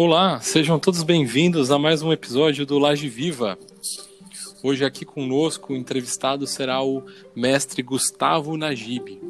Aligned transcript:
Olá, 0.00 0.38
sejam 0.40 0.78
todos 0.78 1.02
bem-vindos 1.02 1.72
a 1.72 1.76
mais 1.76 2.02
um 2.02 2.12
episódio 2.12 2.64
do 2.64 2.78
Laje 2.78 3.08
Viva. 3.08 3.58
Hoje 4.62 4.84
aqui 4.84 5.04
conosco 5.04 5.72
o 5.72 5.76
entrevistado 5.76 6.46
será 6.46 6.80
o 6.80 7.02
mestre 7.34 7.82
Gustavo 7.82 8.56
Najib. 8.56 9.20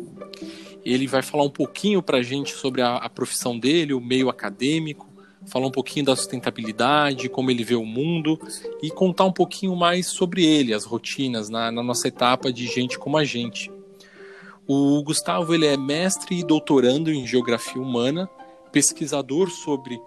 Ele 0.84 1.06
vai 1.06 1.22
falar 1.22 1.44
um 1.44 1.50
pouquinho 1.50 2.02
para 2.02 2.18
a 2.18 2.22
gente 2.22 2.52
sobre 2.52 2.82
a, 2.82 2.96
a 2.96 3.08
profissão 3.08 3.58
dele, 3.58 3.94
o 3.94 4.00
meio 4.00 4.28
acadêmico, 4.28 5.08
falar 5.46 5.68
um 5.68 5.70
pouquinho 5.70 6.04
da 6.04 6.14
sustentabilidade, 6.14 7.30
como 7.30 7.50
ele 7.50 7.64
vê 7.64 7.74
o 7.74 7.86
mundo 7.86 8.38
e 8.82 8.90
contar 8.90 9.24
um 9.24 9.32
pouquinho 9.32 9.74
mais 9.74 10.08
sobre 10.08 10.44
ele, 10.44 10.74
as 10.74 10.84
rotinas 10.84 11.48
na, 11.48 11.72
na 11.72 11.82
nossa 11.82 12.08
etapa 12.08 12.52
de 12.52 12.66
gente 12.66 12.98
como 12.98 13.16
a 13.16 13.24
gente. 13.24 13.72
O 14.66 15.02
Gustavo 15.02 15.54
ele 15.54 15.64
é 15.64 15.78
mestre 15.78 16.38
e 16.38 16.44
doutorando 16.44 17.10
em 17.10 17.26
geografia 17.26 17.80
humana, 17.80 18.28
pesquisador 18.70 19.48
sobre 19.48 19.98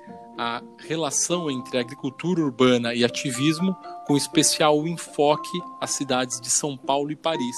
a 0.43 0.59
relação 0.87 1.51
entre 1.51 1.77
agricultura 1.77 2.41
urbana 2.41 2.95
e 2.95 3.05
ativismo, 3.05 3.75
com 4.07 4.17
especial 4.17 4.87
enfoque 4.87 5.61
às 5.79 5.91
cidades 5.91 6.41
de 6.41 6.49
São 6.49 6.75
Paulo 6.75 7.11
e 7.11 7.15
Paris. 7.15 7.55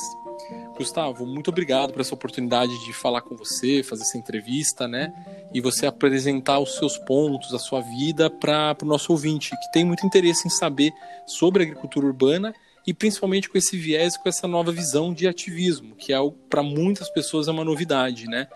Gustavo, 0.76 1.26
muito 1.26 1.50
obrigado 1.50 1.94
por 1.94 2.02
essa 2.02 2.14
oportunidade 2.14 2.78
de 2.84 2.92
falar 2.92 3.22
com 3.22 3.38
você, 3.38 3.82
fazer 3.84 4.02
essa 4.02 4.18
entrevista, 4.18 4.86
né? 4.86 5.14
E 5.54 5.62
você 5.62 5.86
apresentar 5.86 6.60
os 6.60 6.76
seus 6.76 6.98
pontos, 6.98 7.54
a 7.54 7.60
sua 7.60 7.80
vida 7.80 8.30
para 8.30 8.76
o 8.82 8.86
nosso 8.86 9.14
ouvinte, 9.14 9.52
que 9.52 9.72
tem 9.72 9.86
muito 9.86 10.06
interesse 10.06 10.46
em 10.46 10.52
saber 10.52 10.92
sobre 11.26 11.64
agricultura 11.64 12.06
urbana 12.06 12.54
e 12.86 12.94
principalmente 12.94 13.50
com 13.50 13.58
esse 13.58 13.78
viés, 13.78 14.18
com 14.18 14.28
essa 14.28 14.46
nova 14.46 14.74
visão 14.74 15.14
de 15.14 15.26
ativismo, 15.26 15.96
que 15.96 16.12
é 16.12 16.18
para 16.50 16.62
muitas 16.62 17.10
pessoas 17.10 17.48
é 17.48 17.52
uma 17.52 17.64
novidade, 17.64 18.26
né? 18.26 18.50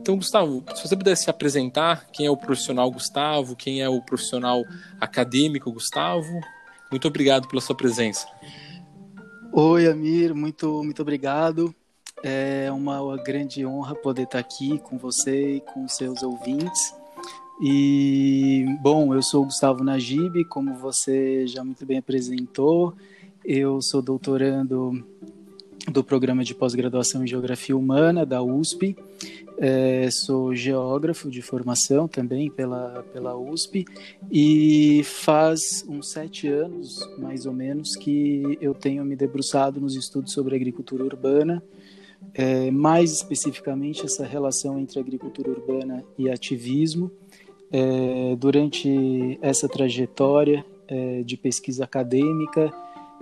Então, 0.00 0.16
Gustavo, 0.16 0.62
se 0.74 0.86
você 0.86 0.96
pudesse 0.96 1.30
apresentar 1.30 2.06
quem 2.12 2.26
é 2.26 2.30
o 2.30 2.36
profissional 2.36 2.90
Gustavo, 2.90 3.56
quem 3.56 3.80
é 3.80 3.88
o 3.88 4.02
profissional 4.02 4.62
acadêmico 5.00 5.72
Gustavo, 5.72 6.40
muito 6.90 7.08
obrigado 7.08 7.48
pela 7.48 7.60
sua 7.60 7.76
presença. 7.76 8.26
Oi, 9.52 9.86
Amir, 9.88 10.34
muito, 10.34 10.82
muito 10.82 11.00
obrigado. 11.00 11.74
É 12.22 12.70
uma 12.72 13.16
grande 13.16 13.64
honra 13.64 13.94
poder 13.94 14.22
estar 14.22 14.38
aqui 14.38 14.78
com 14.78 14.98
você 14.98 15.56
e 15.56 15.60
com 15.60 15.86
seus 15.88 16.22
ouvintes. 16.22 16.94
E, 17.60 18.66
bom, 18.80 19.14
eu 19.14 19.22
sou 19.22 19.42
o 19.42 19.46
Gustavo 19.46 19.84
Najib, 19.84 20.44
como 20.46 20.74
você 20.74 21.46
já 21.46 21.62
muito 21.62 21.86
bem 21.86 21.98
apresentou. 21.98 22.94
Eu 23.44 23.80
sou 23.80 24.02
doutorando 24.02 25.06
do 25.90 26.02
programa 26.02 26.42
de 26.42 26.54
pós-graduação 26.54 27.24
em 27.24 27.26
Geografia 27.26 27.76
Humana 27.76 28.24
da 28.24 28.42
USP. 28.42 28.96
É, 29.56 30.08
sou 30.10 30.54
geógrafo 30.54 31.30
de 31.30 31.40
formação 31.40 32.08
também 32.08 32.50
pela, 32.50 33.04
pela 33.12 33.36
USP 33.36 33.84
e 34.30 35.02
faz 35.04 35.84
uns 35.88 36.10
sete 36.10 36.48
anos, 36.48 36.98
mais 37.18 37.46
ou 37.46 37.52
menos, 37.52 37.94
que 37.94 38.58
eu 38.60 38.74
tenho 38.74 39.04
me 39.04 39.14
debruçado 39.14 39.80
nos 39.80 39.94
estudos 39.94 40.32
sobre 40.32 40.56
agricultura 40.56 41.04
urbana, 41.04 41.62
é, 42.32 42.70
mais 42.70 43.12
especificamente 43.12 44.04
essa 44.04 44.26
relação 44.26 44.78
entre 44.78 44.98
agricultura 44.98 45.50
urbana 45.50 46.04
e 46.18 46.28
ativismo. 46.28 47.10
É, 47.70 48.36
durante 48.36 49.38
essa 49.42 49.68
trajetória 49.68 50.64
é, 50.88 51.22
de 51.22 51.36
pesquisa 51.36 51.84
acadêmica, 51.84 52.72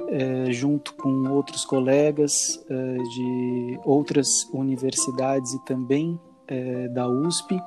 é, 0.08 0.53
junto 0.53 0.95
com 0.95 1.28
outros 1.31 1.64
colegas 1.64 2.64
é, 2.69 2.97
de 3.14 3.81
outras 3.84 4.48
universidades 4.53 5.53
e 5.55 5.64
também 5.64 6.19
é, 6.47 6.89
da 6.89 7.08
USP. 7.08 7.61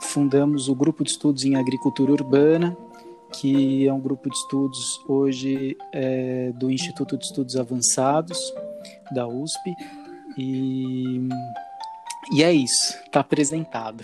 Fundamos 0.00 0.68
o 0.68 0.74
Grupo 0.74 1.04
de 1.04 1.10
Estudos 1.10 1.44
em 1.44 1.54
Agricultura 1.54 2.10
Urbana, 2.10 2.76
que 3.32 3.86
é 3.86 3.92
um 3.92 4.00
grupo 4.00 4.28
de 4.28 4.36
estudos 4.36 5.00
hoje 5.06 5.76
do 6.56 6.68
Instituto 6.68 7.16
de 7.16 7.24
Estudos 7.26 7.56
Avançados 7.56 8.52
da 9.12 9.28
USP. 9.28 9.72
E, 10.36 11.28
e 12.32 12.42
é 12.42 12.52
isso, 12.52 12.98
está 13.06 13.20
apresentado. 13.20 14.02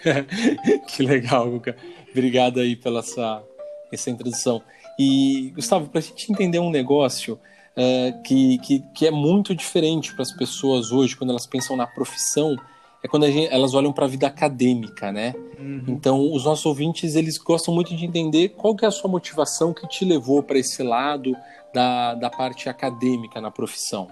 que 0.88 1.02
legal, 1.02 1.44
Luca. 1.44 1.76
Obrigado 2.10 2.60
aí 2.60 2.76
pela 2.76 3.02
sua 3.02 3.44
essa 3.92 4.10
introdução. 4.10 4.62
E, 4.98 5.52
Gustavo, 5.54 5.88
para 5.88 5.98
a 5.98 6.02
gente 6.02 6.32
entender 6.32 6.58
um 6.58 6.70
negócio 6.70 7.34
uh, 7.34 8.22
que, 8.22 8.58
que, 8.58 8.80
que, 8.94 9.06
é 9.06 9.10
muito 9.10 9.54
diferente 9.54 10.14
para 10.14 10.22
as 10.22 10.32
pessoas 10.32 10.90
hoje, 10.92 11.16
quando 11.16 11.30
elas 11.30 11.46
pensam 11.46 11.76
na 11.76 11.86
profissão, 11.86 12.56
é 13.02 13.08
quando 13.08 13.26
gente, 13.30 13.52
elas 13.52 13.74
olham 13.74 13.92
para 13.92 14.06
a 14.06 14.08
vida 14.08 14.26
acadêmica, 14.26 15.12
né? 15.12 15.34
Uhum. 15.58 15.84
Então, 15.88 16.32
os 16.32 16.44
nossos 16.44 16.64
ouvintes, 16.66 17.14
eles 17.14 17.38
gostam 17.38 17.74
muito 17.74 17.94
de 17.94 18.04
entender 18.04 18.50
qual 18.50 18.74
que 18.74 18.84
é 18.84 18.88
a 18.88 18.90
sua 18.90 19.10
motivação 19.10 19.72
que 19.72 19.86
te 19.88 20.04
levou 20.04 20.42
para 20.42 20.58
esse 20.58 20.82
lado 20.82 21.36
da, 21.72 22.14
da 22.14 22.30
parte 22.30 22.68
acadêmica 22.68 23.40
na 23.40 23.50
profissão. 23.50 24.08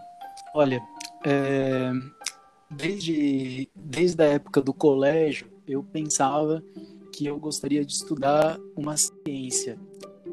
Olha, 0.54 0.82
é, 1.24 1.90
desde, 2.70 3.68
desde 3.74 4.22
a 4.22 4.26
época 4.26 4.60
do 4.60 4.72
colégio, 4.72 5.50
eu 5.66 5.82
pensava 5.82 6.62
que 7.12 7.26
eu 7.26 7.38
gostaria 7.38 7.84
de 7.84 7.92
estudar 7.92 8.58
uma 8.76 8.96
ciência. 8.96 9.78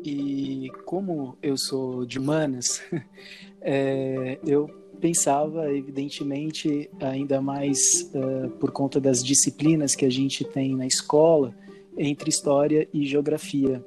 E 0.03 0.72
como 0.85 1.38
eu 1.41 1.57
sou 1.57 2.06
de 2.06 2.17
humanas, 2.17 2.81
é, 3.62 4.39
eu 4.45 4.69
pensava, 5.00 5.72
evidentemente, 5.73 6.89
ainda 7.00 7.41
mais 7.41 8.12
uh, 8.13 8.50
por 8.51 8.72
conta 8.72 9.00
das 9.00 9.23
disciplinas 9.23 9.95
que 9.95 10.06
a 10.06 10.12
gente 10.12 10.44
tem 10.44 10.75
na 10.75 10.85
escola, 10.85 11.53
entre 11.97 12.29
história 12.29 12.88
e 12.94 13.06
geografia. 13.06 13.84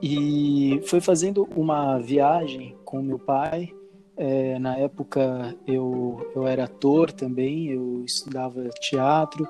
E 0.00 0.80
foi 0.84 1.00
fazendo 1.00 1.48
uma 1.56 1.98
viagem 1.98 2.76
com 2.84 3.00
meu 3.02 3.18
pai. 3.18 3.72
É, 4.14 4.58
na 4.58 4.76
época 4.76 5.56
eu, 5.66 6.30
eu 6.34 6.46
era 6.46 6.64
ator 6.64 7.10
também, 7.10 7.68
eu 7.68 8.04
estudava 8.04 8.68
teatro 8.80 9.48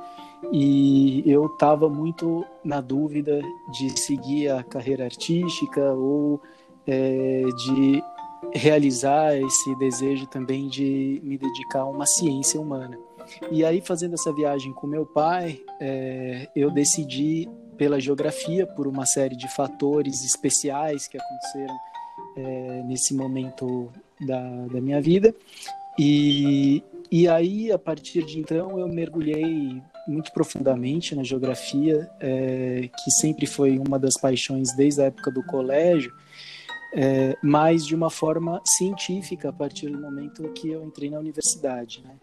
e 0.51 1.23
eu 1.27 1.47
estava 1.47 1.89
muito 1.89 2.45
na 2.65 2.81
dúvida 2.81 3.41
de 3.73 3.99
seguir 4.01 4.49
a 4.49 4.63
carreira 4.63 5.05
artística 5.05 5.93
ou 5.93 6.41
é, 6.87 7.43
de 7.65 8.03
realizar 8.55 9.37
esse 9.37 9.75
desejo 9.77 10.27
também 10.27 10.69
de 10.69 11.21
me 11.23 11.39
dedicar 11.39 11.81
a 11.81 11.87
uma 11.87 12.07
ciência 12.07 12.61
humana. 12.61 12.99
E 13.51 13.65
aí, 13.65 13.81
fazendo 13.81 14.15
essa 14.15 14.33
viagem 14.33 14.73
com 14.73 14.87
meu 14.87 15.07
pai, 15.07 15.61
é, 15.81 16.49
eu 16.57 16.71
decidi 16.71 17.49
pela 17.77 18.01
geografia, 18.01 18.67
por 18.67 18.87
uma 18.87 19.07
série 19.07 19.37
de 19.37 19.49
fatores 19.55 20.25
especiais 20.25 21.07
que 21.07 21.17
aconteceram 21.17 21.77
é, 22.37 22.83
nesse 22.85 23.15
momento 23.15 23.91
da, 24.21 24.41
da 24.67 24.81
minha 24.81 25.01
vida. 25.01 25.35
E, 25.99 26.83
e 27.11 27.29
aí, 27.29 27.71
a 27.71 27.79
partir 27.79 28.25
de 28.25 28.39
então, 28.39 28.79
eu 28.79 28.89
mergulhei 28.89 29.83
muito 30.07 30.33
profundamente 30.33 31.15
na 31.15 31.23
geografia, 31.23 32.11
é, 32.21 32.89
que 33.03 33.11
sempre 33.11 33.47
foi 33.47 33.79
uma 33.79 33.99
das 33.99 34.15
paixões 34.15 34.75
desde 34.75 35.01
a 35.01 35.05
época 35.05 35.31
do 35.31 35.43
colégio, 35.43 36.13
é, 36.95 37.37
mas 37.43 37.87
de 37.87 37.95
uma 37.95 38.11
forma 38.11 38.61
científica 38.65 39.49
a 39.49 39.53
partir 39.53 39.89
do 39.89 39.99
momento 39.99 40.53
que 40.53 40.69
eu 40.69 40.85
entrei 40.85 41.11
na 41.11 41.19
universidade, 41.19 42.03
né? 42.05 42.17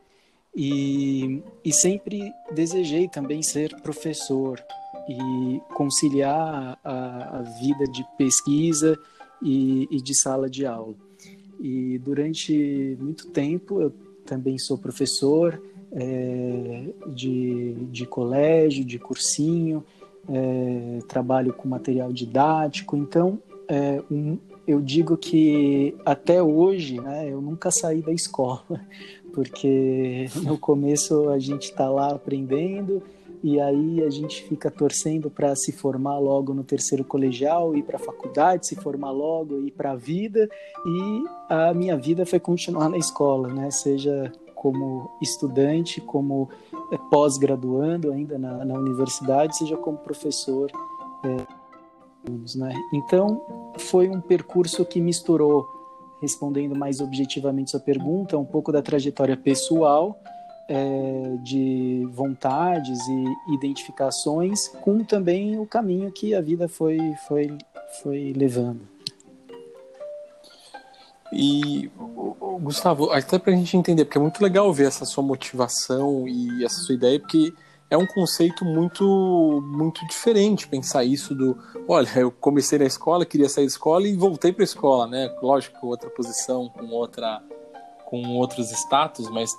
E, 0.56 1.44
e 1.64 1.72
sempre 1.72 2.34
desejei 2.52 3.08
também 3.08 3.42
ser 3.42 3.76
professor 3.82 4.60
e 5.08 5.62
conciliar 5.76 6.78
a, 6.84 7.40
a 7.40 7.42
vida 7.42 7.86
de 7.86 8.04
pesquisa 8.18 8.98
e, 9.42 9.88
e 9.92 10.02
de 10.02 10.20
sala 10.20 10.50
de 10.50 10.66
aula. 10.66 10.96
E 11.60 12.00
durante 12.00 12.98
muito 13.00 13.30
tempo 13.32 13.82
eu 13.82 13.94
também 14.30 14.60
sou 14.60 14.78
professor, 14.78 15.60
é, 15.92 16.84
de, 17.08 17.74
de 17.92 18.06
colégio, 18.06 18.86
de 18.86 19.00
cursinho, 19.00 19.84
é, 20.30 21.00
trabalho 21.08 21.52
com 21.52 21.68
material 21.68 22.14
didático. 22.14 22.96
Então, 22.96 23.40
é, 23.68 24.00
um, 24.12 24.38
eu 24.68 24.80
digo 24.80 25.18
que 25.18 25.96
até 26.06 26.44
hoje 26.44 27.02
né, 27.02 27.28
eu 27.28 27.42
nunca 27.42 27.72
saí 27.72 28.04
da 28.04 28.12
escola, 28.14 28.64
porque 29.34 30.30
no 30.44 30.60
começo 30.60 31.30
a 31.30 31.40
gente 31.40 31.64
está 31.64 31.90
lá 31.90 32.12
aprendendo 32.12 33.02
e 33.42 33.60
aí 33.60 34.04
a 34.04 34.10
gente 34.10 34.44
fica 34.44 34.70
torcendo 34.70 35.30
para 35.30 35.56
se 35.56 35.72
formar 35.72 36.20
logo 36.20 36.54
no 36.54 36.64
terceiro 36.64 37.04
colegial, 37.04 37.76
ir 37.76 37.84
para 37.84 37.96
a 37.96 38.00
faculdade, 38.00 38.68
se 38.68 38.76
formar 38.76 39.12
logo, 39.12 39.62
ir 39.62 39.72
para 39.72 39.92
a 39.92 39.96
vida. 39.96 40.50
E 40.86 41.24
a 41.50 41.74
minha 41.74 41.96
vida 41.96 42.26
foi 42.26 42.40
continuar 42.40 42.90
na 42.90 42.98
escola, 42.98 43.48
né? 43.48 43.72
Seja 43.72 44.32
como 44.54 45.10
estudante, 45.22 46.02
como 46.02 46.50
é, 46.92 46.98
pós-graduando 47.10 48.12
ainda 48.12 48.38
na, 48.38 48.66
na, 48.66 48.78
universidade, 48.78 49.58
seja 49.58 49.78
como 49.78 49.98
professor. 49.98 50.70
É, 51.24 51.60
né? 52.58 52.74
Então, 52.94 53.42
foi 53.78 54.10
um 54.10 54.20
percurso 54.20 54.84
que 54.84 55.00
misturou, 55.00 55.66
respondendo 56.22 56.78
mais 56.78 57.00
objetivamente 57.00 57.72
sua 57.72 57.80
pergunta, 57.80 58.38
um 58.38 58.44
pouco 58.44 58.70
da 58.70 58.82
trajetória 58.82 59.38
pessoal, 59.38 60.20
é, 60.70 61.38
de 61.42 62.08
vontades 62.12 63.00
e 63.08 63.54
identificações, 63.56 64.68
com 64.68 65.04
também 65.04 65.60
o 65.60 65.66
caminho 65.66 66.12
que 66.12 66.36
a 66.36 66.42
vida 66.42 66.70
foi, 66.70 67.00
foi, 67.28 67.58
foi 68.04 68.34
levando. 68.38 68.82
E, 71.34 71.90
Gustavo, 72.62 73.12
até 73.12 73.40
para 73.40 73.52
a 73.52 73.56
gente 73.56 73.76
entender, 73.76 74.06
porque 74.06 74.18
é 74.20 74.22
muito 74.22 74.44
legal 74.44 74.72
ver 74.72 74.88
essa 74.88 75.06
sua 75.06 75.24
motivação 75.24 76.28
e 76.28 76.64
essa 76.64 76.82
sua 76.82 76.94
ideia, 76.94 77.20
porque 77.20 77.52
é 77.90 77.98
um 77.98 78.06
conceito 78.06 78.64
muito 78.64 79.64
muito 79.66 80.06
diferente 80.08 80.68
pensar 80.68 81.04
isso 81.04 81.34
do, 81.34 81.58
olha, 81.88 82.10
eu 82.16 82.32
comecei 82.32 82.78
na 82.78 82.86
escola, 82.86 83.26
queria 83.26 83.50
sair 83.50 83.66
da 83.66 83.72
escola 83.72 84.08
e 84.08 84.16
voltei 84.16 84.54
para 84.54 84.64
a 84.64 84.66
escola, 84.66 85.08
né? 85.08 85.36
Lógico, 85.42 85.88
outra 85.88 86.10
posição, 86.10 86.70
com 86.70 86.86
outra 86.88 87.42
com 88.06 88.38
outros 88.38 88.72
status, 88.72 89.30
mas 89.30 89.52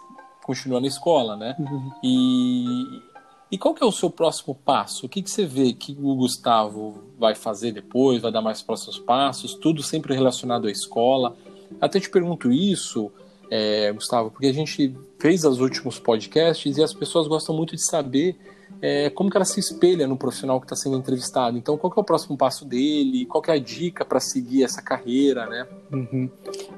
continua 0.50 0.80
na 0.80 0.88
escola, 0.88 1.36
né? 1.36 1.54
Uhum. 1.58 1.92
E 2.02 3.10
e 3.52 3.58
qual 3.58 3.74
que 3.74 3.82
é 3.82 3.86
o 3.86 3.90
seu 3.90 4.08
próximo 4.08 4.54
passo? 4.54 5.06
O 5.06 5.08
que, 5.08 5.20
que 5.22 5.30
você 5.30 5.44
vê 5.44 5.72
que 5.72 5.96
o 6.00 6.14
Gustavo 6.14 7.02
vai 7.18 7.34
fazer 7.34 7.72
depois? 7.72 8.22
Vai 8.22 8.30
dar 8.30 8.40
mais 8.40 8.62
próximos 8.62 8.96
passos? 8.98 9.54
Tudo 9.54 9.82
sempre 9.82 10.14
relacionado 10.14 10.68
à 10.68 10.70
escola? 10.70 11.36
Até 11.80 11.98
te 11.98 12.08
pergunto 12.08 12.52
isso, 12.52 13.10
é, 13.50 13.90
Gustavo, 13.90 14.30
porque 14.30 14.46
a 14.46 14.54
gente 14.54 14.96
fez 15.18 15.44
os 15.44 15.58
últimos 15.58 15.98
podcasts 15.98 16.78
e 16.78 16.82
as 16.82 16.94
pessoas 16.94 17.26
gostam 17.26 17.56
muito 17.56 17.74
de 17.74 17.84
saber 17.84 18.36
é, 18.80 19.10
como 19.10 19.28
que 19.28 19.36
ela 19.36 19.44
se 19.44 19.58
espelha 19.58 20.06
no 20.06 20.16
profissional 20.16 20.60
que 20.60 20.66
está 20.66 20.76
sendo 20.76 20.96
entrevistado. 20.96 21.58
Então, 21.58 21.76
qual 21.76 21.92
que 21.92 21.98
é 21.98 22.02
o 22.02 22.04
próximo 22.04 22.36
passo 22.36 22.64
dele? 22.64 23.26
Qual 23.26 23.42
que 23.42 23.50
é 23.50 23.54
a 23.54 23.58
dica 23.58 24.04
para 24.04 24.20
seguir 24.20 24.62
essa 24.62 24.80
carreira, 24.80 25.46
né? 25.46 25.66
Uhum. 25.92 26.30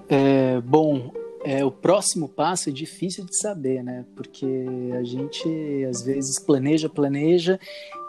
É, 0.09 0.59
bom, 0.63 1.13
é, 1.45 1.65
o 1.65 1.71
próximo 1.71 2.29
passo 2.29 2.69
é 2.69 2.73
difícil 2.73 3.25
de 3.25 3.37
saber, 3.37 3.83
né? 3.83 4.05
Porque 4.15 4.47
a 4.99 5.03
gente 5.03 5.85
às 5.89 6.03
vezes 6.03 6.39
planeja, 6.39 6.89
planeja 6.89 7.59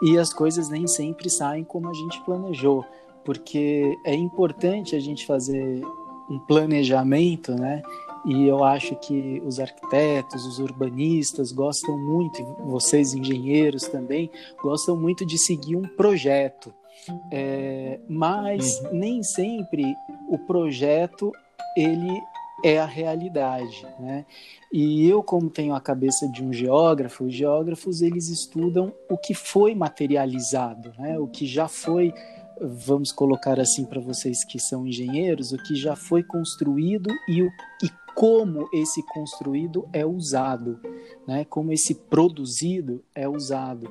e 0.02 0.16
as 0.18 0.32
coisas 0.32 0.68
nem 0.68 0.86
sempre 0.86 1.28
saem 1.28 1.64
como 1.64 1.88
a 1.88 1.94
gente 1.94 2.20
planejou. 2.22 2.84
Porque 3.24 3.96
é 4.04 4.14
importante 4.14 4.94
a 4.94 5.00
gente 5.00 5.26
fazer 5.26 5.82
um 6.30 6.38
planejamento, 6.38 7.52
né? 7.52 7.82
E 8.24 8.46
eu 8.46 8.64
acho 8.64 8.96
que 8.96 9.42
os 9.44 9.60
arquitetos, 9.60 10.46
os 10.46 10.58
urbanistas 10.58 11.52
gostam 11.52 11.98
muito, 11.98 12.42
vocês 12.64 13.14
engenheiros 13.14 13.82
também, 13.84 14.30
gostam 14.62 14.96
muito 14.96 15.26
de 15.26 15.36
seguir 15.36 15.76
um 15.76 15.82
projeto. 15.82 16.72
É, 17.30 17.98
mas 18.08 18.80
uhum. 18.80 18.94
nem 18.94 19.22
sempre 19.22 19.84
o 20.30 20.38
projeto 20.38 21.30
ele 21.76 22.18
é 22.64 22.78
a 22.78 22.86
realidade, 22.86 23.86
né? 24.00 24.24
E 24.72 25.06
eu, 25.06 25.22
como 25.22 25.50
tenho 25.50 25.74
a 25.74 25.80
cabeça 25.80 26.26
de 26.26 26.42
um 26.42 26.52
geógrafo, 26.52 27.24
os 27.24 27.34
geógrafos 27.34 28.00
eles 28.00 28.28
estudam 28.28 28.92
o 29.08 29.18
que 29.18 29.34
foi 29.34 29.74
materializado, 29.74 30.92
né? 30.98 31.18
O 31.18 31.28
que 31.28 31.46
já 31.46 31.68
foi 31.68 32.12
vamos 32.60 33.12
colocar 33.12 33.58
assim 33.60 33.84
para 33.84 34.00
vocês 34.00 34.44
que 34.44 34.58
são 34.58 34.86
engenheiros, 34.86 35.52
o 35.52 35.58
que 35.58 35.74
já 35.74 35.96
foi 35.96 36.22
construído 36.22 37.10
e, 37.28 37.42
o, 37.42 37.50
e 37.82 37.90
como 38.14 38.68
esse 38.72 39.02
construído 39.08 39.88
é 39.92 40.06
usado, 40.06 40.80
né? 41.26 41.44
como 41.44 41.72
esse 41.72 41.94
produzido 41.94 43.02
é 43.14 43.28
usado. 43.28 43.90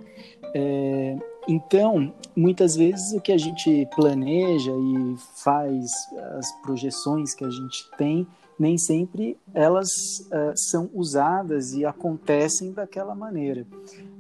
É, 0.56 1.18
então, 1.48 2.14
muitas 2.36 2.76
vezes 2.76 3.12
o 3.14 3.20
que 3.20 3.34
a 3.34 3.38
gente 3.38 3.86
planeja 3.96 4.72
e 4.72 5.16
faz, 5.36 5.92
as 6.38 6.52
projeções 6.62 7.34
que 7.34 7.44
a 7.44 7.50
gente 7.50 7.90
tem, 7.98 8.26
nem 8.60 8.78
sempre 8.78 9.38
elas 9.54 9.90
uh, 10.28 10.54
são 10.56 10.90
usadas 10.94 11.74
e 11.74 11.86
acontecem 11.86 12.72
daquela 12.72 13.16
maneira. 13.16 13.66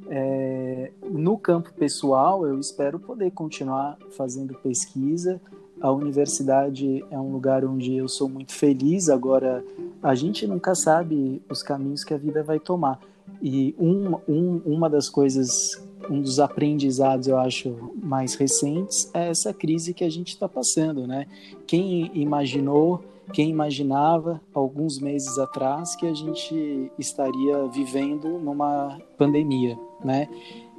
É, 0.09 0.91
no 1.09 1.37
campo 1.37 1.71
pessoal, 1.73 2.45
eu 2.45 2.59
espero 2.59 2.99
poder 2.99 3.31
continuar 3.31 3.97
fazendo 4.11 4.53
pesquisa. 4.55 5.39
A 5.81 5.91
universidade 5.91 7.03
é 7.09 7.19
um 7.19 7.31
lugar 7.31 7.65
onde 7.65 7.95
eu 7.95 8.07
sou 8.07 8.29
muito 8.29 8.53
feliz. 8.53 9.09
Agora, 9.09 9.63
a 10.01 10.15
gente 10.15 10.45
nunca 10.47 10.75
sabe 10.75 11.41
os 11.49 11.63
caminhos 11.63 12.03
que 12.03 12.13
a 12.13 12.17
vida 12.17 12.43
vai 12.43 12.59
tomar. 12.59 12.99
E 13.41 13.75
um, 13.77 14.15
um, 14.27 14.61
uma 14.65 14.89
das 14.89 15.09
coisas, 15.09 15.81
um 16.09 16.21
dos 16.21 16.39
aprendizados, 16.39 17.27
eu 17.27 17.37
acho, 17.37 17.91
mais 18.01 18.35
recentes 18.35 19.09
é 19.13 19.29
essa 19.29 19.53
crise 19.53 19.93
que 19.93 20.03
a 20.03 20.09
gente 20.09 20.29
está 20.29 20.47
passando, 20.47 21.05
né? 21.07 21.27
Quem 21.65 22.11
imaginou 22.13 23.03
quem 23.31 23.49
imaginava 23.49 24.41
alguns 24.53 24.99
meses 24.99 25.37
atrás 25.37 25.95
que 25.95 26.05
a 26.05 26.13
gente 26.13 26.91
estaria 26.99 27.65
vivendo 27.67 28.39
numa 28.39 28.99
pandemia, 29.17 29.77
né? 30.03 30.27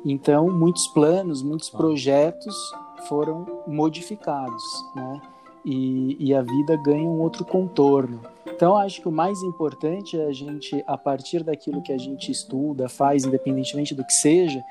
Então, 0.05 0.51
muitos 0.51 0.87
planos, 0.89 1.43
muitos 1.43 1.71
projetos 1.71 2.55
foram 3.09 3.47
modificados, 3.67 4.63
né? 4.95 5.23
E, 5.65 6.17
e, 6.21 6.35
a 6.35 6.43
vida 6.43 6.77
ganha 6.77 7.09
um 7.09 7.23
outro 7.23 7.43
contorno. 7.43 8.21
Então, 8.47 8.77
acho 8.77 9.01
que 9.01 9.09
o 9.09 9.13
mais 9.13 9.43
importante 9.43 10.15
é 10.15 10.27
a 10.27 10.33
gente, 10.33 10.85
a 10.87 10.99
partir 10.99 11.43
daquilo 11.43 11.81
que 11.81 11.91
a 11.91 11.97
gente 11.97 12.31
estuda, 12.31 12.87
faz, 12.87 13.25
independentemente 13.25 13.95
do 13.95 14.05
que 14.05 14.13
seja, 14.13 14.63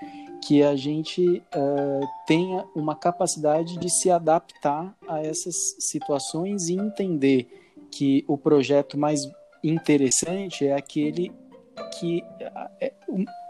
que 0.46 0.62
a 0.62 0.76
gente 0.76 1.42
uh, 1.56 2.08
tenha 2.28 2.64
uma 2.76 2.94
capacidade 2.94 3.80
de 3.80 3.90
se 3.90 4.12
adaptar 4.12 4.94
a 5.08 5.20
essas 5.20 5.76
situações 5.80 6.70
e 6.70 6.74
entender 6.74 7.63
que 7.98 8.24
o 8.28 8.38
projeto 8.38 8.98
mais 8.98 9.22
interessante 9.64 10.66
é 10.66 10.74
aquele 10.74 11.32
que 12.00 12.24
é, 12.80 12.94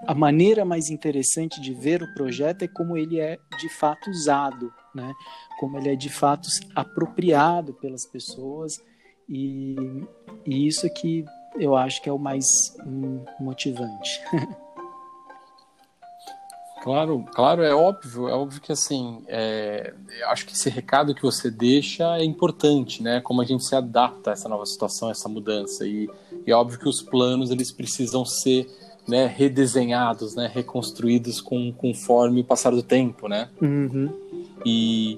a 0.07 0.13
maneira 0.13 0.63
mais 0.63 0.89
interessante 0.89 1.59
de 1.59 1.73
ver 1.73 2.01
o 2.01 2.13
projeto 2.13 2.63
é 2.63 2.67
como 2.67 2.97
ele 2.97 3.19
é 3.19 3.37
de 3.59 3.69
fato 3.69 4.09
usado, 4.09 4.71
né? 4.93 5.11
Como 5.59 5.77
ele 5.77 5.89
é 5.89 5.95
de 5.95 6.09
fato 6.09 6.47
apropriado 6.75 7.73
pelas 7.73 8.05
pessoas 8.05 8.81
e, 9.27 9.75
e 10.45 10.67
isso 10.67 10.89
que 10.93 11.25
eu 11.59 11.75
acho 11.75 12.01
que 12.01 12.09
é 12.09 12.13
o 12.13 12.19
mais 12.19 12.75
motivante. 13.39 14.21
Claro, 16.83 17.23
claro, 17.33 17.63
é 17.63 17.73
óbvio, 17.73 18.27
é 18.27 18.33
óbvio 18.33 18.59
que 18.59 18.73
assim, 18.73 19.23
é, 19.29 19.93
acho 20.25 20.45
que 20.45 20.51
esse 20.51 20.69
recado 20.69 21.15
que 21.15 21.21
você 21.21 21.49
deixa 21.49 22.17
é 22.17 22.25
importante, 22.25 23.01
né? 23.01 23.21
Como 23.21 23.41
a 23.41 23.45
gente 23.45 23.63
se 23.63 23.73
adapta 23.73 24.31
a 24.31 24.33
essa 24.33 24.49
nova 24.49 24.65
situação, 24.65 25.07
a 25.07 25.11
essa 25.11 25.29
mudança 25.29 25.87
e, 25.87 26.09
e 26.45 26.51
é 26.51 26.53
óbvio 26.53 26.77
que 26.77 26.89
os 26.89 27.01
planos 27.01 27.51
eles 27.51 27.71
precisam 27.71 28.25
ser 28.25 28.67
né, 29.07 29.27
redesenhados, 29.27 30.35
né, 30.35 30.51
reconstruídos 30.53 31.39
com, 31.39 31.71
conforme 31.71 32.41
o 32.41 32.43
passar 32.43 32.71
do 32.71 32.83
tempo, 32.83 33.29
né? 33.29 33.47
Uhum. 33.61 34.11
E, 34.65 35.17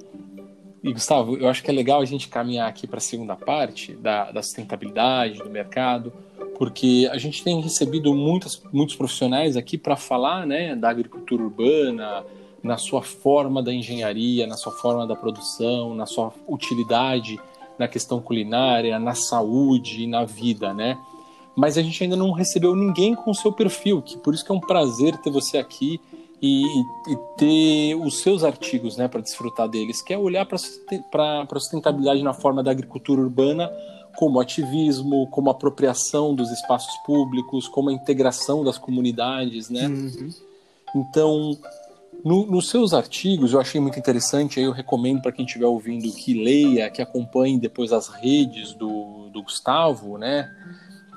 e 0.83 0.93
Gustavo, 0.93 1.35
eu 1.35 1.49
acho 1.49 1.63
que 1.63 1.71
é 1.71 1.73
legal 1.73 1.99
a 1.99 2.05
gente 2.05 2.27
caminhar 2.27 2.69
aqui 2.69 2.85
para 2.85 2.97
a 2.97 3.01
segunda 3.01 3.35
parte 3.35 3.95
da, 3.95 4.31
da 4.31 4.43
sustentabilidade 4.43 5.39
do 5.39 5.49
mercado 5.49 6.13
porque 6.57 7.09
a 7.11 7.17
gente 7.17 7.43
tem 7.43 7.61
recebido 7.61 8.13
muitas, 8.13 8.61
muitos 8.71 8.95
profissionais 8.95 9.57
aqui 9.57 9.77
para 9.77 9.95
falar 9.95 10.45
né, 10.45 10.75
da 10.75 10.89
agricultura 10.89 11.43
urbana, 11.43 12.23
na 12.63 12.77
sua 12.77 13.01
forma 13.01 13.61
da 13.61 13.71
engenharia, 13.71 14.47
na 14.47 14.57
sua 14.57 14.71
forma 14.71 15.05
da 15.05 15.15
produção, 15.15 15.93
na 15.93 16.05
sua 16.05 16.33
utilidade 16.47 17.39
na 17.77 17.87
questão 17.87 18.19
culinária, 18.19 18.99
na 18.99 19.13
saúde 19.13 20.07
na 20.07 20.25
vida, 20.25 20.73
né? 20.73 20.97
Mas 21.55 21.77
a 21.77 21.81
gente 21.81 22.03
ainda 22.03 22.15
não 22.15 22.31
recebeu 22.31 22.75
ninguém 22.75 23.15
com 23.15 23.31
o 23.31 23.35
seu 23.35 23.51
perfil, 23.51 24.01
que 24.01 24.17
por 24.17 24.33
isso 24.33 24.43
que 24.43 24.51
é 24.51 24.55
um 24.55 24.59
prazer 24.59 25.17
ter 25.17 25.29
você 25.29 25.57
aqui 25.57 26.01
e, 26.41 26.65
e 26.65 27.17
ter 27.37 27.95
os 27.95 28.19
seus 28.19 28.43
artigos, 28.43 28.97
né, 28.97 29.07
para 29.07 29.21
desfrutar 29.21 29.69
deles, 29.69 30.01
que 30.01 30.13
é 30.13 30.17
olhar 30.17 30.45
para 30.45 30.57
a 30.57 31.59
sustentabilidade 31.59 32.21
na 32.23 32.33
forma 32.33 32.61
da 32.61 32.71
agricultura 32.71 33.21
urbana 33.21 33.71
como 34.15 34.39
ativismo, 34.39 35.27
como 35.27 35.49
apropriação 35.49 36.33
dos 36.33 36.51
espaços 36.51 36.95
públicos, 37.05 37.67
como 37.67 37.89
a 37.89 37.93
integração 37.93 38.63
das 38.63 38.77
comunidades, 38.77 39.69
né? 39.69 39.87
Uhum. 39.87 40.29
Então, 40.95 41.57
no, 42.23 42.45
nos 42.47 42.69
seus 42.69 42.93
artigos, 42.93 43.53
eu 43.53 43.59
achei 43.59 43.79
muito 43.79 43.99
interessante, 43.99 44.59
aí 44.59 44.65
eu 44.65 44.71
recomendo 44.71 45.21
para 45.21 45.31
quem 45.31 45.45
estiver 45.45 45.67
ouvindo 45.67 46.11
que 46.11 46.33
leia, 46.33 46.89
que 46.89 47.01
acompanhe 47.01 47.59
depois 47.59 47.91
as 47.91 48.07
redes 48.07 48.73
do, 48.73 49.29
do 49.29 49.43
Gustavo, 49.43 50.17
né? 50.17 50.49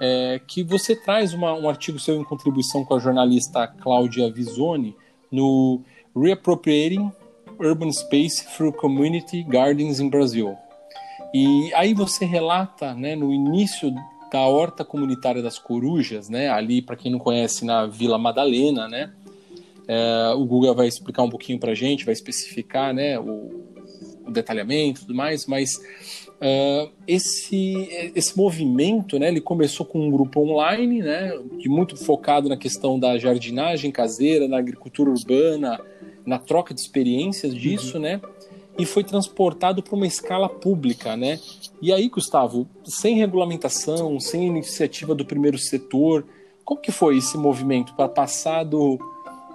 É, 0.01 0.41
que 0.47 0.63
você 0.63 0.95
traz 0.95 1.35
uma, 1.35 1.55
um 1.55 1.69
artigo 1.69 1.99
seu 1.99 2.21
em 2.21 2.25
contribuição 2.25 2.85
com 2.85 2.95
a 2.95 2.99
jornalista 2.99 3.67
Cláudia 3.67 4.31
Visoni 4.31 4.95
no 5.31 5.81
Reappropriating 6.15 7.11
Urban 7.59 7.91
Space 7.91 8.47
Through 8.57 8.75
Community 8.75 9.43
Gardens 9.43 9.99
in 9.99 10.09
Brazil. 10.09 10.57
E 11.35 11.73
aí 11.75 11.95
você 11.95 12.25
relata, 12.25 12.95
né, 12.95 13.15
no 13.15 13.33
início 13.33 13.93
da 14.31 14.41
horta 14.41 14.85
comunitária 14.85 15.43
das 15.43 15.59
corujas, 15.59 16.29
né, 16.29 16.49
ali 16.49 16.83
para 16.83 16.97
quem 16.97 17.11
não 17.13 17.19
conhece 17.19 17.65
na 17.65 17.87
Vila 17.87 18.19
Madalena, 18.19 18.89
né, 18.89 19.13
é, 19.87 20.33
o 20.35 20.45
Google 20.45 20.75
vai 20.75 20.87
explicar 20.87 21.23
um 21.23 21.31
pouquinho 21.31 21.59
para 21.59 21.73
a 21.73 21.75
gente, 21.75 22.05
vai 22.05 22.13
especificar, 22.13 22.95
né, 22.95 23.19
o, 23.19 23.65
o 24.27 24.31
detalhamento, 24.31 25.01
e 25.01 25.03
tudo 25.03 25.15
mais, 25.15 25.47
mas 25.47 25.81
Uh, 26.39 26.89
esse, 27.05 27.89
esse 28.15 28.39
movimento, 28.39 29.19
né, 29.19 29.27
ele 29.27 29.41
começou 29.41 29.85
com 29.85 30.07
um 30.07 30.09
grupo 30.09 30.41
online, 30.41 31.03
né, 31.03 31.37
que 31.59 31.69
muito 31.69 31.97
focado 31.97 32.49
na 32.49 32.57
questão 32.57 32.97
da 32.97 33.19
jardinagem 33.19 33.91
caseira, 33.91 34.47
na 34.47 34.57
agricultura 34.57 35.11
urbana, 35.11 35.81
na 36.25 36.39
troca 36.39 36.73
de 36.73 36.81
experiências 36.81 37.53
disso, 37.53 37.97
uhum. 37.97 38.03
né, 38.05 38.21
e 38.79 38.87
foi 38.87 39.03
transportado 39.03 39.83
para 39.83 39.97
uma 39.97 40.07
escala 40.07 40.49
pública, 40.49 41.17
né. 41.17 41.41
E 41.83 41.93
aí, 41.93 42.09
Gustavo, 42.09 42.67
sem 42.85 43.17
regulamentação, 43.17 44.19
sem 44.21 44.47
iniciativa 44.47 45.15
do 45.15 45.25
primeiro 45.25 45.59
setor, 45.59 46.25
como 46.65 46.81
que 46.81 46.93
foi 46.93 47.17
esse 47.17 47.37
movimento 47.37 47.95
para 47.95 48.09
passar 48.09 48.63
do, 48.63 48.99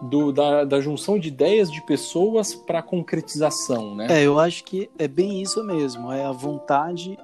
do, 0.01 0.31
da, 0.31 0.65
da, 0.65 0.81
junção 0.81 1.17
de 1.17 1.29
ideias 1.29 1.71
de 1.71 1.81
pessoas 1.85 2.53
para 2.53 2.81
concretização, 2.81 3.95
né? 3.95 4.07
É, 4.09 4.23
eu 4.23 4.39
acho 4.39 4.63
que 4.63 4.89
é 4.97 5.07
bem 5.07 5.41
isso 5.41 5.63
mesmo, 5.63 6.11
é 6.11 6.25
a 6.25 6.31
vontade 6.31 7.17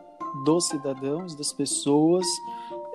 dos 0.45 0.67
cidadãos, 0.67 1.35
das 1.35 1.51
pessoas, 1.51 2.25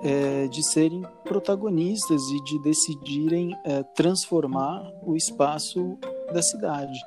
é, 0.01 0.47
de 0.47 0.63
serem 0.63 1.03
protagonistas 1.23 2.21
e 2.29 2.43
de 2.43 2.59
decidirem 2.59 3.55
é, 3.63 3.83
transformar 3.83 4.89
o 5.03 5.15
espaço 5.15 5.97
da 6.33 6.41
cidade. 6.41 6.97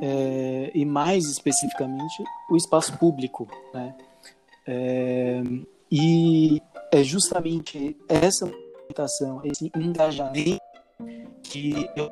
É, 0.00 0.70
e 0.74 0.84
mais 0.84 1.24
especificamente 1.24 2.24
o 2.50 2.56
espaço 2.56 2.96
público, 2.98 3.46
né? 3.72 3.94
É, 4.66 5.42
e 5.90 6.62
é 6.90 7.02
justamente 7.02 7.96
essa 8.08 8.46
movimentação, 8.46 9.40
esse 9.44 9.70
engajamento 9.76 10.60
que 11.42 11.88
eu 11.96 12.10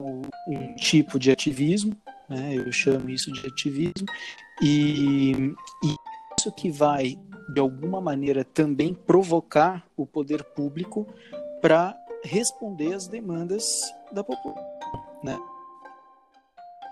um 0.00 0.74
tipo 0.76 1.18
de 1.18 1.30
ativismo, 1.30 1.96
né? 2.28 2.54
eu 2.56 2.72
chamo 2.72 3.08
isso 3.10 3.30
de 3.32 3.46
ativismo, 3.46 4.06
e, 4.62 5.32
e 5.32 5.94
isso 6.38 6.50
que 6.52 6.70
vai, 6.70 7.18
de 7.52 7.60
alguma 7.60 8.00
maneira, 8.00 8.44
também 8.44 8.94
provocar 8.94 9.84
o 9.96 10.06
poder 10.06 10.42
público 10.42 11.06
para 11.60 11.96
responder 12.24 12.94
às 12.94 13.06
demandas 13.06 13.64
da 14.12 14.24
população. 14.24 14.70
Né? 15.22 15.38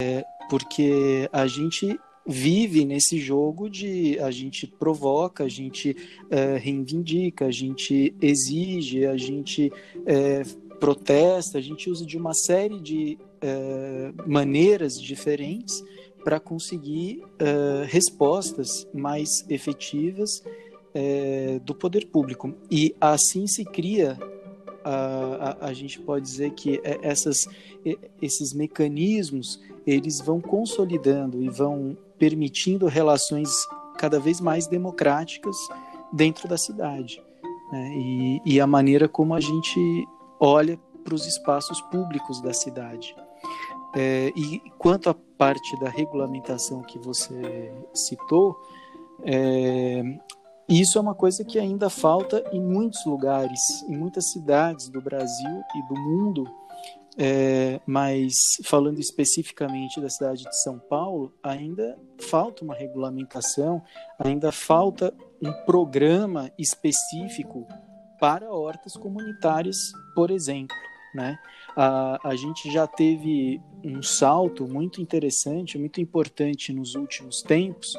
É, 0.01 0.25
porque 0.49 1.29
a 1.33 1.47
gente 1.47 1.99
vive 2.27 2.85
nesse 2.85 3.19
jogo 3.19 3.69
de 3.69 4.19
a 4.21 4.31
gente 4.31 4.67
provoca, 4.67 5.45
a 5.45 5.49
gente 5.49 5.97
é, 6.31 6.57
reivindica, 6.57 7.47
a 7.47 7.51
gente 7.51 8.15
exige, 8.21 9.07
a 9.07 9.17
gente 9.17 9.73
é, 10.07 10.43
protesta, 10.79 11.59
a 11.59 11.61
gente 11.61 11.91
usa 11.91 12.07
de 12.07 12.17
uma 12.17 12.33
série 12.33 12.81
de 12.81 13.19
uh, 13.43 14.31
maneiras 14.31 15.01
diferentes 15.01 15.85
para 16.25 16.41
conseguir 16.41 17.23
uh, 17.23 17.85
respostas 17.87 18.87
mais 18.93 19.45
efetivas 19.49 20.43
uh, 20.95 21.61
do 21.61 21.75
poder 21.75 22.07
público. 22.07 22.55
E 22.71 22.95
assim 23.01 23.47
se 23.47 23.65
cria, 23.65 24.19
a, 24.85 25.57
a, 25.61 25.67
a 25.69 25.73
gente 25.73 26.01
pode 26.01 26.25
dizer 26.25 26.53
que 26.53 26.81
essas, 27.03 27.47
esses 28.23 28.53
mecanismos 28.53 29.61
eles 29.91 30.21
vão 30.21 30.41
consolidando 30.41 31.43
e 31.43 31.49
vão 31.49 31.97
permitindo 32.19 32.87
relações 32.87 33.49
cada 33.97 34.19
vez 34.19 34.41
mais 34.41 34.67
democráticas 34.67 35.57
dentro 36.13 36.49
da 36.49 36.57
cidade. 36.57 37.23
Né? 37.73 37.91
E, 37.95 38.43
e 38.45 38.61
a 38.61 38.67
maneira 38.67 39.09
como 39.09 39.35
a 39.35 39.41
gente 39.41 40.07
olha 40.41 40.79
para 41.05 41.15
os 41.15 41.27
espaços 41.27 41.81
públicos 41.83 42.41
da 42.41 42.53
cidade. 42.53 43.15
É, 43.95 44.33
e 44.37 44.61
quanto 44.79 45.09
à 45.09 45.15
parte 45.15 45.79
da 45.81 45.89
regulamentação 45.89 46.83
que 46.83 46.99
você 46.99 47.73
citou, 47.95 48.57
é, 49.25 50.03
isso 50.69 50.99
é 50.99 51.01
uma 51.01 51.15
coisa 51.15 51.45
que 51.45 51.59
ainda 51.59 51.89
falta 51.89 52.45
em 52.53 52.61
muitos 52.61 53.05
lugares, 53.07 53.61
em 53.89 53.97
muitas 53.97 54.31
cidades 54.31 54.89
do 54.89 55.01
Brasil 55.01 55.63
e 55.75 55.89
do 55.89 55.99
mundo. 55.99 56.45
É, 57.17 57.81
mas 57.87 58.33
falando 58.65 59.01
especificamente 59.01 60.01
da 60.01 60.09
cidade 60.09 60.45
de 60.45 60.63
São 60.63 60.79
Paulo, 60.79 61.33
ainda 61.43 61.99
falta 62.21 62.63
uma 62.63 62.75
regulamentação, 62.75 63.83
ainda 64.19 64.53
falta 64.53 65.13
um 65.43 65.53
programa 65.65 66.51
específico 66.59 67.67
para 68.21 68.53
hortas 68.53 68.97
comunitárias, 68.97 69.77
por 70.15 70.31
exemplo. 70.31 70.77
Né? 71.15 71.39
A, 71.77 72.29
a 72.29 72.37
gente 72.37 72.71
já 72.71 72.87
teve 72.87 73.61
um 73.83 74.03
salto 74.03 74.69
muito 74.69 75.01
interessante, 75.01 75.79
muito 75.79 76.01
importante 76.01 76.73
nos 76.73 76.95
últimos 76.95 77.43
tempos, 77.43 77.97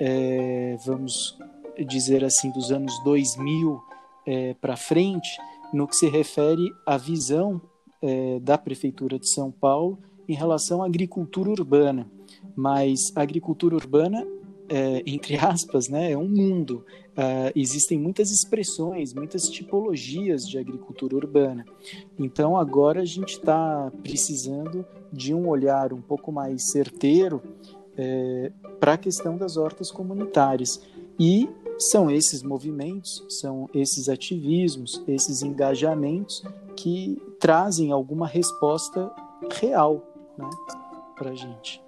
é, 0.00 0.76
vamos 0.84 1.38
dizer 1.86 2.24
assim, 2.24 2.50
dos 2.52 2.70
anos 2.70 2.92
2000 3.02 3.82
é, 4.26 4.54
para 4.54 4.76
frente, 4.76 5.38
no 5.72 5.88
que 5.88 5.96
se 5.96 6.08
refere 6.08 6.70
à 6.86 6.96
visão 6.96 7.60
é, 8.02 8.40
da 8.40 8.58
Prefeitura 8.58 9.18
de 9.18 9.28
São 9.28 9.50
Paulo 9.50 9.98
em 10.28 10.34
relação 10.34 10.82
à 10.82 10.86
agricultura 10.86 11.50
urbana. 11.50 12.10
Mas 12.56 13.12
a 13.14 13.22
agricultura 13.22 13.74
urbana 13.74 14.26
é, 14.72 15.02
entre 15.06 15.36
aspas, 15.36 15.88
né, 15.88 16.12
é 16.12 16.18
um 16.18 16.28
mundo. 16.28 16.84
Uh, 17.12 17.52
existem 17.54 17.98
muitas 17.98 18.30
expressões, 18.30 19.12
muitas 19.12 19.50
tipologias 19.50 20.48
de 20.48 20.58
agricultura 20.58 21.14
urbana. 21.14 21.66
Então 22.18 22.56
agora 22.56 23.02
a 23.02 23.04
gente 23.04 23.32
está 23.34 23.92
precisando 24.02 24.82
de 25.12 25.34
um 25.34 25.46
olhar 25.46 25.92
um 25.92 26.00
pouco 26.00 26.32
mais 26.32 26.70
certeiro 26.70 27.42
é, 27.98 28.50
para 28.80 28.94
a 28.94 28.96
questão 28.96 29.36
das 29.36 29.58
hortas 29.58 29.90
comunitárias. 29.90 30.80
E 31.20 31.50
são 31.78 32.10
esses 32.10 32.42
movimentos, 32.42 33.22
são 33.28 33.68
esses 33.74 34.08
ativismos, 34.08 35.02
esses 35.06 35.42
engajamentos 35.42 36.42
que 36.82 37.16
trazem 37.38 37.92
alguma 37.92 38.26
resposta 38.26 39.08
real 39.60 40.02
né, 40.36 40.50
para 41.16 41.30
a 41.30 41.34
gente. 41.34 41.80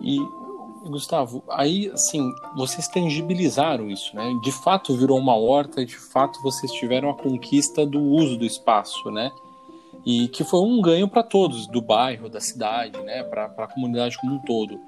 E, 0.00 0.18
Gustavo, 0.90 1.44
aí, 1.48 1.88
assim, 1.90 2.32
vocês 2.56 2.88
tangibilizaram 2.88 3.88
isso, 3.88 4.14
né? 4.16 4.36
De 4.42 4.50
fato 4.50 4.96
virou 4.96 5.18
uma 5.18 5.36
horta, 5.36 5.86
de 5.86 5.96
fato 5.96 6.42
vocês 6.42 6.72
tiveram 6.72 7.10
a 7.10 7.14
conquista 7.14 7.86
do 7.86 8.00
uso 8.00 8.36
do 8.36 8.44
espaço, 8.44 9.08
né? 9.08 9.30
E 10.04 10.26
que 10.26 10.42
foi 10.42 10.60
um 10.60 10.82
ganho 10.82 11.08
para 11.08 11.22
todos, 11.22 11.68
do 11.68 11.80
bairro, 11.80 12.28
da 12.28 12.40
cidade, 12.40 13.00
né? 13.02 13.22
Para 13.22 13.44
a 13.44 13.68
comunidade 13.68 14.18
como 14.18 14.34
um 14.34 14.38
todo. 14.40 14.80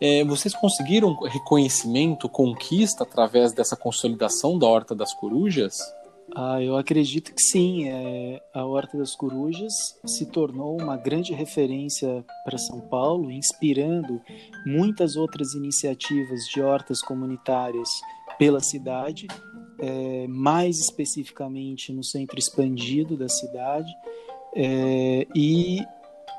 É, 0.00 0.22
vocês 0.22 0.54
conseguiram 0.54 1.14
reconhecimento, 1.24 2.28
conquista 2.28 3.02
através 3.02 3.52
dessa 3.52 3.74
consolidação 3.74 4.56
da 4.56 4.68
Horta 4.68 4.94
das 4.94 5.12
Corujas? 5.12 5.80
Ah, 6.34 6.62
eu 6.62 6.76
acredito 6.76 7.34
que 7.34 7.42
sim. 7.42 7.88
É, 7.88 8.42
a 8.54 8.64
Horta 8.64 8.98
das 8.98 9.14
Corujas 9.14 9.98
se 10.04 10.26
tornou 10.26 10.80
uma 10.80 10.96
grande 10.96 11.32
referência 11.32 12.24
para 12.44 12.58
São 12.58 12.80
Paulo, 12.80 13.30
inspirando 13.30 14.20
muitas 14.66 15.16
outras 15.16 15.54
iniciativas 15.54 16.46
de 16.52 16.60
hortas 16.60 17.00
comunitárias 17.00 17.88
pela 18.38 18.60
cidade, 18.60 19.26
é, 19.80 20.26
mais 20.28 20.78
especificamente 20.78 21.92
no 21.92 22.04
centro 22.04 22.38
expandido 22.38 23.16
da 23.16 23.28
cidade, 23.28 23.90
é, 24.54 25.26
e 25.34 25.80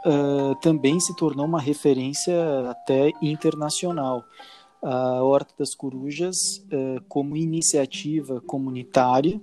uh, 0.05 0.55
também 0.61 0.99
se 0.99 1.15
tornou 1.15 1.45
uma 1.45 1.59
referência 1.59 2.35
até 2.69 3.11
internacional. 3.21 4.23
A 4.81 5.21
Horta 5.21 5.53
das 5.59 5.75
Corujas, 5.75 6.65
uh, 6.71 7.01
como 7.07 7.35
iniciativa 7.35 8.41
comunitária, 8.41 9.41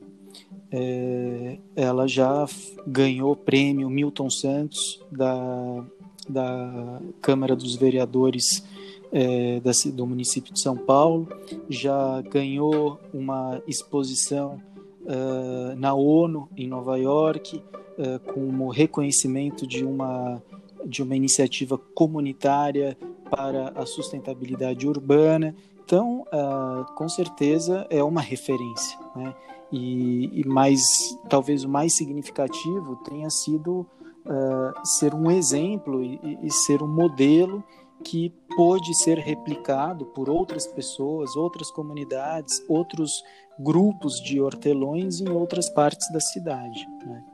é, 0.70 1.58
ela 1.74 2.06
já 2.06 2.46
ganhou 2.86 3.32
o 3.32 3.36
prêmio 3.36 3.88
Milton 3.88 4.28
Santos 4.30 5.00
da, 5.10 5.84
da 6.28 7.00
Câmara 7.20 7.54
dos 7.54 7.76
Vereadores 7.76 8.64
é, 9.12 9.60
da, 9.60 9.70
do 9.92 10.06
município 10.06 10.52
de 10.52 10.60
São 10.60 10.76
Paulo, 10.76 11.28
já 11.68 12.20
ganhou 12.22 13.00
uma 13.12 13.62
exposição 13.66 14.60
uh, 15.06 15.76
na 15.76 15.94
ONU 15.94 16.48
em 16.56 16.66
Nova 16.68 16.98
York 16.98 17.56
uh, 17.56 18.32
como 18.32 18.68
reconhecimento 18.68 19.66
de 19.66 19.84
uma 19.84 20.42
de 20.84 21.02
uma 21.02 21.16
iniciativa 21.16 21.76
comunitária 21.76 22.96
para 23.28 23.70
a 23.70 23.84
sustentabilidade 23.84 24.86
urbana. 24.86 25.52
Então, 25.84 26.24
uh, 26.32 26.84
com 26.94 27.08
certeza 27.08 27.84
é 27.90 28.02
uma 28.04 28.20
referência, 28.20 28.96
né? 29.16 29.34
E, 29.72 30.40
e 30.40 30.46
mais, 30.46 30.80
talvez 31.28 31.64
o 31.64 31.68
mais 31.68 31.96
significativo 31.96 32.96
tenha 33.04 33.28
sido 33.30 33.80
uh, 34.24 34.86
ser 34.86 35.14
um 35.14 35.30
exemplo 35.30 36.02
e, 36.02 36.38
e, 36.42 36.52
ser 36.52 36.82
um 36.82 36.88
modelo 36.88 37.64
que 38.04 38.32
pôde 38.56 38.94
ser 39.02 39.18
replicado 39.18 40.06
por 40.06 40.30
outras 40.30 40.66
pessoas, 40.66 41.34
outras 41.34 41.70
comunidades, 41.70 42.62
outros 42.68 43.24
grupos 43.58 44.20
de 44.20 44.40
hortelões 44.40 45.20
em 45.20 45.28
outras 45.28 45.68
partes 45.68 46.10
da 46.12 46.20
cidade. 46.20 46.86
Né? 47.04 47.24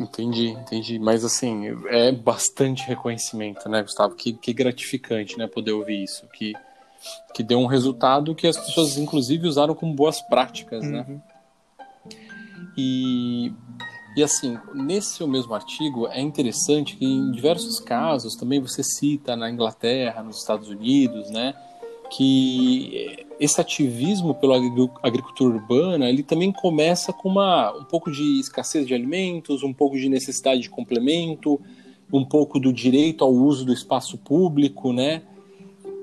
Entendi, 0.00 0.48
entendi. 0.48 0.98
Mas 0.98 1.24
assim, 1.24 1.66
é 1.88 2.10
bastante 2.10 2.84
reconhecimento, 2.84 3.68
né, 3.68 3.82
Gustavo? 3.82 4.14
Que, 4.14 4.32
que 4.32 4.52
gratificante, 4.54 5.36
né, 5.36 5.46
poder 5.46 5.72
ouvir 5.72 6.02
isso. 6.02 6.26
Que, 6.28 6.54
que 7.34 7.42
deu 7.42 7.58
um 7.58 7.66
resultado 7.66 8.34
que 8.34 8.46
as 8.46 8.56
pessoas, 8.56 8.96
inclusive, 8.96 9.46
usaram 9.46 9.74
como 9.74 9.94
boas 9.94 10.20
práticas, 10.20 10.84
né? 10.84 11.06
uhum. 11.08 11.20
E, 12.76 13.52
e 14.16 14.22
assim, 14.22 14.58
nesse 14.74 15.24
mesmo 15.26 15.54
artigo, 15.54 16.06
é 16.08 16.20
interessante 16.20 16.96
que 16.96 17.04
em 17.04 17.30
diversos 17.30 17.80
casos, 17.80 18.36
também 18.36 18.60
você 18.60 18.82
cita 18.82 19.36
na 19.36 19.50
Inglaterra, 19.50 20.22
nos 20.22 20.38
Estados 20.38 20.68
Unidos, 20.68 21.30
né? 21.30 21.54
que 22.10 23.26
esse 23.38 23.60
ativismo 23.60 24.34
pela 24.34 24.56
agricultura 25.02 25.54
urbana 25.54 26.08
ele 26.08 26.22
também 26.22 26.52
começa 26.52 27.12
com 27.12 27.28
uma, 27.28 27.72
um 27.72 27.84
pouco 27.84 28.10
de 28.10 28.40
escassez 28.40 28.86
de 28.86 28.92
alimentos, 28.92 29.62
um 29.62 29.72
pouco 29.72 29.96
de 29.96 30.08
necessidade 30.08 30.60
de 30.60 30.68
complemento, 30.68 31.58
um 32.12 32.24
pouco 32.24 32.58
do 32.58 32.72
direito 32.72 33.24
ao 33.24 33.32
uso 33.32 33.64
do 33.64 33.72
espaço 33.72 34.18
público, 34.18 34.92
né? 34.92 35.22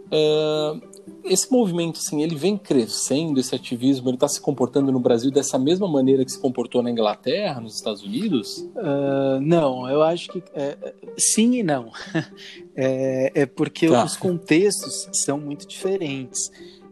Uh, 0.08 0.98
esse 1.24 1.52
movimento, 1.52 2.00
assim, 2.00 2.24
ele 2.24 2.36
vem 2.36 2.58
crescendo, 2.58 3.40
esse 3.40 3.54
ativismo, 3.54 4.10
ele 4.10 4.16
está 4.16 4.28
se 4.28 4.40
comportando 4.40 4.92
no 4.92 5.00
Brasil 5.00 5.30
dessa 5.30 5.60
mesma 5.60 5.88
maneira 5.88 6.24
que 6.24 6.32
se 6.32 6.40
comportou 6.40 6.82
na 6.82 6.90
Inglaterra, 6.90 7.60
nos 7.60 7.76
Estados 7.76 8.04
Unidos? 8.04 8.60
Uh, 8.76 9.40
não, 9.42 9.90
eu 9.90 10.02
acho 10.02 10.30
que 10.30 10.44
é, 10.54 10.94
sim 11.18 11.56
e 11.56 11.64
não. 11.64 11.92
é, 12.76 13.32
é, 13.36 13.46
porque 13.46 13.88
tá. 13.88 14.04
os 14.04 14.16
contextos 14.16 15.10
são 15.14 15.40
muito 15.40 15.68
diferentes. 15.68 16.50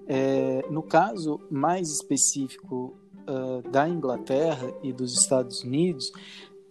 É, 0.08 0.64
no 0.70 0.84
caso 0.84 1.40
mais 1.50 1.90
específico 1.90 2.96
uh, 3.28 3.68
da 3.70 3.88
Inglaterra 3.90 4.72
e 4.84 4.94
dos 4.94 5.20
Estados 5.20 5.64
Unidos, 5.64 6.10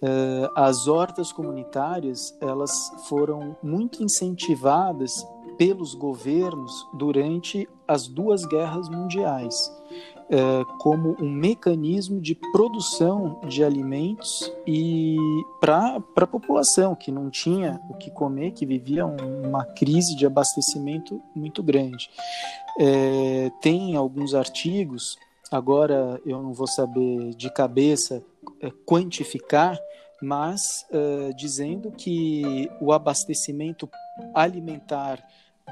uh, 0.03 0.51
as 0.55 0.87
hortas 0.87 1.33
comunitárias 1.33 2.37
elas 2.41 2.71
foram 3.09 3.57
muito 3.63 4.03
incentivadas 4.03 5.13
pelos 5.57 5.95
governos 5.95 6.87
durante 6.93 7.69
as 7.87 8.07
duas 8.07 8.45
guerras 8.45 8.89
mundiais, 8.89 9.71
é, 10.31 10.65
como 10.79 11.17
um 11.21 11.31
mecanismo 11.31 12.21
de 12.21 12.35
produção 12.53 13.41
de 13.47 13.63
alimentos 13.63 14.51
e 14.67 15.17
para 15.61 16.03
a 16.17 16.27
população 16.27 16.95
que 16.95 17.13
não 17.13 17.31
tinha 17.31 17.81
o 17.91 17.95
que 17.95 18.11
comer, 18.11 18.53
que 18.53 18.65
vivia 18.65 19.05
uma 19.07 19.65
crise 19.65 20.17
de 20.17 20.27
abastecimento 20.27 21.21
muito 21.35 21.63
grande. 21.63 22.11
É, 22.79 23.51
tem 23.61 23.97
alguns 23.97 24.35
artigos, 24.35 25.19
agora 25.51 26.21
eu 26.25 26.43
não 26.43 26.53
vou 26.53 26.67
saber 26.67 27.35
de 27.35 27.53
cabeça 27.53 28.25
é, 28.61 28.71
quantificar, 28.87 29.79
mas 30.23 30.87
uh, 30.91 31.35
dizendo 31.35 31.91
que 31.91 32.71
o 32.81 32.93
abastecimento 32.93 33.89
alimentar 34.35 35.23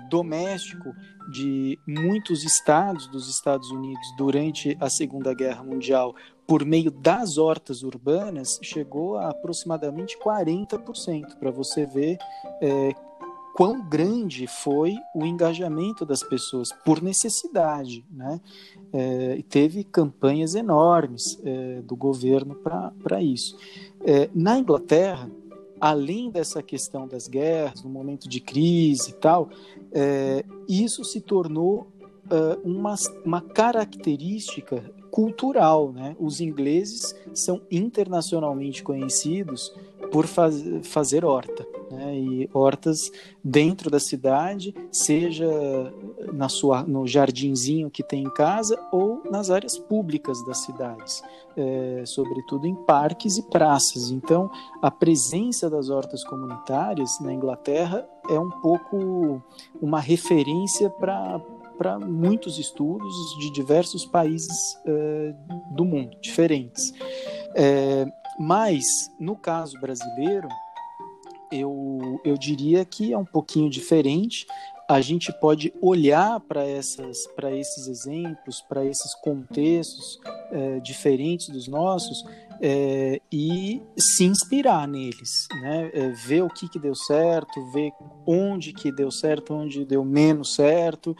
doméstico 0.08 0.94
de 1.30 1.78
muitos 1.86 2.44
estados 2.44 3.06
dos 3.08 3.28
Estados 3.28 3.70
Unidos 3.70 4.06
durante 4.16 4.76
a 4.80 4.90
Segunda 4.90 5.32
Guerra 5.34 5.62
Mundial 5.62 6.14
por 6.46 6.64
meio 6.64 6.90
das 6.90 7.38
hortas 7.38 7.82
urbanas 7.82 8.58
chegou 8.62 9.16
a 9.16 9.30
aproximadamente 9.30 10.18
40%, 10.18 11.36
para 11.38 11.50
você 11.50 11.86
ver 11.86 12.18
é, 12.60 12.94
quão 13.54 13.80
grande 13.88 14.46
foi 14.46 14.96
o 15.14 15.24
engajamento 15.24 16.04
das 16.04 16.22
pessoas 16.22 16.70
por 16.84 17.00
necessidade. 17.00 18.04
Né? 18.10 18.40
É, 18.92 19.36
e 19.38 19.42
teve 19.42 19.84
campanhas 19.84 20.54
enormes 20.54 21.40
é, 21.44 21.80
do 21.82 21.96
governo 21.96 22.54
para 22.54 23.22
isso. 23.22 23.56
É, 24.04 24.28
na 24.34 24.58
Inglaterra, 24.58 25.30
além 25.80 26.30
dessa 26.30 26.62
questão 26.62 27.06
das 27.06 27.26
guerras, 27.26 27.82
no 27.82 27.90
momento 27.90 28.28
de 28.28 28.40
crise 28.40 29.10
e 29.10 29.14
tal, 29.14 29.48
é, 29.92 30.44
isso 30.68 31.04
se 31.04 31.20
tornou 31.20 31.86
uh, 32.30 32.60
uma, 32.64 32.94
uma 33.24 33.40
característica 33.40 34.82
cultural. 35.10 35.92
Né? 35.92 36.16
Os 36.18 36.40
ingleses 36.40 37.14
são 37.34 37.60
internacionalmente 37.70 38.82
conhecidos 38.82 39.72
por 40.10 40.26
faz, 40.26 40.62
fazer 40.84 41.24
horta. 41.24 41.66
Né? 41.92 42.18
E 42.18 42.50
hortas 42.54 43.10
dentro 43.44 43.90
da 43.90 44.00
cidade, 44.00 44.74
seja 44.90 45.46
na 46.32 46.48
sua, 46.48 46.82
no 46.82 47.06
jardinzinho 47.06 47.90
que 47.90 48.02
tem 48.02 48.24
em 48.24 48.30
casa 48.30 48.78
ou 48.90 49.22
nas 49.30 49.50
áreas 49.50 49.78
públicas 49.78 50.42
das 50.46 50.58
cidades, 50.64 51.22
é, 51.54 52.02
sobretudo 52.06 52.66
em 52.66 52.74
parques 52.74 53.36
e 53.36 53.42
praças. 53.42 54.10
Então, 54.10 54.50
a 54.80 54.90
presença 54.90 55.68
das 55.68 55.90
hortas 55.90 56.24
comunitárias 56.24 57.20
na 57.20 57.32
Inglaterra 57.32 58.08
é 58.30 58.38
um 58.38 58.50
pouco 58.50 59.42
uma 59.80 60.00
referência 60.00 60.88
para 60.88 61.40
para 61.76 61.98
muitos 61.98 62.58
estudos 62.58 63.12
de 63.40 63.50
diversos 63.50 64.04
países 64.04 64.78
é, 64.86 65.34
do 65.72 65.84
mundo, 65.84 66.16
diferentes. 66.20 66.92
É, 67.56 68.06
mas, 68.38 68.84
no 69.18 69.34
caso 69.34 69.80
brasileiro, 69.80 70.48
eu, 71.52 72.20
eu 72.24 72.36
diria 72.36 72.84
que 72.84 73.12
é 73.12 73.18
um 73.18 73.24
pouquinho 73.24 73.68
diferente. 73.68 74.46
A 74.88 75.00
gente 75.00 75.32
pode 75.32 75.72
olhar 75.80 76.40
para 76.40 76.66
esses 76.66 77.86
exemplos, 77.86 78.60
para 78.62 78.84
esses 78.84 79.14
contextos 79.14 80.18
é, 80.50 80.80
diferentes 80.80 81.48
dos 81.48 81.68
nossos 81.68 82.24
é, 82.60 83.20
e 83.30 83.82
se 83.96 84.24
inspirar 84.24 84.86
neles, 84.86 85.48
né? 85.62 85.90
É, 85.92 86.08
ver 86.10 86.42
o 86.42 86.48
que, 86.48 86.68
que 86.68 86.78
deu 86.78 86.94
certo, 86.94 87.70
ver 87.70 87.92
onde 88.26 88.72
que 88.72 88.92
deu 88.92 89.10
certo, 89.10 89.54
onde 89.54 89.84
deu 89.84 90.04
menos 90.04 90.54
certo, 90.54 91.16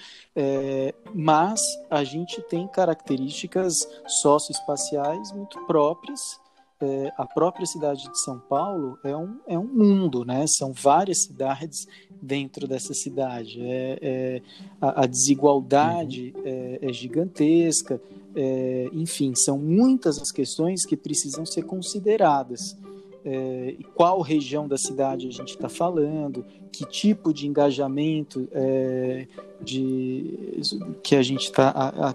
mas 1.14 1.61
a 1.90 2.05
gente 2.05 2.40
tem 2.42 2.68
características 2.68 3.88
socioespaciais 4.07 5.33
muito 5.33 5.59
próprias 5.66 6.40
é, 6.83 7.12
a 7.16 7.25
própria 7.25 7.64
cidade 7.64 8.11
de 8.11 8.21
São 8.21 8.40
Paulo 8.40 8.99
é 9.05 9.16
um, 9.16 9.38
é 9.47 9.57
um 9.57 9.66
mundo, 9.66 10.25
né? 10.25 10.45
São 10.49 10.73
várias 10.73 11.23
cidades 11.23 11.87
dentro 12.21 12.66
dessa 12.66 12.92
cidade. 12.92 13.61
É, 13.62 13.99
é 14.03 14.42
a, 14.81 15.03
a, 15.03 15.07
desigualdade 15.07 16.35
uhum. 16.37 16.42
é, 16.45 16.79
é, 16.83 16.92
gigantesca. 16.92 18.03
É, 18.35 18.88
enfim, 18.92 19.33
são 19.37 19.59
muitas 19.59 20.21
as 20.21 20.33
questões 20.33 20.85
que 20.85 20.97
precisam 20.97 21.47
ser 21.47 21.62
consideradas. 21.62 22.77
É, 23.25 23.77
qual 23.95 24.21
região 24.21 24.67
da 24.67 24.77
cidade 24.77 25.29
a 25.29 25.31
gente 25.31 25.51
está 25.51 25.69
falando, 25.69 26.45
que 26.73 26.85
tipo 26.85 27.33
de 27.33 27.47
engajamento 27.47 28.49
é, 28.51 29.29
de, 29.61 30.61
que 31.03 31.15
a 31.15 31.23
gente 31.23 31.45
está 31.45 32.15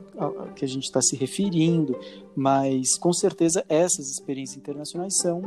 que 0.55 0.65
a 0.65 0.67
gente 0.67 0.83
está 0.83 1.01
se 1.01 1.15
referindo, 1.15 1.97
mas 2.35 2.97
com 2.97 3.13
certeza 3.13 3.63
essas 3.69 4.09
experiências 4.09 4.57
internacionais 4.57 5.17
são 5.17 5.43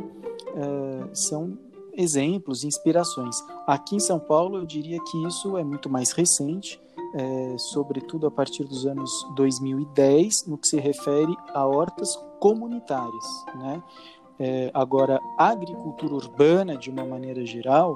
é, 0.55 1.09
são 1.13 1.57
exemplos, 1.93 2.63
inspirações. 2.63 3.35
Aqui 3.67 3.95
em 3.95 3.99
São 3.99 4.19
Paulo 4.19 4.57
eu 4.57 4.65
diria 4.65 4.99
que 5.03 5.27
isso 5.27 5.57
é 5.57 5.63
muito 5.63 5.89
mais 5.89 6.11
recente, 6.11 6.79
é, 7.13 7.57
sobretudo 7.57 8.27
a 8.27 8.31
partir 8.31 8.63
dos 8.63 8.85
anos 8.85 9.11
2010, 9.35 10.45
no 10.47 10.57
que 10.57 10.67
se 10.67 10.79
refere 10.79 11.35
a 11.53 11.65
hortas 11.65 12.15
comunitárias, 12.39 13.25
né? 13.55 13.83
É, 14.43 14.71
agora, 14.73 15.21
a 15.37 15.49
agricultura 15.49 16.15
urbana, 16.15 16.75
de 16.75 16.89
uma 16.89 17.05
maneira 17.05 17.45
geral, 17.45 17.95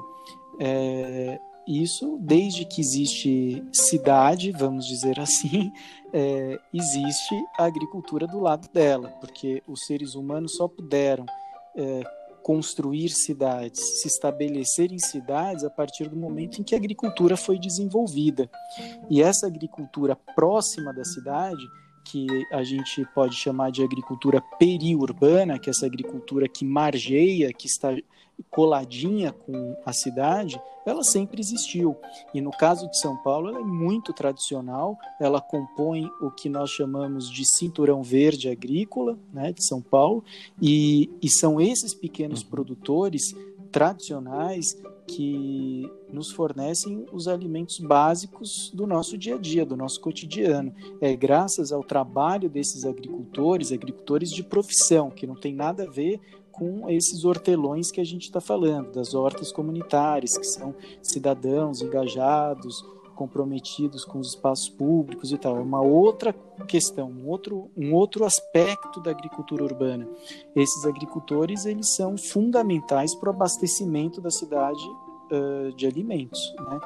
é, 0.60 1.40
isso, 1.66 2.18
desde 2.20 2.64
que 2.64 2.80
existe 2.80 3.64
cidade, 3.72 4.52
vamos 4.52 4.86
dizer 4.86 5.18
assim, 5.18 5.72
é, 6.12 6.56
existe 6.72 7.34
a 7.58 7.64
agricultura 7.64 8.28
do 8.28 8.38
lado 8.38 8.68
dela, 8.72 9.08
porque 9.20 9.60
os 9.66 9.84
seres 9.86 10.14
humanos 10.14 10.54
só 10.54 10.68
puderam 10.68 11.26
é, 11.76 12.04
construir 12.44 13.08
cidades, 13.08 14.00
se 14.00 14.06
estabelecer 14.06 14.92
em 14.92 15.00
cidades 15.00 15.64
a 15.64 15.70
partir 15.70 16.08
do 16.08 16.14
momento 16.14 16.60
em 16.60 16.62
que 16.62 16.76
a 16.76 16.78
agricultura 16.78 17.36
foi 17.36 17.58
desenvolvida. 17.58 18.48
E 19.10 19.20
essa 19.20 19.48
agricultura 19.48 20.14
próxima 20.36 20.94
da 20.94 21.04
cidade 21.04 21.66
que 22.06 22.26
a 22.52 22.62
gente 22.62 23.04
pode 23.14 23.34
chamar 23.34 23.70
de 23.70 23.82
agricultura 23.82 24.40
periurbana, 24.40 25.58
que 25.58 25.68
é 25.68 25.72
essa 25.72 25.86
agricultura 25.86 26.48
que 26.48 26.64
margeia, 26.64 27.52
que 27.52 27.66
está 27.66 27.94
coladinha 28.50 29.32
com 29.32 29.76
a 29.84 29.92
cidade, 29.92 30.60
ela 30.84 31.02
sempre 31.02 31.40
existiu. 31.40 31.96
E 32.34 32.40
no 32.40 32.50
caso 32.50 32.88
de 32.88 32.98
São 32.98 33.16
Paulo, 33.16 33.48
ela 33.48 33.60
é 33.60 33.64
muito 33.64 34.12
tradicional, 34.12 34.98
ela 35.18 35.40
compõe 35.40 36.10
o 36.20 36.30
que 36.30 36.48
nós 36.48 36.70
chamamos 36.70 37.30
de 37.30 37.44
cinturão 37.46 38.02
verde 38.02 38.48
agrícola 38.48 39.18
né, 39.32 39.52
de 39.52 39.64
São 39.64 39.80
Paulo, 39.80 40.22
e, 40.60 41.10
e 41.22 41.28
são 41.28 41.60
esses 41.60 41.94
pequenos 41.94 42.42
uhum. 42.42 42.48
produtores 42.50 43.34
tradicionais 43.76 44.82
que 45.06 45.92
nos 46.10 46.32
fornecem 46.32 47.04
os 47.12 47.28
alimentos 47.28 47.78
básicos 47.78 48.72
do 48.72 48.86
nosso 48.86 49.18
dia 49.18 49.34
a 49.34 49.38
dia, 49.38 49.66
do 49.66 49.76
nosso 49.76 50.00
cotidiano. 50.00 50.74
É 50.98 51.14
graças 51.14 51.72
ao 51.72 51.84
trabalho 51.84 52.48
desses 52.48 52.86
agricultores, 52.86 53.72
agricultores 53.72 54.30
de 54.30 54.42
profissão, 54.42 55.10
que 55.10 55.26
não 55.26 55.34
tem 55.34 55.54
nada 55.54 55.82
a 55.82 55.90
ver 55.90 56.18
com 56.50 56.88
esses 56.88 57.26
hortelões 57.26 57.90
que 57.90 58.00
a 58.00 58.04
gente 58.04 58.22
está 58.22 58.40
falando, 58.40 58.92
das 58.92 59.12
hortas 59.12 59.52
comunitárias, 59.52 60.38
que 60.38 60.46
são 60.46 60.74
cidadãos 61.02 61.82
engajados, 61.82 62.82
comprometidos 63.16 64.04
com 64.04 64.20
os 64.20 64.28
espaços 64.28 64.68
públicos 64.68 65.32
e 65.32 65.38
tal. 65.38 65.56
É 65.56 65.60
uma 65.60 65.80
outra 65.80 66.32
questão, 66.68 67.10
um 67.10 67.28
outro, 67.28 67.70
um 67.76 67.92
outro 67.92 68.24
aspecto 68.24 69.00
da 69.00 69.10
agricultura 69.10 69.64
urbana. 69.64 70.06
Esses 70.54 70.86
agricultores 70.86 71.66
eles 71.66 71.88
são 71.96 72.16
fundamentais 72.16 73.14
para 73.14 73.30
o 73.30 73.32
abastecimento 73.32 74.20
da 74.20 74.30
cidade 74.30 74.84
uh, 75.32 75.72
de 75.72 75.86
alimentos. 75.86 76.54
Né? 76.60 76.80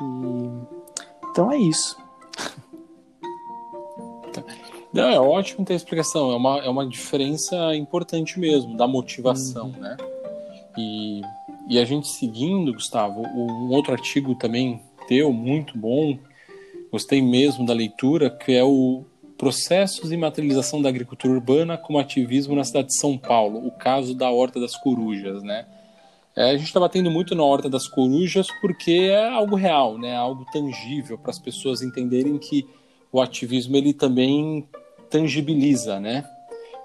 E, 0.00 1.28
então 1.30 1.52
é 1.52 1.58
isso. 1.58 1.96
Não, 4.92 5.08
é 5.08 5.18
ótimo 5.18 5.64
ter 5.64 5.72
a 5.72 5.76
explicação. 5.76 6.32
É 6.32 6.36
uma, 6.36 6.58
é 6.58 6.68
uma 6.68 6.86
diferença 6.86 7.74
importante 7.74 8.38
mesmo 8.38 8.76
da 8.76 8.86
motivação, 8.86 9.68
uhum. 9.68 9.80
né? 9.80 9.96
E, 10.76 11.22
e 11.68 11.78
a 11.78 11.84
gente 11.84 12.08
seguindo, 12.08 12.72
Gustavo, 12.72 13.22
um 13.22 13.70
outro 13.70 13.92
artigo 13.92 14.34
também 14.34 14.82
muito 15.20 15.76
bom, 15.76 16.16
gostei 16.90 17.20
mesmo 17.20 17.66
da 17.66 17.74
leitura, 17.74 18.30
que 18.30 18.52
é 18.52 18.62
o 18.62 19.04
Processos 19.36 20.12
e 20.12 20.16
Materialização 20.16 20.80
da 20.80 20.88
Agricultura 20.88 21.34
Urbana 21.34 21.76
como 21.76 21.98
Ativismo 21.98 22.54
na 22.54 22.62
cidade 22.62 22.88
de 22.88 22.96
São 22.96 23.18
Paulo, 23.18 23.66
o 23.66 23.72
caso 23.72 24.14
da 24.14 24.30
Horta 24.30 24.60
das 24.60 24.76
Corujas, 24.76 25.42
né? 25.42 25.66
É, 26.34 26.50
a 26.50 26.56
gente 26.56 26.68
está 26.68 26.80
batendo 26.80 27.10
muito 27.10 27.34
na 27.34 27.42
Horta 27.42 27.68
das 27.68 27.88
Corujas 27.88 28.46
porque 28.60 29.10
é 29.10 29.28
algo 29.28 29.56
real, 29.56 29.98
né? 29.98 30.16
Algo 30.16 30.46
tangível 30.52 31.18
para 31.18 31.30
as 31.30 31.38
pessoas 31.38 31.82
entenderem 31.82 32.38
que 32.38 32.66
o 33.10 33.20
ativismo 33.20 33.76
ele 33.76 33.92
também 33.92 34.66
tangibiliza, 35.10 36.00
né? 36.00 36.24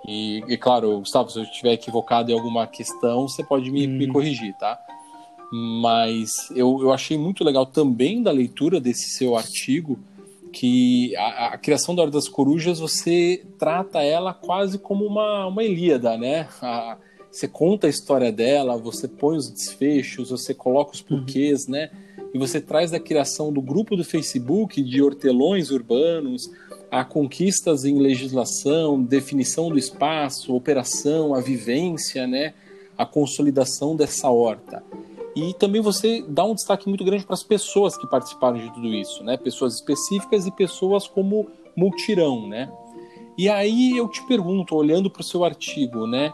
E, 0.05 0.43
e, 0.47 0.57
claro, 0.57 0.99
Gustavo, 0.99 1.29
se 1.29 1.39
eu 1.39 1.43
estiver 1.43 1.73
equivocado 1.73 2.31
em 2.31 2.33
alguma 2.33 2.65
questão, 2.65 3.27
você 3.27 3.43
pode 3.43 3.69
me, 3.71 3.85
me 3.85 4.05
uhum. 4.05 4.13
corrigir, 4.13 4.53
tá? 4.57 4.79
Mas 5.51 6.31
eu, 6.55 6.79
eu 6.81 6.91
achei 6.91 7.17
muito 7.17 7.43
legal 7.43 7.65
também 7.65 8.21
da 8.21 8.31
leitura 8.31 8.79
desse 8.79 9.09
seu 9.11 9.35
artigo 9.35 9.97
que 10.51 11.15
a, 11.15 11.53
a 11.53 11.57
criação 11.57 11.95
da 11.95 12.01
Hora 12.01 12.11
das 12.11 12.27
Corujas 12.27 12.79
você 12.79 13.43
trata 13.57 14.01
ela 14.01 14.33
quase 14.33 14.77
como 14.77 15.05
uma, 15.05 15.45
uma 15.47 15.63
Ilíada, 15.63 16.17
né? 16.17 16.47
A, 16.61 16.97
você 17.31 17.47
conta 17.47 17.87
a 17.87 17.89
história 17.89 18.31
dela, 18.31 18.77
você 18.77 19.07
põe 19.07 19.37
os 19.37 19.49
desfechos, 19.49 20.31
você 20.31 20.53
coloca 20.53 20.93
os 20.93 21.01
porquês, 21.01 21.65
uhum. 21.65 21.73
né? 21.73 21.91
E 22.33 22.37
você 22.37 22.59
traz 22.59 22.91
da 22.91 22.99
criação 22.99 23.53
do 23.53 23.61
grupo 23.61 23.95
do 23.95 24.03
Facebook 24.03 24.81
de 24.81 25.01
hortelões 25.01 25.69
urbanos, 25.71 26.49
a 26.89 27.03
conquistas 27.03 27.85
em 27.85 27.99
legislação, 27.99 29.01
definição 29.01 29.69
do 29.69 29.77
espaço, 29.77 30.55
operação, 30.55 31.33
a 31.33 31.41
vivência, 31.41 32.25
né, 32.25 32.53
a 32.97 33.05
consolidação 33.05 33.95
dessa 33.95 34.29
horta. 34.29 34.83
E 35.37 35.53
também 35.53 35.79
você 35.79 36.25
dá 36.27 36.43
um 36.43 36.55
destaque 36.55 36.89
muito 36.89 37.03
grande 37.03 37.23
para 37.23 37.35
as 37.35 37.43
pessoas 37.43 37.95
que 37.95 38.07
participaram 38.07 38.57
de 38.57 38.73
tudo 38.73 38.87
isso, 38.87 39.23
né? 39.23 39.37
Pessoas 39.37 39.75
específicas 39.75 40.47
e 40.47 40.51
pessoas 40.51 41.07
como 41.07 41.47
multirão, 41.75 42.47
né? 42.47 42.71
E 43.37 43.47
aí 43.47 43.95
eu 43.95 44.07
te 44.07 44.25
pergunto, 44.25 44.75
olhando 44.75 45.11
para 45.11 45.21
o 45.21 45.23
seu 45.23 45.45
artigo, 45.45 46.07
né? 46.07 46.33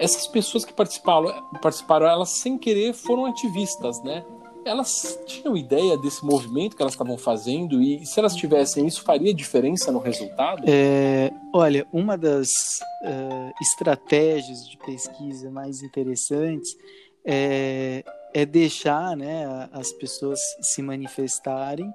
Essas 0.00 0.26
pessoas 0.26 0.64
que 0.64 0.72
participaram, 0.72 1.32
participaram, 1.62 2.08
elas 2.08 2.30
sem 2.30 2.58
querer 2.58 2.92
foram 2.92 3.26
ativistas, 3.26 4.02
né? 4.02 4.24
elas 4.62 5.18
tinham 5.26 5.56
ideia 5.56 5.96
desse 5.96 6.22
movimento 6.22 6.76
que 6.76 6.82
elas 6.82 6.92
estavam 6.92 7.16
fazendo 7.16 7.80
e 7.80 8.04
se 8.04 8.20
elas 8.20 8.36
tivessem 8.36 8.86
isso 8.86 9.02
faria 9.02 9.32
diferença 9.32 9.90
no 9.90 9.98
resultado? 9.98 10.62
É, 10.66 11.32
olha, 11.54 11.86
uma 11.90 12.18
das 12.18 12.78
uh, 13.02 13.52
estratégias 13.58 14.68
de 14.68 14.76
pesquisa 14.76 15.50
mais 15.50 15.82
interessantes 15.82 16.76
é, 17.24 18.04
é 18.32 18.46
deixar 18.46 19.16
né, 19.16 19.68
as 19.72 19.92
pessoas 19.92 20.38
se 20.60 20.82
manifestarem 20.82 21.92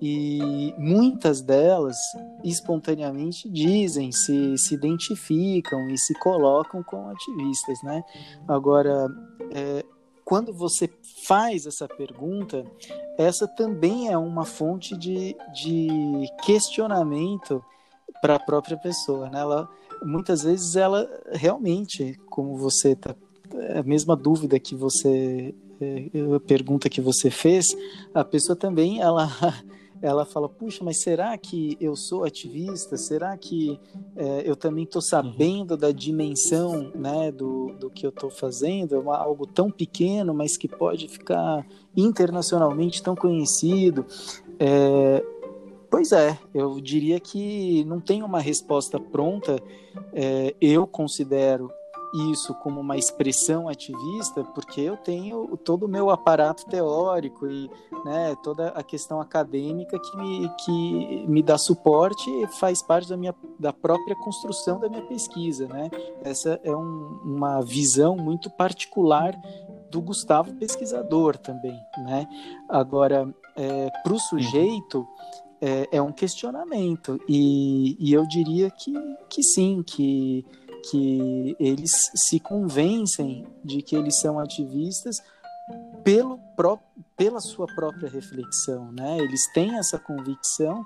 e 0.00 0.74
muitas 0.76 1.40
delas 1.40 1.96
espontaneamente 2.42 3.48
dizem, 3.48 4.12
se, 4.12 4.58
se 4.58 4.74
identificam 4.74 5.88
e 5.88 5.96
se 5.96 6.12
colocam 6.18 6.82
como 6.82 7.10
ativistas, 7.10 7.82
né? 7.82 8.04
Agora, 8.46 9.08
é, 9.52 9.84
quando 10.24 10.52
você 10.52 10.90
faz 11.26 11.66
essa 11.66 11.86
pergunta, 11.88 12.64
essa 13.18 13.46
também 13.46 14.10
é 14.10 14.18
uma 14.18 14.44
fonte 14.44 14.96
de, 14.96 15.36
de 15.52 15.88
questionamento 16.44 17.62
para 18.20 18.36
a 18.36 18.40
própria 18.40 18.76
pessoa. 18.76 19.28
Né? 19.28 19.40
Ela, 19.40 19.68
muitas 20.02 20.42
vezes 20.42 20.76
ela 20.76 21.08
realmente, 21.32 22.18
como 22.26 22.56
você 22.56 22.92
está, 22.92 23.14
a 23.78 23.82
mesma 23.82 24.16
dúvida 24.16 24.58
que 24.58 24.74
você, 24.74 25.54
é, 25.80 26.34
a 26.34 26.40
pergunta 26.40 26.88
que 26.88 27.00
você 27.00 27.30
fez, 27.30 27.66
a 28.12 28.24
pessoa 28.24 28.56
também 28.56 29.00
ela 29.00 29.28
ela 30.04 30.26
fala, 30.26 30.50
puxa, 30.50 30.84
mas 30.84 31.00
será 31.00 31.36
que 31.38 31.78
eu 31.80 31.96
sou 31.96 32.24
ativista? 32.24 32.94
Será 32.98 33.34
que 33.38 33.80
é, 34.14 34.42
eu 34.44 34.54
também 34.54 34.84
estou 34.84 35.00
sabendo 35.00 35.70
uhum. 35.70 35.78
da 35.78 35.90
dimensão 35.92 36.92
né, 36.94 37.32
do, 37.32 37.72
do 37.80 37.88
que 37.88 38.04
eu 38.04 38.10
estou 38.10 38.28
fazendo? 38.28 38.94
É 38.94 38.98
uma, 38.98 39.16
algo 39.16 39.46
tão 39.46 39.70
pequeno, 39.70 40.34
mas 40.34 40.58
que 40.58 40.68
pode 40.68 41.08
ficar 41.08 41.66
internacionalmente 41.96 43.02
tão 43.02 43.16
conhecido. 43.16 44.04
É, 44.58 45.24
pois 45.90 46.12
é, 46.12 46.38
eu 46.52 46.78
diria 46.82 47.18
que 47.18 47.82
não 47.86 47.98
tem 47.98 48.22
uma 48.22 48.40
resposta 48.40 49.00
pronta. 49.00 49.58
É, 50.12 50.54
eu 50.60 50.86
considero 50.86 51.70
isso 52.14 52.54
como 52.54 52.80
uma 52.80 52.96
expressão 52.96 53.68
ativista, 53.68 54.44
porque 54.44 54.80
eu 54.80 54.96
tenho 54.96 55.56
todo 55.58 55.86
o 55.86 55.88
meu 55.88 56.10
aparato 56.10 56.64
teórico 56.66 57.46
e 57.46 57.68
né, 58.04 58.36
toda 58.42 58.68
a 58.68 58.82
questão 58.82 59.20
acadêmica 59.20 59.98
que 59.98 60.16
me, 60.16 60.48
que 60.64 61.26
me 61.26 61.42
dá 61.42 61.58
suporte 61.58 62.30
e 62.30 62.46
faz 62.46 62.82
parte 62.82 63.08
da, 63.08 63.16
minha, 63.16 63.34
da 63.58 63.72
própria 63.72 64.14
construção 64.16 64.78
da 64.78 64.88
minha 64.88 65.02
pesquisa. 65.02 65.66
Né? 65.66 65.90
Essa 66.22 66.60
é 66.62 66.74
um, 66.74 67.20
uma 67.24 67.60
visão 67.62 68.16
muito 68.16 68.48
particular 68.50 69.34
do 69.90 70.00
Gustavo 70.00 70.54
pesquisador 70.54 71.36
também. 71.36 71.78
Né? 71.98 72.26
Agora, 72.68 73.32
é, 73.56 73.90
para 74.02 74.12
o 74.12 74.18
sujeito, 74.18 75.06
é, 75.60 75.88
é, 75.92 76.02
um 76.02 76.12
questionamento, 76.12 77.18
e, 77.28 77.96
e 77.98 78.12
eu 78.12 78.26
diria 78.26 78.70
que, 78.70 78.92
que 79.30 79.42
sim, 79.42 79.82
que 79.82 80.44
que 80.90 81.56
eles 81.58 82.10
se 82.14 82.38
convencem 82.40 83.46
de 83.64 83.82
que 83.82 83.96
eles 83.96 84.16
são 84.16 84.38
ativistas 84.38 85.22
pelo 86.02 86.38
pró 86.56 86.78
pela 87.16 87.40
sua 87.40 87.66
própria 87.66 88.08
reflexão, 88.08 88.90
né? 88.92 89.18
Eles 89.18 89.46
têm 89.52 89.76
essa 89.78 89.98
convicção 89.98 90.84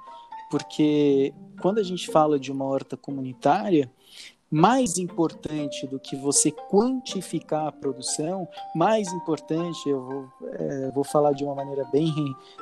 porque 0.51 1.35
quando 1.61 1.79
a 1.79 1.83
gente 1.83 2.11
fala 2.11 2.39
de 2.39 2.51
uma 2.51 2.65
horta 2.65 2.97
comunitária, 2.97 3.91
mais 4.51 4.97
importante 4.99 5.87
do 5.87 6.01
que 6.01 6.17
você 6.17 6.51
quantificar 6.51 7.67
a 7.67 7.73
produção, 7.73 8.49
mais 8.75 9.13
importante, 9.13 9.89
eu 9.89 10.01
vou, 10.01 10.29
é, 10.53 10.91
vou 10.91 11.05
falar 11.05 11.33
de 11.33 11.45
uma 11.45 11.55
maneira 11.55 11.85
bem 11.93 12.13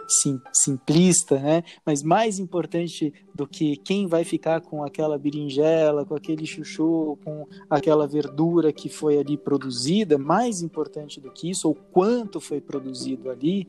sim, 0.09 0.41
simplista, 0.53 1.39
né? 1.39 1.63
mas 1.85 2.03
mais 2.03 2.39
importante 2.39 3.15
do 3.35 3.47
que 3.47 3.77
quem 3.77 4.07
vai 4.07 4.25
ficar 4.25 4.61
com 4.61 4.83
aquela 4.83 5.19
berinjela, 5.19 6.05
com 6.05 6.15
aquele 6.15 6.45
chuchu, 6.45 7.19
com 7.25 7.47
aquela 7.71 8.07
verdura 8.07 8.73
que 8.73 8.89
foi 8.89 9.19
ali 9.19 9.37
produzida, 9.37 10.19
mais 10.19 10.63
importante 10.63 11.21
do 11.21 11.31
que 11.31 11.51
isso, 11.51 11.69
ou 11.69 11.75
quanto 11.75 12.41
foi 12.41 12.61
produzido 12.61 13.31
ali, 13.31 13.69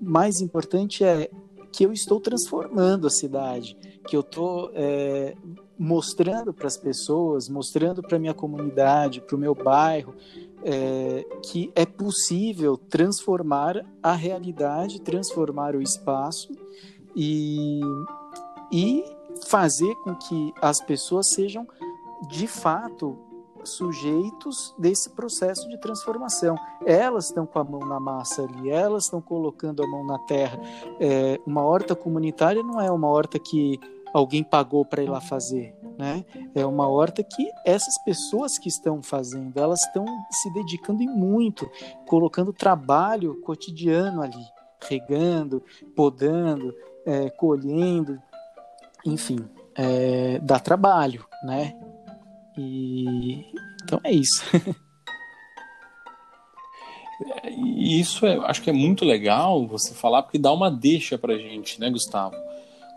mais 0.00 0.40
importante 0.40 1.04
é 1.04 1.30
que 1.72 1.84
eu 1.84 1.92
estou 1.92 2.20
transformando 2.20 3.06
a 3.06 3.10
cidade, 3.10 3.76
que 4.06 4.16
eu 4.16 4.20
estou 4.20 4.70
é, 4.74 5.34
mostrando 5.78 6.52
para 6.52 6.66
as 6.66 6.76
pessoas, 6.76 7.48
mostrando 7.48 8.02
para 8.02 8.18
minha 8.18 8.34
comunidade, 8.34 9.20
para 9.20 9.36
o 9.36 9.38
meu 9.38 9.54
bairro, 9.54 10.14
é, 10.64 11.24
que 11.44 11.70
é 11.74 11.86
possível 11.86 12.76
transformar 12.76 13.84
a 14.02 14.12
realidade, 14.12 15.00
transformar 15.00 15.76
o 15.76 15.82
espaço 15.82 16.52
e, 17.14 17.80
e 18.72 19.04
fazer 19.46 19.94
com 19.96 20.14
que 20.14 20.52
as 20.60 20.80
pessoas 20.80 21.28
sejam 21.28 21.66
de 22.28 22.46
fato 22.48 23.16
sujeitos 23.64 24.74
desse 24.78 25.10
processo 25.10 25.68
de 25.68 25.78
transformação. 25.78 26.56
Elas 26.84 27.26
estão 27.26 27.46
com 27.46 27.58
a 27.58 27.64
mão 27.64 27.80
na 27.80 28.00
massa 28.00 28.42
ali, 28.42 28.70
elas 28.70 29.04
estão 29.04 29.20
colocando 29.20 29.82
a 29.82 29.86
mão 29.86 30.04
na 30.04 30.18
terra. 30.20 30.58
É, 31.00 31.40
uma 31.46 31.62
horta 31.62 31.94
comunitária 31.94 32.62
não 32.62 32.80
é 32.80 32.90
uma 32.90 33.08
horta 33.08 33.38
que 33.38 33.78
alguém 34.12 34.42
pagou 34.42 34.84
para 34.84 35.02
ir 35.02 35.08
lá 35.08 35.20
fazer, 35.20 35.74
né? 35.98 36.24
É 36.54 36.64
uma 36.64 36.88
horta 36.88 37.22
que 37.22 37.50
essas 37.64 37.98
pessoas 38.04 38.58
que 38.58 38.68
estão 38.68 39.02
fazendo, 39.02 39.58
elas 39.58 39.80
estão 39.82 40.04
se 40.30 40.52
dedicando 40.52 41.02
em 41.02 41.08
muito, 41.08 41.70
colocando 42.06 42.52
trabalho 42.52 43.40
cotidiano 43.42 44.22
ali, 44.22 44.46
regando, 44.88 45.62
podando, 45.94 46.74
é, 47.04 47.30
colhendo, 47.30 48.20
enfim, 49.04 49.38
é, 49.74 50.38
dá 50.40 50.58
trabalho, 50.58 51.24
né? 51.44 51.78
E 52.58 53.44
então 53.84 54.00
é 54.02 54.12
isso. 54.12 54.42
E 57.50 58.00
isso 58.00 58.26
é, 58.26 58.36
acho 58.44 58.62
que 58.62 58.70
é 58.70 58.72
muito 58.72 59.04
legal 59.04 59.66
você 59.66 59.94
falar, 59.94 60.22
porque 60.22 60.38
dá 60.38 60.52
uma 60.52 60.70
deixa 60.70 61.18
pra 61.18 61.36
gente, 61.36 61.80
né, 61.80 61.90
Gustavo? 61.90 62.36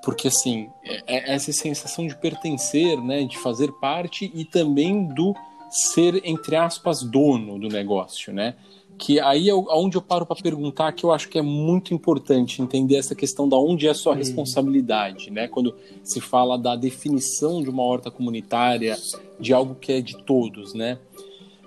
Porque, 0.04 0.28
assim, 0.28 0.70
é, 0.84 1.32
é 1.32 1.34
essa 1.34 1.52
sensação 1.52 2.06
de 2.06 2.16
pertencer, 2.16 3.02
né, 3.02 3.24
de 3.24 3.38
fazer 3.38 3.72
parte 3.80 4.32
e 4.34 4.46
também 4.46 5.08
do 5.08 5.34
ser, 5.70 6.22
entre 6.26 6.56
aspas, 6.56 7.02
dono 7.02 7.58
do 7.58 7.68
negócio, 7.68 8.34
né? 8.34 8.56
Que 9.02 9.20
aí 9.20 9.50
é 9.50 9.56
onde 9.56 9.98
eu 9.98 10.02
paro 10.02 10.28
para 10.28 10.40
perguntar, 10.40 10.92
que 10.92 11.04
eu 11.04 11.12
acho 11.12 11.28
que 11.28 11.40
é 11.40 11.42
muito 11.42 11.92
importante 11.92 12.62
entender 12.62 12.98
essa 12.98 13.16
questão 13.16 13.50
da 13.50 13.58
onde 13.58 13.88
é 13.88 13.90
a 13.90 13.96
sua 13.96 14.14
responsabilidade, 14.14 15.32
né? 15.32 15.48
Quando 15.48 15.74
se 16.04 16.22
fala 16.22 16.56
da 16.56 16.76
definição 16.76 17.64
de 17.64 17.70
uma 17.72 17.82
horta 17.82 18.12
comunitária, 18.12 18.96
de 19.40 19.54
algo 19.54 19.74
que 19.74 19.92
é 19.92 20.02
de 20.02 20.18
todos, 20.24 20.76
né? 20.76 21.00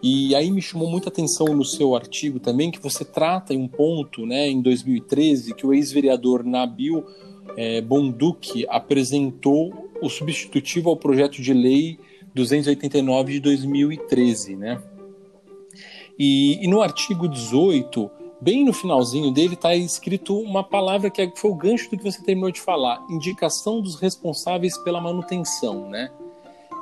E 0.00 0.32
aí 0.36 0.48
me 0.48 0.62
chamou 0.62 0.88
muita 0.88 1.08
atenção 1.08 1.46
no 1.48 1.64
seu 1.64 1.96
artigo 1.96 2.38
também 2.38 2.70
que 2.70 2.80
você 2.80 3.04
trata 3.04 3.52
em 3.52 3.56
um 3.56 3.66
ponto, 3.66 4.24
né, 4.24 4.48
em 4.48 4.62
2013, 4.62 5.56
que 5.56 5.66
o 5.66 5.74
ex-vereador 5.74 6.44
Nabil 6.44 7.04
é, 7.56 7.80
Bonduque 7.80 8.64
apresentou 8.68 9.90
o 10.00 10.08
substitutivo 10.08 10.88
ao 10.88 10.96
projeto 10.96 11.42
de 11.42 11.52
lei 11.52 11.98
289 12.32 13.32
de 13.32 13.40
2013, 13.40 14.54
né? 14.54 14.80
E, 16.18 16.64
e 16.64 16.68
no 16.68 16.80
artigo 16.80 17.28
18, 17.28 18.10
bem 18.40 18.64
no 18.64 18.72
finalzinho 18.72 19.32
dele, 19.32 19.54
está 19.54 19.74
escrito 19.74 20.38
uma 20.38 20.62
palavra 20.62 21.10
que 21.10 21.22
é, 21.22 21.32
foi 21.34 21.50
o 21.50 21.54
gancho 21.54 21.90
do 21.90 21.96
que 21.96 22.04
você 22.04 22.22
terminou 22.22 22.50
de 22.50 22.60
falar: 22.60 23.04
indicação 23.10 23.80
dos 23.80 23.96
responsáveis 23.96 24.76
pela 24.78 25.00
manutenção, 25.00 25.88
né? 25.88 26.10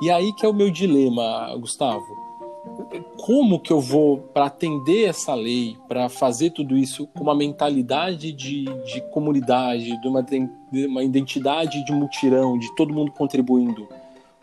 E 0.01 0.09
aí 0.09 0.33
que 0.33 0.45
é 0.45 0.49
o 0.49 0.53
meu 0.53 0.69
dilema, 0.69 1.55
Gustavo 1.57 2.23
como 3.17 3.59
que 3.59 3.71
eu 3.71 3.79
vou, 3.79 4.17
para 4.17 4.45
atender 4.45 5.09
essa 5.09 5.33
lei, 5.33 5.77
para 5.87 6.09
fazer 6.09 6.49
tudo 6.51 6.77
isso 6.77 7.07
com 7.07 7.23
uma 7.23 7.35
mentalidade 7.35 8.31
de, 8.31 8.65
de 8.65 9.01
comunidade, 9.11 9.99
de 10.01 10.07
uma, 10.07 10.21
de 10.21 10.85
uma 10.85 11.03
identidade 11.03 11.85
de 11.85 11.93
mutirão, 11.93 12.57
de 12.57 12.73
todo 12.75 12.93
mundo 12.93 13.11
contribuindo? 13.11 13.87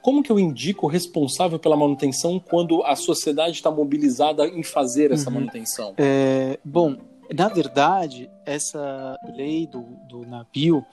Como 0.02 0.22
que 0.22 0.32
eu 0.32 0.38
indico 0.38 0.86
o 0.86 0.88
responsável 0.88 1.58
pela 1.58 1.76
manutenção 1.76 2.38
quando 2.38 2.82
a 2.84 2.96
sociedade 2.96 3.52
está 3.52 3.70
mobilizada 3.70 4.46
em 4.46 4.62
fazer 4.62 5.12
essa 5.12 5.28
uhum. 5.28 5.36
manutenção? 5.36 5.94
É, 5.98 6.58
bom, 6.64 6.96
na 7.34 7.48
verdade, 7.48 8.30
essa 8.44 9.16
lei 9.34 9.66
do, 9.66 9.82
do 10.08 10.26
navio, 10.26 10.84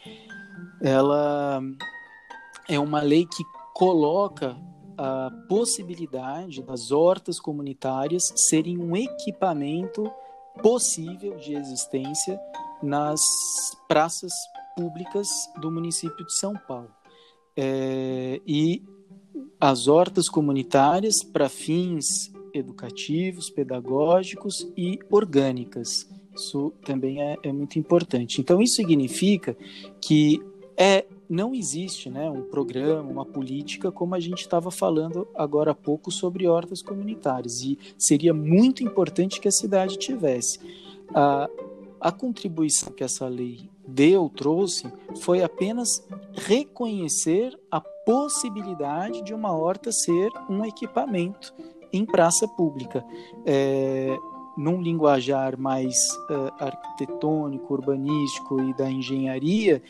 ela 0.82 1.62
é 2.68 2.80
uma 2.80 3.02
lei 3.02 3.26
que 3.26 3.44
coloca 3.74 4.56
a 4.98 5.30
possibilidade 5.48 6.62
das 6.64 6.92
hortas 6.92 7.40
comunitárias 7.40 8.34
serem 8.36 8.78
um 8.78 8.96
equipamento 8.96 10.12
possível 10.62 11.38
de 11.38 11.54
existência 11.54 12.40
nas 12.82 13.22
praças 13.88 14.34
públicas 14.76 15.28
do 15.60 15.72
município 15.72 16.26
de 16.26 16.34
São 16.34 16.54
Paulo. 16.68 16.90
É, 17.56 18.42
e 18.46 18.84
as 19.60 19.88
hortas 19.88 20.30
comunitárias 20.30 21.24
para 21.24 21.50
fins 21.50 22.32
educativos, 22.54 23.50
pedagógicos 23.50 24.68
e 24.76 25.00
orgânicas. 25.10 26.08
Isso 26.36 26.72
também 26.86 27.22
é, 27.22 27.38
é 27.44 27.52
muito 27.52 27.80
importante. 27.80 28.40
Então, 28.40 28.62
isso 28.62 28.76
significa 28.76 29.58
que 30.02 30.42
é 30.76 31.06
não 31.30 31.54
existe 31.54 32.10
né, 32.10 32.30
um 32.30 32.44
programa, 32.44 33.10
uma 33.10 33.26
política, 33.26 33.92
como 33.92 34.16
a 34.16 34.20
gente 34.20 34.40
estava 34.40 34.72
falando 34.72 35.28
agora 35.36 35.72
há 35.72 35.76
pouco 35.76 36.10
sobre 36.10 36.48
hortas 36.48 36.82
comunitárias, 36.82 37.62
e 37.62 37.78
seria 37.98 38.34
muito 38.34 38.84
importante 38.84 39.42
que 39.42 39.48
a 39.48 39.52
cidade 39.52 39.98
tivesse. 39.98 40.60
A, 41.14 41.50
a 42.00 42.12
contribuição 42.12 42.94
que 42.94 43.04
essa 43.04 43.28
lei 43.28 43.70
deu, 43.88 44.30
trouxe, 44.30 44.92
foi 45.22 45.42
apenas 45.42 46.06
reconhecer 46.34 47.58
a 47.72 47.80
possibilidade 47.80 49.22
de 49.22 49.34
uma 49.34 49.52
horta 49.52 49.92
ser 49.92 50.30
um 50.50 50.66
equipamento 50.66 51.54
em 51.92 52.06
praça 52.06 52.48
pública. 52.48 53.04
É, 53.46 54.18
num 54.58 54.82
linguajar 54.82 55.58
mais 55.58 55.96
uh, 56.32 56.52
arquitetônico, 56.60 57.72
urbanístico 57.72 58.60
e 58.60 58.74
da 58.74 58.90
engenharia, 58.90 59.84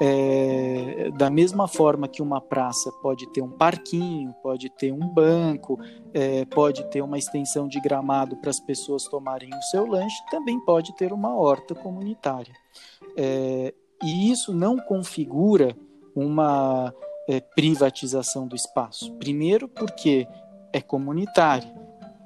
é, 0.00 1.10
da 1.14 1.28
mesma 1.28 1.68
forma 1.68 2.08
que 2.08 2.22
uma 2.22 2.40
praça 2.40 2.90
pode 3.02 3.26
ter 3.32 3.42
um 3.42 3.50
parquinho, 3.50 4.34
pode 4.42 4.70
ter 4.70 4.92
um 4.92 5.06
banco, 5.06 5.78
é, 6.14 6.46
pode 6.46 6.88
ter 6.90 7.02
uma 7.02 7.18
extensão 7.18 7.68
de 7.68 7.78
gramado 7.80 8.36
para 8.38 8.50
as 8.50 8.58
pessoas 8.58 9.04
tomarem 9.04 9.50
o 9.50 9.62
seu 9.64 9.86
lanche, 9.86 10.16
também 10.30 10.58
pode 10.58 10.96
ter 10.96 11.12
uma 11.12 11.36
horta 11.36 11.74
comunitária. 11.74 12.63
É, 13.16 13.74
e 14.02 14.30
isso 14.30 14.52
não 14.52 14.76
configura 14.76 15.76
uma 16.14 16.94
é, 17.28 17.40
privatização 17.40 18.46
do 18.46 18.54
espaço. 18.54 19.12
Primeiro, 19.14 19.68
porque 19.68 20.26
é 20.72 20.80
comunitário 20.80 21.84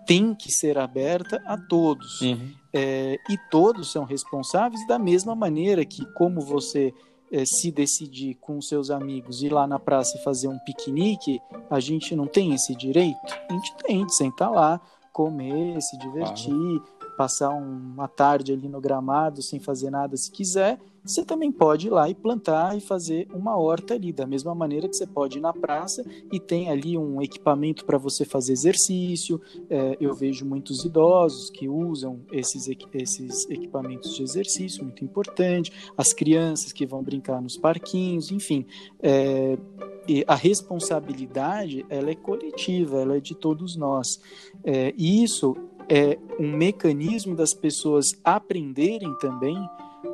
tem 0.08 0.34
que 0.34 0.50
ser 0.50 0.78
aberta 0.78 1.38
a 1.44 1.58
todos. 1.58 2.22
Uhum. 2.22 2.50
É, 2.72 3.18
e 3.28 3.36
todos 3.50 3.92
são 3.92 4.04
responsáveis 4.04 4.86
da 4.86 4.98
mesma 4.98 5.34
maneira 5.34 5.84
que, 5.84 6.02
como 6.14 6.40
você 6.40 6.94
é, 7.30 7.44
se 7.44 7.70
decidir 7.70 8.34
com 8.36 8.58
seus 8.62 8.90
amigos 8.90 9.42
ir 9.42 9.52
lá 9.52 9.66
na 9.66 9.78
praça 9.78 10.16
e 10.16 10.24
fazer 10.24 10.48
um 10.48 10.58
piquenique, 10.60 11.42
a 11.68 11.78
gente 11.78 12.16
não 12.16 12.26
tem 12.26 12.54
esse 12.54 12.74
direito? 12.74 13.18
A 13.50 13.52
gente 13.52 13.76
tem 13.84 14.06
de 14.06 14.14
sentar 14.14 14.50
lá, 14.50 14.80
comer, 15.12 15.78
se 15.82 15.98
divertir, 15.98 16.82
passar 17.18 17.50
uma 17.50 18.06
tarde 18.06 18.52
ali 18.52 18.68
no 18.68 18.80
gramado 18.80 19.42
sem 19.42 19.58
fazer 19.58 19.90
nada 19.90 20.16
se 20.16 20.30
quiser, 20.30 20.78
você 21.04 21.24
também 21.24 21.50
pode 21.50 21.88
ir 21.88 21.90
lá 21.90 22.08
e 22.08 22.14
plantar 22.14 22.76
e 22.76 22.80
fazer 22.80 23.26
uma 23.34 23.56
horta 23.56 23.94
ali, 23.94 24.12
da 24.12 24.24
mesma 24.24 24.54
maneira 24.54 24.88
que 24.88 24.94
você 24.94 25.06
pode 25.06 25.38
ir 25.38 25.40
na 25.40 25.52
praça 25.52 26.04
e 26.30 26.38
tem 26.38 26.70
ali 26.70 26.96
um 26.96 27.20
equipamento 27.20 27.84
para 27.84 27.98
você 27.98 28.24
fazer 28.24 28.52
exercício. 28.52 29.40
É, 29.68 29.96
eu 30.00 30.14
vejo 30.14 30.44
muitos 30.44 30.84
idosos 30.84 31.50
que 31.50 31.68
usam 31.68 32.20
esses, 32.30 32.68
esses 32.92 33.48
equipamentos 33.48 34.14
de 34.14 34.22
exercício, 34.22 34.84
muito 34.84 35.02
importante. 35.02 35.72
As 35.96 36.12
crianças 36.12 36.72
que 36.72 36.86
vão 36.86 37.02
brincar 37.02 37.40
nos 37.40 37.56
parquinhos, 37.56 38.30
enfim. 38.30 38.66
É, 39.02 39.58
e 40.06 40.24
a 40.26 40.34
responsabilidade 40.34 41.84
ela 41.88 42.10
é 42.10 42.14
coletiva, 42.14 43.00
ela 43.00 43.16
é 43.16 43.20
de 43.20 43.34
todos 43.34 43.76
nós. 43.76 44.20
É, 44.62 44.92
e 44.96 45.24
isso 45.24 45.56
é 45.88 46.18
um 46.38 46.56
mecanismo 46.56 47.34
das 47.34 47.54
pessoas 47.54 48.12
aprenderem 48.22 49.16
também 49.18 49.56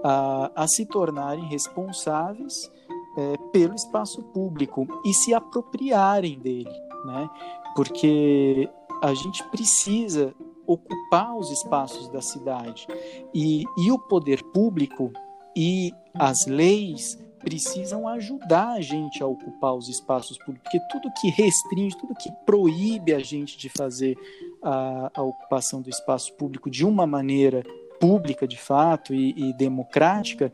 a, 0.03 0.51
a 0.55 0.69
se 0.69 0.87
tornarem 0.87 1.45
responsáveis 1.47 2.71
é, 3.17 3.37
pelo 3.53 3.75
espaço 3.75 4.23
público 4.23 4.87
e 5.05 5.13
se 5.13 5.35
apropriarem 5.35 6.39
dele, 6.39 6.71
né? 7.05 7.29
Porque 7.75 8.69
a 9.03 9.13
gente 9.15 9.43
precisa 9.51 10.35
ocupar 10.67 11.37
os 11.37 11.51
espaços 11.51 12.09
da 12.09 12.23
cidade 12.23 12.87
e, 13.35 13.65
e 13.79 13.91
o 13.91 13.99
poder 13.99 14.43
público 14.45 15.13
e 15.57 15.93
as 16.15 16.47
leis 16.47 17.19
precisam 17.45 18.09
ajudar 18.09 18.73
a 18.73 18.81
gente 18.81 19.23
a 19.23 19.27
ocupar 19.27 19.75
os 19.75 19.89
espaços 19.89 20.39
públicos, 20.39 20.63
porque 20.65 20.81
tudo 20.91 21.13
que 21.21 21.29
restringe, 21.29 21.97
tudo 21.99 22.15
que 22.15 22.33
proíbe 22.47 23.13
a 23.13 23.19
gente 23.19 23.59
de 23.59 23.69
fazer 23.69 24.17
a, 24.65 25.11
a 25.15 25.23
ocupação 25.23 25.83
do 25.83 25.91
espaço 25.91 26.33
público 26.35 26.71
de 26.71 26.85
uma 26.85 27.07
maneira 27.07 27.63
pública 28.01 28.49
de 28.49 28.59
fato 28.59 29.15
e, 29.15 29.35
e 29.37 29.53
democrática 29.53 30.53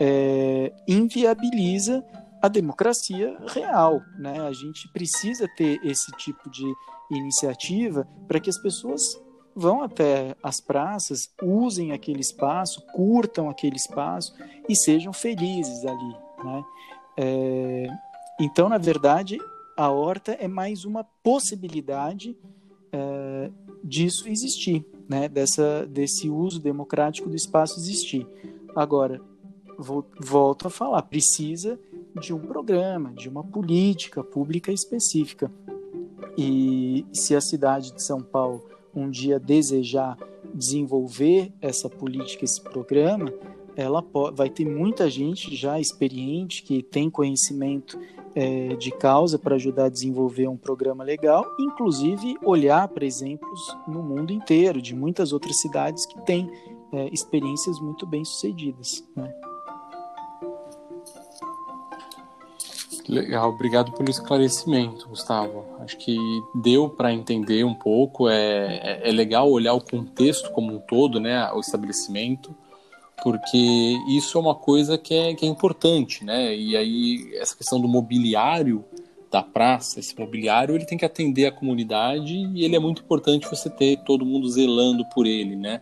é, 0.00 0.72
inviabiliza 0.86 2.04
a 2.42 2.48
democracia 2.48 3.36
real, 3.46 4.02
né? 4.18 4.40
A 4.40 4.52
gente 4.52 4.88
precisa 4.92 5.48
ter 5.56 5.80
esse 5.84 6.10
tipo 6.12 6.50
de 6.50 6.64
iniciativa 7.08 8.06
para 8.26 8.40
que 8.40 8.50
as 8.50 8.58
pessoas 8.58 9.16
vão 9.54 9.82
até 9.82 10.34
as 10.42 10.60
praças, 10.60 11.32
usem 11.40 11.92
aquele 11.92 12.20
espaço, 12.20 12.84
curtam 12.92 13.48
aquele 13.48 13.76
espaço 13.76 14.34
e 14.68 14.74
sejam 14.74 15.12
felizes 15.12 15.84
ali, 15.84 16.16
né? 16.44 16.64
É, 17.16 17.86
então, 18.40 18.68
na 18.68 18.78
verdade, 18.78 19.38
a 19.76 19.90
horta 19.90 20.32
é 20.32 20.48
mais 20.48 20.84
uma 20.84 21.04
possibilidade 21.22 22.36
é, 22.92 23.50
disso 23.82 24.28
existir, 24.28 24.84
né? 25.08 25.28
Dessa, 25.28 25.86
desse 25.86 26.28
uso 26.28 26.60
democrático 26.60 27.28
do 27.28 27.36
espaço 27.36 27.80
existir. 27.80 28.26
Agora, 28.76 29.20
vou, 29.78 30.06
volto 30.20 30.68
a 30.68 30.70
falar, 30.70 31.02
precisa 31.02 31.78
de 32.20 32.34
um 32.34 32.40
programa, 32.40 33.12
de 33.12 33.28
uma 33.28 33.42
política 33.42 34.22
pública 34.22 34.70
específica. 34.70 35.50
E 36.36 37.04
se 37.12 37.34
a 37.34 37.40
cidade 37.40 37.92
de 37.92 38.02
São 38.02 38.20
Paulo 38.20 38.64
um 38.94 39.08
dia 39.10 39.40
desejar 39.40 40.18
desenvolver 40.54 41.52
essa 41.60 41.88
política, 41.88 42.44
esse 42.44 42.60
programa, 42.60 43.32
ela 43.74 44.04
vai 44.34 44.50
ter 44.50 44.66
muita 44.66 45.08
gente 45.08 45.54
já 45.56 45.80
experiente 45.80 46.62
que 46.62 46.82
tem 46.82 47.08
conhecimento 47.08 47.98
é, 48.34 48.74
de 48.76 48.90
causa 48.90 49.38
para 49.38 49.56
ajudar 49.56 49.86
a 49.86 49.90
desenvolver 49.90 50.48
um 50.48 50.56
programa 50.56 51.04
legal, 51.04 51.44
inclusive 51.58 52.36
olhar 52.42 52.88
para 52.88 53.04
exemplos 53.04 53.76
no 53.86 54.02
mundo 54.02 54.32
inteiro, 54.32 54.80
de 54.80 54.94
muitas 54.94 55.32
outras 55.32 55.60
cidades 55.60 56.06
que 56.06 56.20
têm 56.22 56.50
é, 56.92 57.08
experiências 57.12 57.80
muito 57.80 58.06
bem 58.06 58.24
sucedidas. 58.24 59.04
Né? 59.16 59.32
Legal, 63.08 63.50
obrigado 63.50 63.92
pelo 63.92 64.08
esclarecimento, 64.08 65.08
Gustavo. 65.08 65.64
Acho 65.80 65.96
que 65.98 66.16
deu 66.54 66.88
para 66.88 67.12
entender 67.12 67.64
um 67.64 67.74
pouco. 67.74 68.28
É, 68.28 69.00
é, 69.02 69.08
é, 69.08 69.12
legal 69.12 69.50
olhar 69.50 69.74
o 69.74 69.80
contexto 69.80 70.50
como 70.52 70.72
um 70.72 70.78
todo, 70.78 71.18
né, 71.18 71.50
o 71.52 71.60
estabelecimento, 71.60 72.54
porque 73.22 73.96
isso 74.08 74.36
é 74.36 74.40
uma 74.40 74.54
coisa 74.54 74.98
que 74.98 75.14
é, 75.14 75.32
que 75.32 75.46
é 75.46 75.48
importante, 75.48 76.24
né? 76.24 76.56
E 76.56 76.76
aí 76.76 77.32
essa 77.36 77.56
questão 77.56 77.80
do 77.80 77.86
mobiliário 77.86 78.84
da 79.30 79.42
praça, 79.42 80.00
esse 80.00 80.18
mobiliário, 80.18 80.74
ele 80.74 80.84
tem 80.84 80.98
que 80.98 81.04
atender 81.04 81.46
a 81.46 81.52
comunidade 81.52 82.34
e 82.34 82.64
ele 82.64 82.74
é 82.74 82.80
muito 82.80 83.00
importante 83.00 83.48
você 83.48 83.70
ter 83.70 83.98
todo 84.04 84.26
mundo 84.26 84.50
zelando 84.50 85.04
por 85.14 85.24
ele, 85.24 85.54
né? 85.54 85.80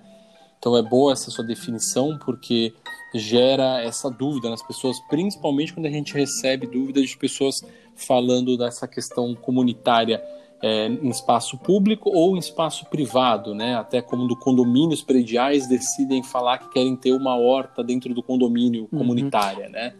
Então 0.58 0.76
é 0.76 0.82
boa 0.82 1.14
essa 1.14 1.30
sua 1.30 1.42
definição 1.42 2.18
porque 2.18 2.74
gera 3.14 3.82
essa 3.82 4.10
dúvida 4.10 4.50
nas 4.50 4.62
pessoas, 4.62 5.00
principalmente 5.08 5.72
quando 5.72 5.86
a 5.86 5.90
gente 5.90 6.12
recebe 6.12 6.66
dúvidas 6.66 7.08
de 7.08 7.16
pessoas 7.16 7.62
falando 7.96 8.56
dessa 8.58 8.86
questão 8.86 9.34
comunitária 9.34 10.22
é, 10.62 10.86
em 10.86 11.08
espaço 11.08 11.56
público 11.58 12.10
ou 12.10 12.36
em 12.36 12.38
espaço 12.38 12.86
privado, 12.86 13.54
né? 13.54 13.76
Até 13.76 14.02
como 14.02 14.26
do 14.26 14.36
condomínios 14.36 15.02
prediais 15.02 15.66
decidem 15.66 16.22
falar 16.22 16.58
que 16.58 16.70
querem 16.70 16.94
ter 16.94 17.12
uma 17.12 17.36
horta 17.36 17.82
dentro 17.82 18.12
do 18.12 18.22
condomínio 18.22 18.88
uhum. 18.92 18.98
comunitária, 18.98 19.68
né? 19.68 19.94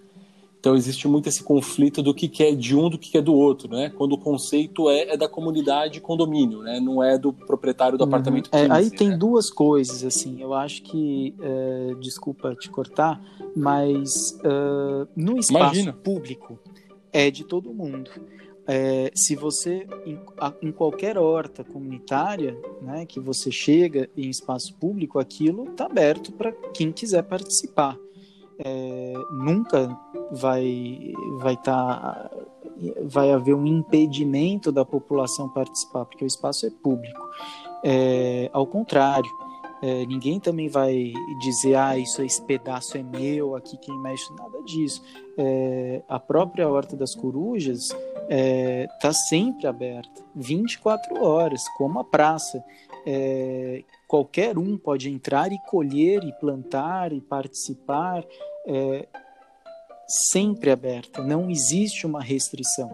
Então 0.61 0.77
existe 0.77 1.09
muito 1.09 1.27
esse 1.27 1.43
conflito 1.43 2.03
do 2.03 2.13
que 2.13 2.31
é 2.45 2.55
de 2.55 2.77
um 2.77 2.91
do 2.91 2.99
que 2.99 3.17
é 3.17 3.23
do 3.23 3.35
outro, 3.35 3.71
né? 3.71 3.91
Quando 3.97 4.13
o 4.13 4.19
conceito 4.19 4.91
é, 4.91 5.15
é 5.15 5.17
da 5.17 5.27
comunidade 5.27 6.03
condomínio, 6.03 6.61
né? 6.61 6.79
Não 6.79 7.03
é 7.03 7.17
do 7.17 7.33
proprietário 7.33 7.97
do 7.97 8.03
uhum. 8.03 8.09
apartamento 8.09 8.51
15, 8.51 8.65
é, 8.65 8.71
Aí 8.71 8.91
tem 8.91 9.09
né? 9.09 9.17
duas 9.17 9.49
coisas, 9.49 10.05
assim. 10.05 10.43
Eu 10.43 10.53
acho 10.53 10.83
que, 10.83 11.35
é, 11.41 11.95
desculpa 11.99 12.55
te 12.55 12.69
cortar, 12.69 13.19
mas 13.57 14.39
uh, 14.45 15.09
no 15.17 15.39
espaço 15.39 15.77
Imagina. 15.77 15.93
público 15.95 16.59
é 17.11 17.31
de 17.31 17.43
todo 17.43 17.73
mundo. 17.73 18.11
É, 18.67 19.11
se 19.15 19.35
você, 19.35 19.87
em, 20.07 20.19
em, 20.63 20.71
qualquer 20.71 21.19
horta 21.19 21.65
comunitária, 21.65 22.57
né, 22.83 23.05
que 23.07 23.19
você 23.19 23.51
chega 23.51 24.09
em 24.17 24.29
espaço 24.29 24.75
público, 24.75 25.19
aquilo 25.19 25.71
está 25.71 25.87
aberto 25.87 26.33
para 26.33 26.53
quem 26.73 26.93
quiser 26.93 27.23
participar. 27.23 27.97
É, 28.63 29.15
nunca 29.33 29.99
vai 30.31 31.13
vai 31.39 31.55
estar 31.55 32.29
tá, 32.29 32.31
vai 33.05 33.33
haver 33.33 33.55
um 33.55 33.67
impedimento 33.67 34.71
da 34.71 34.85
população 34.85 35.49
participar, 35.49 36.05
porque 36.05 36.25
o 36.25 36.27
espaço 36.27 36.67
é 36.67 36.71
público. 36.71 37.21
É, 37.83 38.51
ao 38.53 38.67
contrário, 38.67 39.31
é, 39.83 40.05
ninguém 40.05 40.39
também 40.39 40.69
vai 40.69 41.13
dizer, 41.41 41.75
ah, 41.75 41.97
isso 41.97 42.23
esse 42.23 42.43
pedaço 42.43 42.99
é 42.99 43.03
meu, 43.03 43.57
aqui 43.57 43.79
quem 43.79 43.97
mexe, 43.99 44.31
nada 44.35 44.63
disso. 44.63 45.03
É, 45.39 46.03
a 46.07 46.21
própria 46.21 46.69
Horta 46.69 46.95
das 46.97 47.15
Corujas 47.15 47.89
é, 48.33 48.87
tá 49.01 49.13
sempre 49.13 49.67
aberta, 49.67 50.23
24 50.37 51.21
horas, 51.21 51.65
como 51.77 51.99
a 51.99 52.05
praça. 52.05 52.63
É, 53.05 53.83
qualquer 54.07 54.57
um 54.57 54.79
pode 54.79 55.11
entrar 55.11 55.51
e 55.51 55.59
colher, 55.69 56.23
e 56.23 56.33
plantar, 56.35 57.13
e 57.13 57.21
participar, 57.21 58.25
é, 58.69 59.09
sempre 60.07 60.71
aberta, 60.71 61.25
não 61.25 61.51
existe 61.51 62.07
uma 62.07 62.23
restrição. 62.23 62.89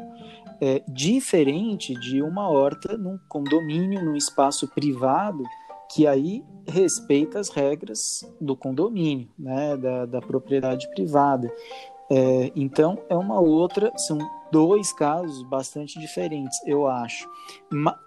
É, 0.59 0.83
diferente 0.89 1.95
de 1.95 2.23
uma 2.23 2.49
horta 2.49 2.97
num 2.97 3.19
condomínio, 3.29 4.03
num 4.03 4.17
espaço 4.17 4.67
privado, 4.69 5.45
que 5.93 6.07
aí 6.07 6.43
respeita 6.67 7.39
as 7.39 7.51
regras 7.51 8.25
do 8.41 8.57
condomínio, 8.57 9.29
né, 9.39 9.77
da, 9.77 10.07
da 10.07 10.21
propriedade 10.21 10.89
privada. 10.95 11.53
É, 12.11 12.53
então, 12.55 12.99
é 13.09 13.17
uma 13.17 13.41
outra, 13.41 13.93
são 13.97 14.19
dois 14.51 14.93
casos 14.93 15.43
bastante 15.43 15.99
diferentes, 15.99 16.57
eu 16.65 16.87
acho. 16.87 17.29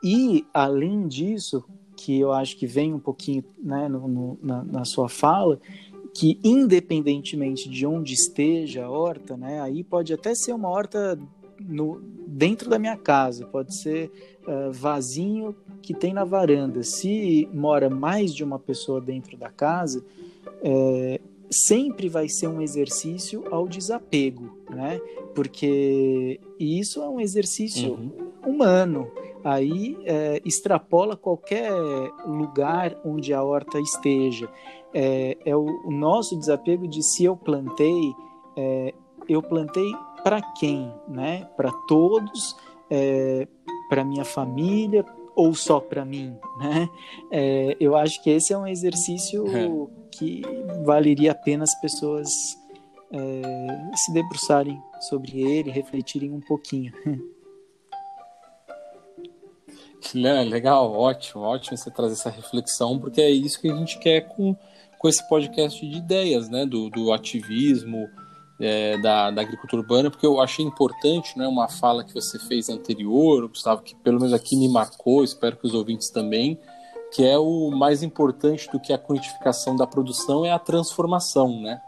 E, 0.03 0.45
além 0.53 1.07
disso, 1.07 1.63
que 1.95 2.17
eu 2.17 2.31
acho 2.31 2.57
que 2.57 2.65
vem 2.65 2.93
um 2.93 2.99
pouquinho 2.99 3.43
né, 3.61 3.89
no, 3.89 4.07
no, 4.07 4.39
na, 4.41 4.63
na, 4.63 4.85
sua 4.85 5.09
fala, 5.09 5.59
que 6.13 6.39
independentemente 6.43 7.69
de 7.69 7.85
onde 7.85 8.13
esteja 8.13 8.85
a 8.85 8.89
horta, 8.89 9.35
né, 9.35 9.61
aí 9.61 9.83
pode 9.83 10.13
até 10.13 10.33
ser 10.33 10.53
uma 10.53 10.69
horta 10.69 11.19
no, 11.59 12.01
dentro 12.25 12.69
da 12.69 12.79
minha 12.79 12.95
casa, 12.95 13.45
pode 13.45 13.75
ser 13.75 14.09
uh, 14.47 14.71
vasinho 14.71 15.53
que 15.81 15.93
tem 15.93 16.13
na 16.13 16.23
varanda. 16.23 16.83
Se 16.83 17.49
mora 17.53 17.89
mais 17.89 18.33
de 18.33 18.45
uma 18.45 18.57
pessoa 18.57 19.01
dentro 19.01 19.35
da 19.35 19.49
casa, 19.49 20.03
é, 20.63 21.19
sempre 21.49 22.07
vai 22.09 22.29
ser 22.29 22.47
um 22.47 22.61
exercício 22.61 23.43
ao 23.51 23.67
desapego, 23.67 24.57
né? 24.69 24.99
Porque 25.33 26.39
isso 26.59 27.01
é 27.01 27.09
um 27.09 27.19
exercício 27.19 27.93
uhum. 27.93 28.11
humano. 28.45 29.11
Aí 29.43 29.97
é, 30.05 30.41
extrapola 30.45 31.15
qualquer 31.15 31.71
lugar 32.25 32.97
onde 33.05 33.33
a 33.33 33.43
horta 33.43 33.79
esteja. 33.79 34.49
É, 34.93 35.37
é 35.45 35.55
o, 35.55 35.65
o, 35.85 35.91
nosso 35.91 36.37
desapego 36.37 36.87
de 36.87 37.01
se 37.03 37.23
eu 37.23 37.37
plantei, 37.37 38.13
é, 38.57 38.93
eu 39.27 39.41
plantei 39.41 39.91
para 40.23 40.41
quem, 40.53 40.91
né? 41.07 41.47
Para 41.55 41.71
todos, 41.87 42.55
é, 42.89 43.47
para 43.87 44.03
minha 44.03 44.25
família, 44.25 45.05
ou 45.39 45.55
só 45.55 45.79
para 45.79 46.03
mim, 46.03 46.37
né? 46.59 46.89
É, 47.31 47.77
eu 47.79 47.95
acho 47.95 48.21
que 48.21 48.29
esse 48.29 48.51
é 48.51 48.57
um 48.57 48.67
exercício 48.67 49.45
é. 49.47 49.69
que 50.11 50.41
valeria 50.83 51.31
a 51.31 51.35
pena 51.35 51.63
as 51.63 51.73
pessoas 51.79 52.29
é, 53.09 53.95
se 53.95 54.11
debruçarem 54.11 54.77
sobre 54.99 55.41
ele, 55.41 55.71
refletirem 55.71 56.33
um 56.33 56.41
pouquinho. 56.41 56.91
Legal, 60.13 60.91
ótimo, 60.91 61.43
ótimo 61.43 61.77
você 61.77 61.89
trazer 61.89 62.13
essa 62.13 62.29
reflexão, 62.29 62.99
porque 62.99 63.21
é 63.21 63.29
isso 63.29 63.61
que 63.61 63.69
a 63.69 63.75
gente 63.75 63.97
quer 63.99 64.27
com, 64.27 64.55
com 64.97 65.07
esse 65.07 65.25
podcast 65.29 65.87
de 65.87 65.97
ideias, 65.97 66.49
né? 66.49 66.65
Do, 66.65 66.89
do 66.89 67.13
ativismo, 67.13 68.09
é, 68.59 68.97
da, 68.97 69.31
da, 69.31 69.41
agricultura 69.41 69.81
urbana, 69.81 70.11
porque 70.11 70.25
eu 70.25 70.39
achei 70.41 70.65
importante, 70.65 71.37
né, 71.37 71.47
uma 71.47 71.67
fala 71.67 72.03
que 72.03 72.13
você 72.13 72.37
fez 72.37 72.69
anterior, 72.69 73.47
Gustavo, 73.47 73.81
que 73.81 73.95
pelo 73.95 74.19
menos 74.19 74.33
aqui 74.33 74.57
me 74.57 74.67
marcou, 74.67 75.23
espero 75.23 75.55
que 75.55 75.65
os 75.65 75.73
ouvintes 75.73 76.09
também, 76.09 76.59
que 77.13 77.25
é 77.25 77.37
o 77.37 77.71
mais 77.71 78.03
importante 78.03 78.69
do 78.71 78.79
que 78.79 78.91
a 78.91 78.97
quantificação 78.97 79.75
da 79.75 79.87
produção 79.87 80.45
é 80.45 80.51
a 80.51 80.59
transformação, 80.59 81.61
né? 81.61 81.81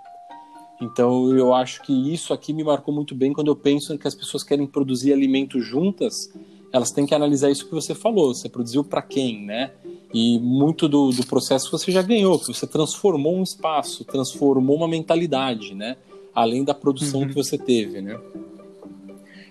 Então 0.81 1.31
eu 1.35 1.53
acho 1.53 1.83
que 1.83 1.93
isso 2.11 2.33
aqui 2.33 2.53
me 2.53 2.63
marcou 2.63 2.93
muito 2.93 3.13
bem 3.13 3.31
quando 3.31 3.49
eu 3.49 3.55
penso 3.55 3.95
que 3.99 4.07
as 4.07 4.15
pessoas 4.15 4.43
querem 4.43 4.65
produzir 4.65 5.13
alimentos 5.13 5.63
juntas, 5.63 6.27
elas 6.73 6.89
têm 6.89 7.05
que 7.05 7.13
analisar 7.13 7.51
isso 7.51 7.67
que 7.67 7.73
você 7.73 7.93
falou, 7.93 8.33
você 8.33 8.49
produziu 8.49 8.83
para 8.83 9.01
quem, 9.01 9.45
né? 9.45 9.71
E 10.13 10.39
muito 10.39 10.87
do, 10.89 11.11
do 11.11 11.25
processo 11.27 11.69
você 11.69 11.91
já 11.91 12.01
ganhou, 12.01 12.39
que 12.39 12.47
você 12.47 12.65
transformou 12.65 13.35
um 13.35 13.43
espaço, 13.43 14.03
transformou 14.05 14.77
uma 14.77 14.87
mentalidade, 14.87 15.75
né? 15.75 15.97
Além 16.33 16.63
da 16.63 16.73
produção 16.73 17.21
uhum. 17.21 17.27
que 17.27 17.35
você 17.35 17.57
teve, 17.57 18.01
né? 18.01 18.19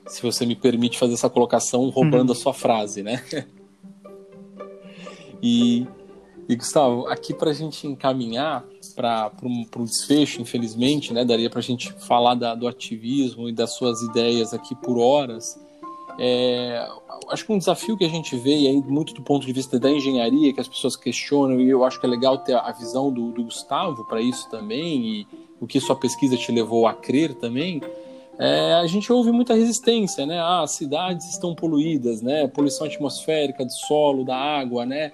Se 0.07 0.23
você 0.23 0.45
me 0.45 0.57
permite 0.57 0.99
fazer 0.99 1.15
essa 1.15 1.31
colocação 1.31 1.89
roubando 1.89 2.31
uhum. 2.31 2.37
a 2.37 2.39
sua 2.39 2.53
frase, 2.53 3.03
né? 3.03 3.23
e, 5.43 5.87
e 6.49 6.57
Gustavo, 6.57 7.07
aqui 7.07 7.33
para 7.33 7.51
a 7.51 7.55
gente 7.55 7.87
encaminhar 7.87 8.65
para 8.97 9.31
um, 9.43 9.67
um 9.77 9.85
desfecho, 9.85 10.41
infelizmente, 10.43 11.13
né? 11.13 11.25
Daria 11.25 11.51
para 11.51 11.61
a 11.61 11.63
gente 11.63 11.93
falar 11.93 12.35
da, 12.35 12.55
do 12.55 12.67
ativismo 12.67 13.49
e 13.49 13.53
das 13.53 13.75
suas 13.75 14.03
ideias 14.03 14.53
aqui 14.53 14.75
por 14.75 14.99
horas. 14.99 15.59
É, 16.19 16.87
acho 17.31 17.47
que 17.47 17.53
um 17.53 17.59
desafio 17.59 17.97
que 17.97 18.05
a 18.05 18.09
gente 18.09 18.37
vê, 18.37 18.57
e 18.57 18.67
aí 18.67 18.77
muito 18.77 19.15
do 19.15 19.23
ponto 19.23 19.47
de 19.47 19.53
vista 19.53 19.79
da 19.79 19.91
engenharia, 19.91 20.53
que 20.53 20.61
as 20.61 20.69
pessoas 20.69 20.97
questionam, 20.97 21.61
e 21.61 21.69
eu 21.69 21.85
acho 21.85 22.01
que 22.01 22.07
é 22.07 22.09
legal 22.09 22.39
ter 22.39 22.55
a 22.55 22.73
visão 22.73 23.13
do, 23.13 23.31
do 23.31 23.45
Gustavo 23.45 24.05
para 24.05 24.21
isso 24.21 24.49
também, 24.51 25.07
e, 25.07 25.27
o 25.61 25.67
que 25.67 25.79
sua 25.81 25.95
pesquisa 25.95 26.37
te 26.37 26.51
levou 26.51 26.87
a 26.87 26.95
crer 26.95 27.35
também, 27.35 27.83
é, 28.39 28.73
a 28.75 28.87
gente 28.87 29.13
ouve 29.13 29.31
muita 29.31 29.55
resistência, 29.55 30.25
né? 30.25 30.41
Ah, 30.41 30.63
as 30.63 30.71
cidades 30.73 31.29
estão 31.29 31.55
poluídas, 31.55 32.23
né? 32.23 32.49
Poluição 32.49 32.87
atmosférica, 32.87 33.67
do 33.67 33.73
solo, 33.73 34.25
da 34.25 34.35
água, 34.35 34.87
né? 34.87 35.13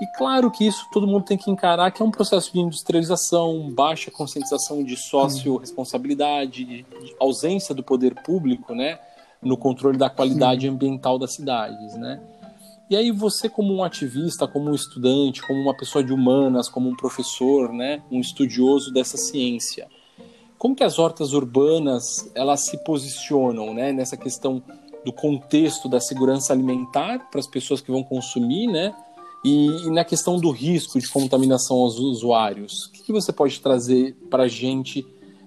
E 0.00 0.06
claro 0.18 0.50
que 0.50 0.66
isso 0.66 0.84
todo 0.92 1.06
mundo 1.06 1.24
tem 1.24 1.38
que 1.38 1.48
encarar 1.48 1.92
que 1.92 2.02
é 2.02 2.04
um 2.04 2.10
processo 2.10 2.52
de 2.52 2.58
industrialização, 2.58 3.70
baixa 3.70 4.10
conscientização 4.10 4.82
de 4.82 4.96
sócio-responsabilidade, 4.96 6.84
ausência 7.20 7.72
do 7.72 7.82
poder 7.84 8.16
público, 8.24 8.74
né? 8.74 8.98
No 9.40 9.56
controle 9.56 9.96
da 9.96 10.10
qualidade 10.10 10.66
ambiental 10.66 11.16
das 11.16 11.34
cidades, 11.34 11.94
né? 11.94 12.20
E 12.90 12.96
aí 12.96 13.10
você 13.10 13.48
como 13.48 13.74
um 13.74 13.82
ativista, 13.82 14.46
como 14.46 14.70
um 14.70 14.74
estudante, 14.74 15.42
como 15.42 15.60
uma 15.60 15.76
pessoa 15.76 16.04
de 16.04 16.12
humanas, 16.12 16.68
como 16.68 16.88
um 16.88 16.96
professor, 16.96 17.72
né, 17.72 18.02
um 18.10 18.20
estudioso 18.20 18.92
dessa 18.92 19.16
ciência, 19.16 19.88
como 20.58 20.76
que 20.76 20.84
as 20.84 20.98
hortas 20.98 21.32
urbanas 21.32 22.30
elas 22.34 22.64
se 22.64 22.82
posicionam 22.84 23.72
né, 23.72 23.92
nessa 23.92 24.16
questão 24.16 24.62
do 25.04 25.12
contexto 25.12 25.88
da 25.88 26.00
segurança 26.00 26.52
alimentar 26.52 27.30
para 27.30 27.40
as 27.40 27.46
pessoas 27.46 27.80
que 27.80 27.90
vão 27.90 28.02
consumir, 28.02 28.66
né? 28.66 28.94
E, 29.44 29.66
e, 29.66 29.90
na 29.90 30.04
questão 30.04 30.38
do 30.38 30.50
risco 30.50 30.98
de 30.98 31.06
contaminação 31.06 31.76
aos 31.76 31.98
usuários, 31.98 32.86
o 32.86 32.92
que, 32.92 33.02
que 33.02 33.12
você 33.12 33.30
pode 33.30 33.60
trazer 33.60 34.16
para 34.30 34.44
a 34.44 34.48
gente 34.48 35.06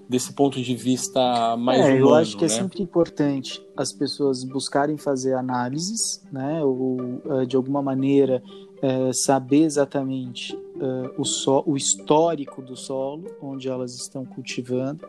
desse 0.10 0.34
ponto 0.34 0.62
de 0.62 0.76
vista 0.76 1.56
mais 1.58 1.82
é, 1.82 1.84
humano? 1.86 2.00
Eu 2.00 2.16
acho 2.16 2.38
que 2.38 2.46
é 2.46 2.48
né? 2.48 2.54
é 2.54 2.58
sempre 2.58 2.82
importante 2.82 3.62
as 3.76 3.92
pessoas 3.92 4.44
buscarem 4.44 4.98
fazer 4.98 5.34
análises, 5.34 6.24
né? 6.32 6.64
Ou 6.64 7.22
eh, 7.26 7.46
de 7.46 7.56
alguma 7.56 7.82
maneira 7.82 8.42
é, 8.82 9.12
saber 9.12 9.64
exatamente 9.64 10.56
uh, 10.56 11.12
o, 11.18 11.26
so, 11.26 11.64
o 11.66 11.76
histórico 11.76 12.62
do 12.62 12.76
solo 12.76 13.26
onde 13.42 13.68
elas 13.68 13.96
estão 13.96 14.24
cultivando. 14.24 15.08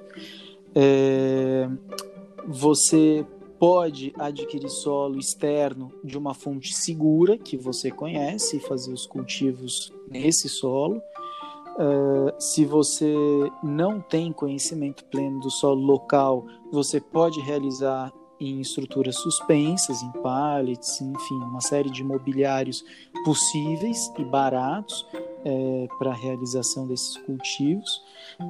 É, 0.75 1.69
você 2.47 3.27
pode 3.59 4.13
adquirir 4.17 4.71
solo 4.71 5.19
externo 5.19 5.93
de 6.03 6.17
uma 6.17 6.33
fonte 6.33 6.73
segura 6.75 7.37
que 7.37 7.57
você 7.57 7.91
conhece 7.91 8.57
e 8.57 8.61
fazer 8.61 8.93
os 8.93 9.07
cultivos 9.07 9.93
nesse 10.11 10.49
solo. 10.49 11.03
Uh, 11.79 12.35
se 12.41 12.65
você 12.65 13.15
não 13.63 14.01
tem 14.01 14.33
conhecimento 14.33 15.05
pleno 15.05 15.39
do 15.39 15.51
solo 15.51 15.81
local, 15.81 16.45
você 16.73 17.01
pode 17.01 17.41
realizar 17.41 18.13
em 18.41 18.61
estruturas 18.61 19.17
suspensas, 19.17 20.03
em 20.03 20.11
pallets, 20.23 21.01
enfim, 21.01 21.35
uma 21.35 21.61
série 21.61 21.91
de 21.91 22.05
mobiliários 22.05 22.85
possíveis 23.25 24.13
e 24.19 24.25
baratos 24.25 25.07
é, 25.45 25.89
para 25.99 26.11
a 26.11 26.15
realização 26.15 26.87
desses 26.87 27.17
cultivos. 27.19 28.03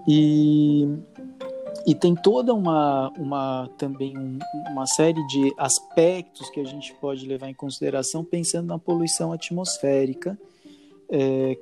E, 0.07 0.87
e 1.87 1.95
tem 1.95 2.15
toda 2.15 2.53
uma, 2.53 3.11
uma 3.19 3.71
também 3.79 4.17
um, 4.17 4.39
uma 4.71 4.87
série 4.87 5.27
de 5.27 5.55
aspectos 5.57 6.51
que 6.51 6.61
a 6.61 6.65
gente 6.65 6.95
pode 6.95 7.27
levar 7.27 7.49
em 7.49 7.55
consideração 7.55 8.25
pensando 8.25 8.67
na 8.67 8.79
poluição 8.79 9.33
atmosférica, 9.33 10.39
é, 11.11 11.57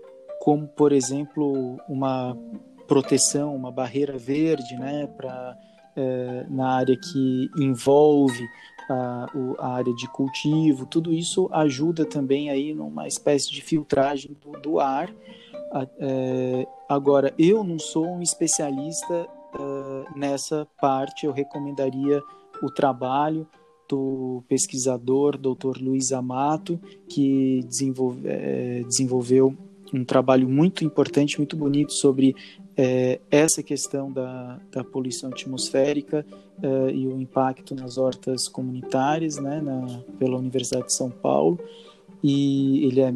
como, 0.47 0.68
por 0.68 0.92
exemplo, 0.92 1.76
uma 1.88 2.38
proteção, 2.86 3.53
uma 3.57 3.72
barreira 3.72 4.16
verde 4.16 4.76
né, 4.76 5.09
para 5.16 5.59
é, 5.97 6.47
na 6.49 6.68
área 6.68 6.97
que 6.97 7.51
envolve 7.59 8.49
a, 8.88 9.26
a, 9.59 9.68
área 9.72 9.92
de 9.92 10.09
cultivo, 10.12 10.86
tudo 10.86 11.12
isso 11.12 11.49
ajuda 11.51 12.05
também 12.05 12.49
aí 12.49 12.72
numa 12.72 13.09
espécie 13.09 13.51
de 13.51 13.61
filtragem 13.61 14.36
do, 14.40 14.53
do 14.61 14.78
ar. 14.78 15.12
É, 15.99 16.64
agora, 16.88 17.34
eu 17.36 17.64
não 17.64 17.80
sou 17.80 18.07
um 18.07 18.22
especialista 18.22 19.14
é, 19.59 20.05
nessa 20.14 20.64
parte, 20.80 21.26
eu 21.26 21.32
recomendaria 21.32 22.22
o 22.62 22.70
trabalho 22.70 23.49
do 23.88 24.44
pesquisador 24.49 25.36
Dr. 25.36 25.78
Luiz 25.80 26.12
Amato, 26.12 26.80
que 27.09 27.64
desenvolve, 27.66 28.20
desenvolveu 28.84 29.57
um 29.93 30.05
trabalho 30.05 30.49
muito 30.49 30.84
importante, 30.84 31.39
muito 31.39 31.57
bonito 31.57 31.93
sobre 31.93 32.34
é, 32.76 33.20
essa 33.30 33.62
questão 33.62 34.12
da, 34.12 34.61
da 34.70 34.84
poluição 34.84 35.30
atmosférica 35.30 36.24
é, 36.62 36.91
e 36.91 37.07
o 37.07 37.20
impacto 37.20 37.74
nas 37.74 37.97
hortas 37.97 38.49
comunitárias, 38.49 39.39
né, 39.39 39.61
na, 39.61 40.01
pela 40.18 40.39
Universidade 40.39 40.87
de 40.87 40.93
São 40.93 41.11
Paulo. 41.11 41.59
E 42.22 42.84
ele 42.87 43.01
é, 43.01 43.14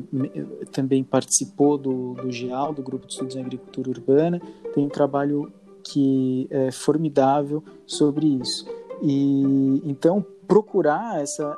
também 0.71 1.03
participou 1.03 1.77
do, 1.77 2.15
do 2.15 2.31
GEAL, 2.31 2.73
do 2.73 2.83
Grupo 2.83 3.07
de 3.07 3.13
Estudos 3.13 3.37
em 3.37 3.41
Agricultura 3.41 3.91
Urbana, 3.91 4.41
tem 4.75 4.85
um 4.85 4.89
trabalho 4.89 5.53
que 5.83 6.47
é 6.51 6.71
formidável 6.71 7.65
sobre 7.87 8.27
isso. 8.27 8.67
E 9.03 9.81
então 9.85 10.25
procurar 10.47 11.23
essa, 11.23 11.57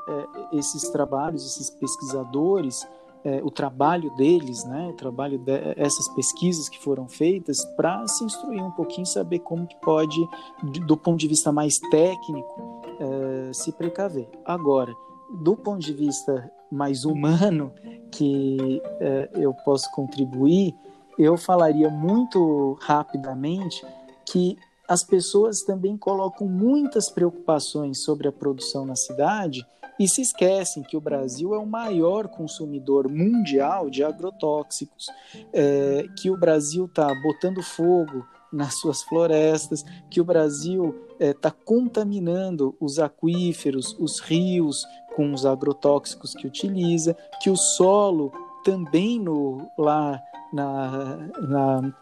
esses 0.52 0.88
trabalhos, 0.90 1.44
esses 1.44 1.68
pesquisadores, 1.68 2.86
é, 3.24 3.40
o 3.42 3.50
trabalho 3.50 4.10
deles, 4.16 4.64
né, 4.64 4.88
o 4.88 4.94
trabalho 4.94 5.38
dessas 5.38 6.08
pesquisas 6.14 6.68
que 6.68 6.78
foram 6.78 7.08
feitas 7.08 7.64
para 7.76 8.06
se 8.08 8.24
instruir 8.24 8.62
um 8.62 8.70
pouquinho, 8.70 9.06
saber 9.06 9.38
como 9.40 9.66
que 9.66 9.76
pode, 9.76 10.18
do 10.86 10.96
ponto 10.96 11.18
de 11.18 11.28
vista 11.28 11.52
mais 11.52 11.78
técnico, 11.90 12.82
é, 13.00 13.52
se 13.52 13.72
precaver. 13.72 14.28
Agora, 14.44 14.94
do 15.32 15.56
ponto 15.56 15.80
de 15.80 15.92
vista 15.92 16.50
mais 16.70 17.04
humano 17.04 17.72
que 18.10 18.82
é, 19.00 19.30
eu 19.34 19.54
posso 19.54 19.90
contribuir, 19.92 20.74
eu 21.18 21.36
falaria 21.36 21.88
muito 21.88 22.76
rapidamente 22.80 23.84
que 24.26 24.58
as 24.88 25.04
pessoas 25.04 25.62
também 25.62 25.96
colocam 25.96 26.46
muitas 26.46 27.08
preocupações 27.08 28.02
sobre 28.02 28.28
a 28.28 28.32
produção 28.32 28.84
na 28.84 28.96
cidade 28.96 29.64
e 30.02 30.08
se 30.08 30.20
esquecem 30.20 30.82
que 30.82 30.96
o 30.96 31.00
Brasil 31.00 31.54
é 31.54 31.58
o 31.58 31.64
maior 31.64 32.26
consumidor 32.26 33.08
mundial 33.08 33.88
de 33.88 34.02
agrotóxicos, 34.02 35.06
é, 35.52 36.06
que 36.18 36.28
o 36.28 36.36
Brasil 36.36 36.86
está 36.86 37.06
botando 37.22 37.62
fogo 37.62 38.26
nas 38.52 38.80
suas 38.80 39.00
florestas, 39.04 39.84
que 40.10 40.20
o 40.20 40.24
Brasil 40.24 41.06
está 41.20 41.50
é, 41.50 41.64
contaminando 41.64 42.76
os 42.80 42.98
aquíferos, 42.98 43.96
os 43.96 44.18
rios 44.18 44.84
com 45.14 45.32
os 45.32 45.46
agrotóxicos 45.46 46.34
que 46.34 46.48
utiliza, 46.48 47.16
que 47.40 47.48
o 47.48 47.56
solo 47.56 48.32
também 48.64 49.20
no, 49.20 49.70
lá 49.78 50.20
na, 50.52 51.16
na 51.40 51.94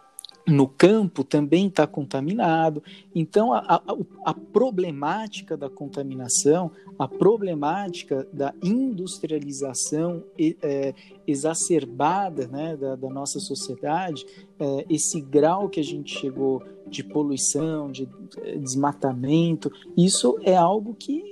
no 0.51 0.67
campo 0.67 1.23
também 1.25 1.69
está 1.69 1.87
contaminado. 1.87 2.83
Então, 3.15 3.53
a, 3.53 3.61
a, 3.61 3.83
a, 4.25 4.35
problemática 4.35 5.57
da 5.57 5.71
contaminação, 5.71 6.71
a 6.99 7.07
problemática 7.07 8.27
da 8.33 8.53
industrialização 8.63 10.25
é, 10.63 10.95
exacerbada 11.27 12.47
né, 12.49 12.77
da, 12.77 12.97
da, 12.97 13.09
nossa 13.09 13.39
sociedade, 13.39 14.27
é, 14.59 14.85
esse 14.91 15.21
grau 15.21 15.69
que 15.69 15.81
a 15.81 15.85
gente 15.85 16.19
chegou 16.19 16.63
de 16.91 17.05
poluição, 17.05 17.91
de 17.91 18.09
é, 18.43 18.57
desmatamento, 18.57 19.71
isso 19.97 20.39
é 20.43 20.57
algo 20.57 20.95
que 20.95 21.23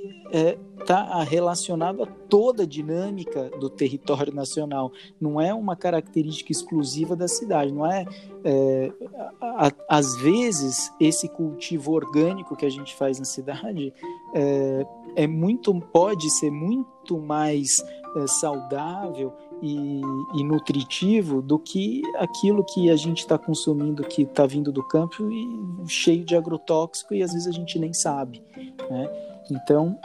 está 0.80 1.20
é, 1.20 1.24
relacionado 1.24 2.02
a 2.02 2.06
toda 2.06 2.62
a 2.62 2.66
dinâmica 2.66 3.50
do 3.58 3.68
território 3.68 4.32
nacional. 4.32 4.92
Não 5.20 5.40
é 5.40 5.52
uma 5.52 5.74
característica 5.74 6.52
exclusiva 6.52 7.16
da 7.16 7.26
cidade. 7.26 7.72
Não 7.72 7.84
é, 7.84 8.06
é 8.44 8.92
a, 9.40 9.72
às 9.88 10.16
vezes 10.16 10.92
esse 11.00 11.28
cultivo 11.28 11.92
orgânico 11.92 12.56
que 12.56 12.64
a 12.64 12.70
gente 12.70 12.94
faz 12.94 13.18
na 13.18 13.24
cidade 13.24 13.92
é, 14.34 14.86
é 15.16 15.26
muito 15.26 15.74
pode 15.92 16.30
ser 16.38 16.50
muito 16.50 17.18
mais 17.18 17.82
saudável 18.26 19.32
e, 19.62 20.00
e, 20.34 20.44
nutritivo 20.44 21.42
do 21.42 21.58
que 21.58 22.02
aquilo 22.16 22.64
que 22.64 22.90
a 22.90 22.96
gente 22.96 23.18
está 23.18 23.36
consumindo 23.38 24.02
que 24.04 24.22
está 24.22 24.46
vindo 24.46 24.70
do 24.70 24.82
campo 24.86 25.30
e 25.30 25.88
cheio 25.88 26.24
de 26.24 26.36
agrotóxico 26.36 27.14
e 27.14 27.22
às 27.22 27.32
vezes 27.32 27.46
a 27.46 27.52
gente 27.52 27.78
nem 27.78 27.92
sabe. 27.92 28.42
Né? 28.90 29.10
Então, 29.50 29.98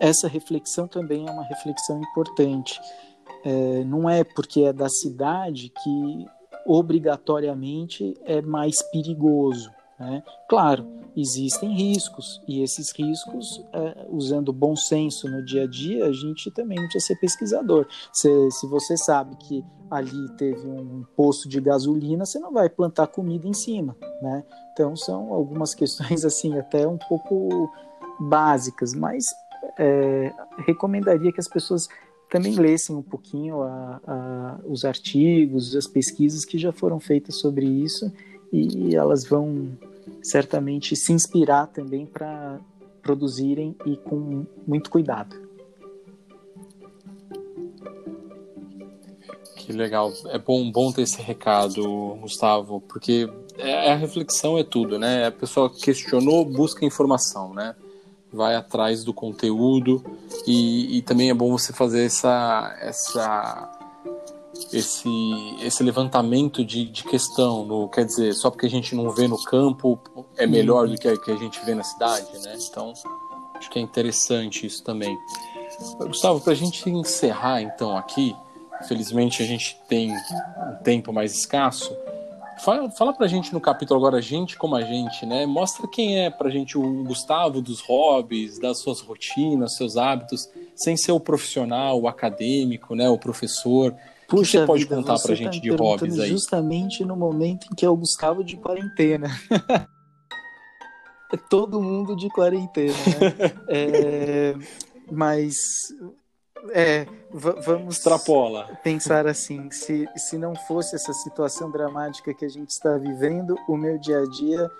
essa 0.00 0.28
reflexão 0.28 0.88
também 0.88 1.26
é 1.26 1.30
uma 1.30 1.44
reflexão 1.44 2.00
importante. 2.00 2.80
É, 3.44 3.84
não 3.84 4.08
é 4.08 4.24
porque 4.24 4.62
é 4.62 4.72
da 4.72 4.88
cidade 4.88 5.72
que 5.82 6.26
obrigatoriamente 6.66 8.14
é 8.24 8.42
mais 8.42 8.82
perigoso. 8.90 9.70
Né? 9.98 10.22
Claro, 10.48 10.86
existem 11.16 11.74
riscos, 11.74 12.42
e 12.46 12.62
esses 12.62 12.92
riscos, 12.92 13.64
é, 13.72 14.06
usando 14.10 14.52
bom 14.52 14.76
senso 14.76 15.28
no 15.28 15.42
dia 15.42 15.64
a 15.64 15.66
dia, 15.66 16.04
a 16.04 16.12
gente 16.12 16.50
também 16.50 16.76
não 16.76 16.84
precisa 16.84 17.06
ser 17.06 17.16
pesquisador. 17.16 17.86
Se, 18.12 18.28
se 18.50 18.66
você 18.66 18.96
sabe 18.98 19.34
que 19.36 19.64
ali 19.90 20.28
teve 20.36 20.66
um 20.66 21.04
poço 21.16 21.48
de 21.48 21.60
gasolina, 21.60 22.26
você 22.26 22.38
não 22.38 22.52
vai 22.52 22.68
plantar 22.68 23.06
comida 23.06 23.48
em 23.48 23.54
cima. 23.54 23.96
Né? 24.20 24.44
Então, 24.72 24.94
são 24.94 25.32
algumas 25.32 25.74
questões 25.74 26.22
assim 26.26 26.58
até 26.58 26.86
um 26.86 26.98
pouco 26.98 27.72
básicas, 28.20 28.92
mas 28.94 29.24
é, 29.78 30.32
recomendaria 30.66 31.32
que 31.32 31.40
as 31.40 31.48
pessoas 31.48 31.88
também 32.30 32.56
lessem 32.56 32.94
um 32.94 33.02
pouquinho 33.02 33.62
a, 33.62 34.00
a, 34.06 34.58
os 34.66 34.84
artigos, 34.84 35.74
as 35.74 35.86
pesquisas 35.86 36.44
que 36.44 36.58
já 36.58 36.72
foram 36.72 36.98
feitas 36.98 37.36
sobre 37.36 37.64
isso 37.64 38.12
e 38.52 38.94
elas 38.94 39.24
vão 39.24 39.76
certamente 40.22 40.96
se 40.96 41.12
inspirar 41.12 41.66
também 41.68 42.06
para 42.06 42.58
produzirem 43.02 43.76
e 43.86 43.96
com 43.96 44.46
muito 44.66 44.90
cuidado. 44.90 45.46
Que 49.56 49.72
legal, 49.72 50.12
é 50.26 50.38
bom, 50.38 50.70
bom 50.70 50.92
ter 50.92 51.02
esse 51.02 51.20
recado, 51.20 52.16
Gustavo, 52.20 52.80
porque 52.82 53.28
é, 53.58 53.92
a 53.92 53.96
reflexão 53.96 54.56
é 54.56 54.62
tudo, 54.62 54.98
né? 54.98 55.26
A 55.26 55.32
pessoa 55.32 55.68
questionou, 55.68 56.44
busca 56.44 56.84
informação, 56.84 57.52
né? 57.52 57.74
Vai 58.32 58.54
atrás 58.54 59.02
do 59.02 59.12
conteúdo 59.12 60.04
e, 60.46 60.98
e 60.98 61.02
também 61.02 61.30
é 61.30 61.34
bom 61.34 61.50
você 61.50 61.72
fazer 61.72 62.04
essa, 62.04 62.76
essa 62.80 63.75
esse, 64.72 65.08
esse 65.60 65.82
levantamento 65.82 66.64
de, 66.64 66.84
de 66.84 67.04
questão, 67.04 67.64
no, 67.64 67.88
quer 67.88 68.04
dizer, 68.04 68.32
só 68.34 68.50
porque 68.50 68.66
a 68.66 68.70
gente 68.70 68.94
não 68.94 69.10
vê 69.10 69.28
no 69.28 69.42
campo 69.44 69.98
é 70.36 70.46
melhor 70.46 70.88
do 70.88 70.96
que 70.96 71.08
a, 71.08 71.18
que 71.18 71.30
a 71.30 71.36
gente 71.36 71.64
vê 71.64 71.74
na 71.74 71.82
cidade, 71.82 72.26
né? 72.40 72.56
Então, 72.60 72.92
acho 73.54 73.70
que 73.70 73.78
é 73.78 73.82
interessante 73.82 74.66
isso 74.66 74.82
também. 74.82 75.16
Gustavo, 75.98 76.40
para 76.40 76.52
a 76.52 76.56
gente 76.56 76.88
encerrar 76.88 77.60
então 77.60 77.96
aqui, 77.96 78.34
felizmente 78.88 79.42
a 79.42 79.46
gente 79.46 79.76
tem 79.88 80.12
um 80.12 80.82
tempo 80.82 81.12
mais 81.12 81.34
escasso, 81.34 81.94
Fala, 82.58 82.90
fala 82.90 83.12
pra 83.12 83.26
gente 83.26 83.52
no 83.52 83.60
capítulo 83.60 83.98
agora, 84.00 84.20
gente 84.22 84.56
como 84.56 84.76
a 84.76 84.80
gente, 84.80 85.26
né? 85.26 85.44
Mostra 85.44 85.86
quem 85.86 86.24
é 86.24 86.30
pra 86.30 86.48
gente 86.48 86.78
o 86.78 87.04
Gustavo 87.04 87.60
dos 87.60 87.80
hobbies, 87.80 88.58
das 88.58 88.78
suas 88.78 89.00
rotinas, 89.00 89.76
seus 89.76 89.96
hábitos, 89.96 90.48
sem 90.74 90.96
ser 90.96 91.12
o 91.12 91.20
profissional, 91.20 92.00
o 92.00 92.08
acadêmico, 92.08 92.94
né? 92.94 93.08
O 93.08 93.18
professor. 93.18 93.94
Puxa 94.28 94.38
o 94.38 94.42
que 94.42 94.50
você 94.50 94.66
pode 94.66 94.84
vida, 94.84 94.96
contar 94.96 95.16
você 95.18 95.26
pra 95.28 95.36
tá 95.36 95.42
gente 95.42 95.60
de 95.60 95.70
hobbies 95.70 96.18
aí? 96.18 96.28
Justamente 96.28 97.04
no 97.04 97.16
momento 97.16 97.66
em 97.70 97.74
que 97.74 97.86
o 97.86 97.96
Gustavo 97.96 98.42
de 98.42 98.56
quarentena. 98.56 99.28
todo 101.48 101.80
mundo 101.80 102.16
de 102.16 102.28
quarentena, 102.28 102.92
né? 102.92 103.52
é, 103.68 104.54
mas 105.10 105.88
é, 106.72 107.06
vamos 107.30 107.96
Extrapola. 107.96 108.78
pensar 108.82 109.26
assim: 109.26 109.70
se, 109.70 110.08
se 110.16 110.38
não 110.38 110.54
fosse 110.54 110.94
essa 110.94 111.12
situação 111.12 111.70
dramática 111.70 112.34
que 112.34 112.44
a 112.44 112.48
gente 112.48 112.70
está 112.70 112.96
vivendo, 112.96 113.56
o 113.68 113.76
meu 113.76 113.98
dia 113.98 114.20
a 114.20 114.26
dia 114.26 114.70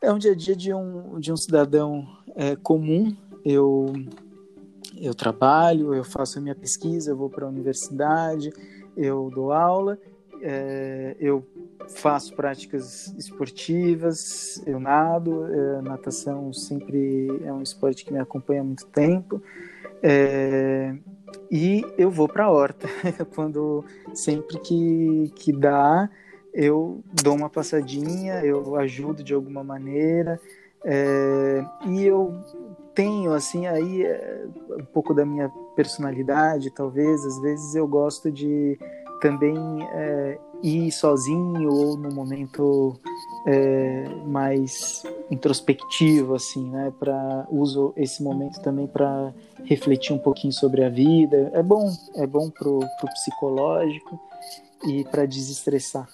é 0.00 0.12
um 0.12 0.18
dia 0.18 0.32
a 0.32 0.34
dia 0.34 0.56
de 0.56 0.74
um, 0.74 1.18
de 1.20 1.32
um 1.32 1.36
cidadão 1.36 2.06
é, 2.34 2.56
comum. 2.56 3.14
Eu, 3.44 3.92
eu 5.02 5.14
trabalho, 5.14 5.92
eu 5.92 6.04
faço 6.04 6.38
a 6.38 6.40
minha 6.40 6.54
pesquisa, 6.54 7.10
eu 7.10 7.16
vou 7.16 7.28
para 7.28 7.44
a 7.44 7.48
universidade, 7.48 8.52
eu 8.96 9.30
dou 9.34 9.52
aula, 9.52 9.98
é, 10.40 11.16
eu 11.18 11.44
faço 11.88 12.34
práticas 12.34 13.12
esportivas, 13.18 14.62
eu 14.64 14.78
nado, 14.78 15.46
é, 15.52 15.82
natação 15.82 16.52
sempre 16.52 17.28
é 17.44 17.52
um 17.52 17.62
esporte 17.62 18.04
que 18.04 18.12
me 18.12 18.20
acompanha 18.20 18.60
há 18.60 18.64
muito 18.64 18.86
tempo. 18.86 19.42
É, 20.00 20.94
e 21.50 21.84
eu 21.98 22.10
vou 22.10 22.28
para 22.28 22.44
a 22.44 22.50
horta. 22.50 22.88
Quando 23.34 23.84
sempre 24.14 24.58
que, 24.60 25.32
que 25.34 25.52
dá, 25.52 26.08
eu 26.54 27.02
dou 27.22 27.34
uma 27.34 27.50
passadinha, 27.50 28.44
eu 28.44 28.76
ajudo 28.76 29.22
de 29.22 29.34
alguma 29.34 29.64
maneira. 29.64 30.40
É, 30.84 31.64
e 31.86 32.04
eu 32.04 32.34
tenho, 32.94 33.32
assim, 33.32 33.66
aí 33.66 34.04
é, 34.04 34.46
um 34.78 34.84
pouco 34.84 35.14
da 35.14 35.24
minha 35.24 35.50
personalidade, 35.74 36.70
talvez. 36.70 37.24
Às 37.24 37.40
vezes 37.40 37.74
eu 37.74 37.86
gosto 37.86 38.30
de 38.30 38.78
também 39.20 39.56
é, 39.92 40.38
ir 40.62 40.90
sozinho 40.90 41.72
ou 41.72 41.96
no 41.96 42.12
momento 42.12 42.98
é, 43.46 44.04
mais 44.26 45.02
introspectivo, 45.30 46.34
assim, 46.34 46.68
né? 46.70 46.92
Para 46.98 47.46
uso 47.50 47.92
esse 47.96 48.22
momento 48.22 48.60
também 48.60 48.86
para 48.86 49.32
refletir 49.64 50.12
um 50.12 50.18
pouquinho 50.18 50.52
sobre 50.52 50.84
a 50.84 50.88
vida. 50.88 51.50
É 51.54 51.62
bom, 51.62 51.90
é 52.16 52.26
bom 52.26 52.50
pro, 52.50 52.80
pro 52.80 53.12
psicológico 53.12 54.18
e 54.86 55.04
para 55.04 55.24
desestressar. 55.24 56.08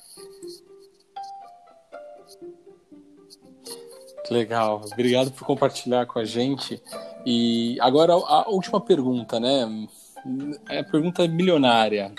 Legal, 4.30 4.82
obrigado 4.92 5.30
por 5.32 5.46
compartilhar 5.46 6.06
com 6.06 6.18
a 6.18 6.24
gente. 6.24 6.80
E 7.24 7.78
agora 7.80 8.12
a 8.12 8.48
última 8.48 8.80
pergunta, 8.80 9.40
né? 9.40 9.86
É 10.68 10.80
a 10.80 10.84
pergunta 10.84 11.26
milionária. 11.26 12.12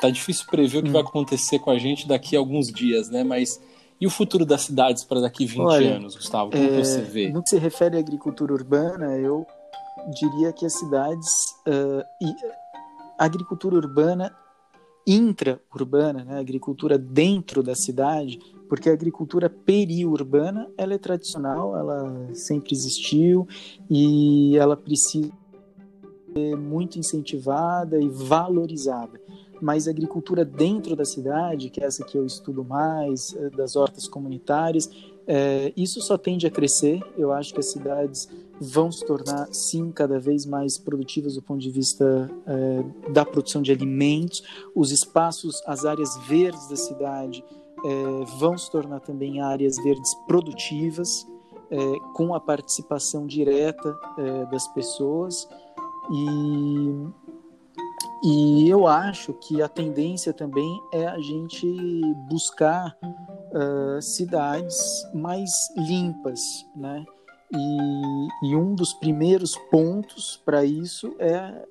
Tá 0.00 0.08
difícil 0.08 0.46
prever 0.46 0.78
o 0.78 0.82
que 0.82 0.88
hum. 0.88 0.92
vai 0.92 1.02
acontecer 1.02 1.58
com 1.58 1.70
a 1.70 1.78
gente 1.78 2.08
daqui 2.08 2.34
a 2.34 2.38
alguns 2.38 2.68
dias, 2.68 3.10
né? 3.10 3.22
Mas 3.22 3.60
e 4.00 4.06
o 4.06 4.10
futuro 4.10 4.46
das 4.46 4.62
cidades 4.62 5.04
para 5.04 5.20
daqui 5.20 5.44
20 5.44 5.60
Olha, 5.60 5.96
anos, 5.96 6.16
Gustavo? 6.16 6.50
Como 6.50 6.64
é, 6.64 6.82
você 6.82 7.02
vê? 7.02 7.28
No 7.30 7.42
que 7.42 7.50
se 7.50 7.58
refere 7.58 7.96
à 7.96 8.00
agricultura 8.00 8.54
urbana, 8.54 9.18
eu 9.18 9.46
diria 10.18 10.52
que 10.52 10.64
as 10.64 10.72
cidades. 10.72 11.54
Uh, 11.66 12.02
e, 12.22 12.34
a 13.18 13.26
agricultura 13.26 13.76
urbana 13.76 14.34
intra-urbana, 15.06 16.24
né, 16.24 16.38
agricultura 16.38 16.98
dentro 16.98 17.62
da 17.62 17.74
cidade, 17.74 18.38
porque 18.68 18.88
a 18.88 18.92
agricultura 18.92 19.50
periurbana 19.50 20.70
ela 20.76 20.94
é 20.94 20.98
tradicional, 20.98 21.76
ela 21.76 22.34
sempre 22.34 22.74
existiu 22.74 23.46
e 23.90 24.56
ela 24.56 24.76
precisa 24.76 25.32
ser 26.32 26.56
muito 26.56 26.98
incentivada 26.98 28.00
e 28.00 28.08
valorizada 28.08 29.20
mas 29.60 29.86
a 29.86 29.90
agricultura 29.90 30.44
dentro 30.44 30.96
da 30.96 31.04
cidade, 31.04 31.68
que 31.68 31.82
é 31.82 31.86
essa 31.86 32.04
que 32.04 32.16
eu 32.16 32.24
estudo 32.24 32.64
mais, 32.64 33.34
eh, 33.36 33.50
das 33.50 33.76
hortas 33.76 34.08
comunitárias, 34.08 34.90
é, 35.26 35.72
isso 35.76 36.00
só 36.00 36.16
tende 36.16 36.46
a 36.46 36.50
crescer. 36.50 37.00
Eu 37.16 37.32
acho 37.32 37.52
que 37.52 37.60
as 37.60 37.66
cidades 37.66 38.28
vão 38.60 38.92
se 38.92 39.04
tornar, 39.04 39.48
sim, 39.52 39.90
cada 39.90 40.20
vez 40.20 40.44
mais 40.44 40.76
produtivas 40.76 41.34
do 41.34 41.42
ponto 41.42 41.60
de 41.60 41.70
vista 41.70 42.30
é, 42.46 43.10
da 43.10 43.24
produção 43.24 43.62
de 43.62 43.72
alimentos. 43.72 44.42
Os 44.74 44.90
espaços, 44.92 45.62
as 45.66 45.84
áreas 45.84 46.16
verdes 46.28 46.68
da 46.68 46.76
cidade 46.76 47.42
é, 47.84 48.24
vão 48.38 48.58
se 48.58 48.70
tornar 48.70 49.00
também 49.00 49.40
áreas 49.40 49.76
verdes 49.76 50.14
produtivas, 50.26 51.26
com 52.14 52.34
a 52.34 52.40
participação 52.40 53.28
direta 53.28 53.96
das 54.50 54.66
pessoas. 54.74 55.48
E 56.10 57.08
e 58.22 58.68
eu 58.68 58.86
acho 58.86 59.32
que 59.32 59.62
a 59.62 59.68
tendência 59.68 60.32
também 60.32 60.78
é 60.92 61.06
a 61.06 61.18
gente 61.20 61.66
buscar 62.28 62.94
uh, 63.02 64.02
cidades 64.02 64.78
mais 65.14 65.50
limpas, 65.74 66.40
né? 66.76 67.04
E, 67.52 68.48
e 68.48 68.56
um 68.56 68.74
dos 68.74 68.92
primeiros 68.94 69.56
pontos 69.70 70.40
para 70.44 70.64
isso 70.64 71.14
é 71.18 71.66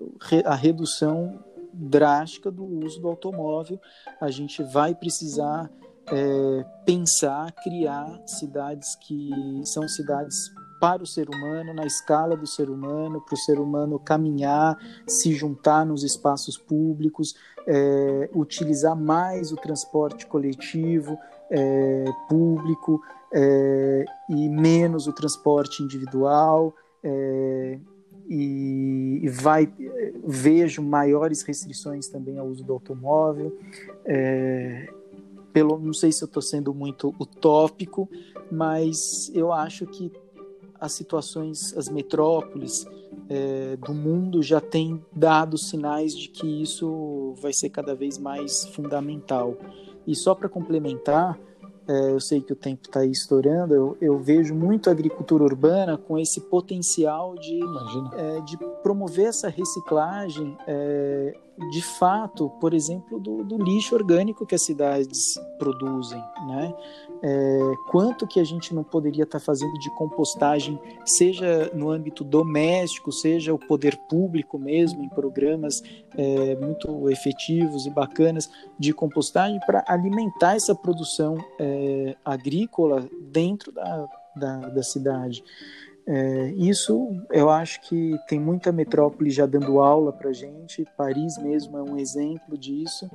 a 0.46 0.56
redução 0.56 1.40
drástica 1.74 2.52
do 2.52 2.66
uso 2.66 3.00
do 3.00 3.08
automóvel. 3.08 3.80
A 4.20 4.30
gente 4.30 4.62
vai 4.64 4.94
precisar 4.94 5.70
é, 6.12 6.66
pensar, 6.86 7.52
criar 7.64 8.22
cidades 8.26 8.96
que 8.96 9.30
são 9.64 9.88
cidades 9.88 10.52
para 10.80 11.04
o 11.04 11.06
ser 11.06 11.30
humano, 11.30 11.74
na 11.74 11.86
escala 11.86 12.38
do 12.38 12.48
ser 12.48 12.70
humano, 12.70 13.22
para 13.22 13.34
o 13.34 13.38
ser 13.38 13.60
humano 13.60 14.00
caminhar, 14.00 14.78
se 15.08 15.34
juntar 15.34 15.86
nos 15.86 16.04
espaços 16.04 16.58
públicos, 16.58 17.36
é, 17.68 18.30
utilizar 18.34 18.96
mais 18.96 19.52
o 19.52 19.58
transporte 19.58 20.26
coletivo, 20.26 21.18
é, 21.52 22.06
público 22.30 23.02
é, 23.34 24.06
e 24.30 24.50
menos 24.50 25.08
o 25.08 25.14
transporte 25.14 25.84
individual. 25.84 26.74
É, 27.04 27.80
e, 28.30 29.28
vai 29.30 29.72
vejo 30.24 30.82
maiores 30.84 31.42
restrições 31.42 32.08
também 32.08 32.38
ao 32.38 32.48
uso 32.48 32.64
do 32.64 32.74
automóvel. 32.74 33.58
É, 34.06 34.94
pelo, 35.52 35.80
não 35.80 35.94
sei 35.94 36.12
se 36.12 36.24
eu 36.24 36.28
estou 36.28 36.42
sendo 36.42 36.74
muito 36.74 37.14
utópico, 37.20 38.08
mas 38.52 39.32
eu 39.34 39.52
acho 39.52 39.88
que 39.88 40.12
as 40.80 40.94
situações, 40.94 41.76
as 41.76 41.90
metrópoles 41.90 42.86
é, 43.28 43.76
do 43.78 43.94
mundo 43.94 44.42
já 44.42 44.62
têm 44.62 45.04
dado 45.12 45.58
sinais 45.58 46.16
de 46.16 46.30
que 46.30 46.62
isso 46.62 47.34
vai 47.42 47.52
ser 47.52 47.70
cada 47.70 47.96
vez 47.96 48.18
mais 48.18 48.66
fundamental. 48.68 49.58
E 50.06 50.16
só 50.16 50.34
para 50.34 50.48
complementar, 50.48 51.38
é, 51.90 52.12
eu 52.12 52.20
sei 52.20 52.40
que 52.40 52.54
o 52.54 52.56
tempo 52.56 52.84
está 52.86 53.00
aí 53.00 53.10
estourando, 53.10 53.74
eu, 53.74 53.98
eu, 54.00 54.20
vejo 54.20 54.54
muito 54.54 54.90
a 54.90 54.92
agricultura 54.92 55.44
urbana 55.44 55.98
com 55.98 56.20
esse 56.20 56.40
potencial 56.40 57.34
de, 57.36 57.60
é, 58.16 58.42
de 58.42 58.58
promover 58.84 59.26
essa 59.26 59.50
reciclagem 59.50 60.56
é, 60.68 61.36
de 61.72 61.82
fato, 61.82 62.48
por 62.62 62.76
exemplo, 62.76 63.20
do, 63.20 63.44
do, 63.44 63.58
lixo 63.58 63.96
orgânico 63.96 64.46
que 64.46 64.54
as 64.54 64.62
cidades 64.62 65.34
produzem, 65.58 66.24
né? 66.48 66.74
É, 67.22 67.60
quanto 67.92 68.26
que 68.26 68.40
a 68.40 68.44
gente 68.44 68.74
não 68.74 68.84
poderia 68.84 69.24
estar 69.24 69.40
tá 69.40 69.46
fazendo 69.46 69.74
de 69.80 69.90
compostagem, 69.92 70.80
seja 71.06 71.70
no 71.74 71.90
âmbito 71.90 72.24
doméstico, 72.24 73.12
seja 73.12 73.54
o 73.54 73.60
poder 73.60 73.98
público 74.10 74.58
mesmo, 74.58 75.04
em 75.04 75.10
programas 75.10 75.84
é, 76.18 76.56
muito 76.56 77.10
efetivos 77.10 77.86
e 77.86 77.90
bacanas 77.90 78.50
de 78.78 78.94
compostagem 78.94 79.60
para 79.66 79.84
alimentar 79.88 80.56
essa 80.56 80.74
produção 80.74 81.38
é, 81.60 82.16
agrícola 82.24 83.08
dentro 83.22 83.72
da, 83.72 84.08
da, 84.36 84.58
da 84.70 84.84
cidade. 84.84 85.44
É, 86.12 86.52
isso 86.54 87.08
eu 87.30 87.52
acho 87.52 87.82
que 87.82 88.18
tem 88.28 88.40
muita 88.40 88.72
metrópole 88.72 89.30
já 89.30 89.46
dando 89.46 89.80
aula 89.80 90.12
para 90.12 90.34
gente. 90.34 90.84
Paris 90.98 91.38
mesmo 91.38 91.78
é 91.78 91.84
um 91.84 91.98
exemplo 91.98 92.58
disso. 92.58 93.08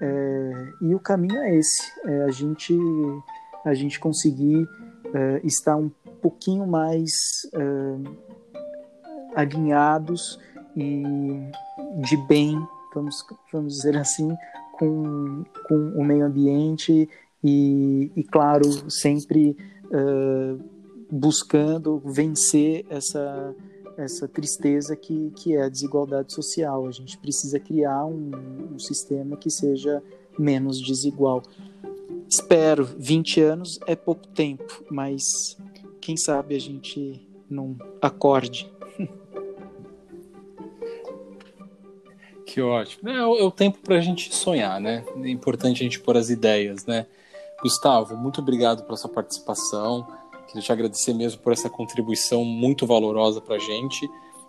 É, 0.00 0.52
e 0.82 0.94
o 0.94 1.00
caminho 1.00 1.40
é 1.40 1.54
esse: 1.54 1.82
é 2.04 2.24
a 2.24 2.30
gente 2.30 2.76
a 3.64 3.74
gente 3.74 3.98
conseguir 4.00 4.68
é, 5.14 5.40
estar 5.44 5.76
um 5.76 5.90
pouquinho 6.20 6.66
mais 6.66 7.48
é, 7.54 7.60
alinhados 9.34 10.38
e 10.76 11.02
de 12.00 12.16
bem, 12.26 12.56
vamos 12.94 13.24
vamos 13.52 13.74
dizer 13.74 13.96
assim, 13.96 14.34
com, 14.72 15.44
com 15.68 15.92
o 15.94 16.04
meio 16.04 16.24
ambiente 16.24 17.08
e, 17.44 18.10
e 18.16 18.22
claro, 18.24 18.90
sempre 18.90 19.56
uh, 19.86 20.60
buscando 21.10 22.00
vencer 22.04 22.86
essa, 22.88 23.54
essa 23.96 24.28
tristeza 24.28 24.96
que, 24.96 25.30
que 25.36 25.56
é 25.56 25.62
a 25.62 25.68
desigualdade 25.68 26.32
social. 26.32 26.86
A 26.86 26.90
gente 26.90 27.18
precisa 27.18 27.58
criar 27.58 28.04
um, 28.06 28.30
um 28.74 28.78
sistema 28.78 29.36
que 29.36 29.50
seja 29.50 30.02
menos 30.38 30.80
desigual. 30.80 31.42
Espero, 32.32 32.88
20 32.96 33.40
anos 33.42 33.78
é 33.86 33.94
pouco 33.94 34.26
tempo, 34.26 34.82
mas 34.90 35.54
quem 36.00 36.16
sabe 36.16 36.54
a 36.54 36.58
gente 36.58 37.20
não 37.48 37.76
acorde. 38.00 38.72
Que 42.46 42.60
ótimo. 42.60 43.08
É, 43.08 43.16
é 43.16 43.24
o 43.24 43.50
tempo 43.50 43.78
para 43.82 43.96
a 43.96 44.00
gente 44.00 44.34
sonhar, 44.34 44.78
né? 44.78 45.02
É 45.22 45.28
importante 45.30 45.80
a 45.80 45.84
gente 45.84 45.98
pôr 46.00 46.18
as 46.18 46.28
ideias, 46.28 46.84
né? 46.84 47.06
Gustavo, 47.62 48.14
muito 48.14 48.42
obrigado 48.42 48.82
pela 48.84 48.96
sua 48.96 49.08
participação. 49.08 50.06
Queria 50.48 50.60
te 50.60 50.70
agradecer 50.70 51.14
mesmo 51.14 51.40
por 51.40 51.54
essa 51.54 51.70
contribuição 51.70 52.44
muito 52.44 52.86
valorosa 52.86 53.40
para 53.40 53.56
a 53.56 53.58
gente. 53.58 54.06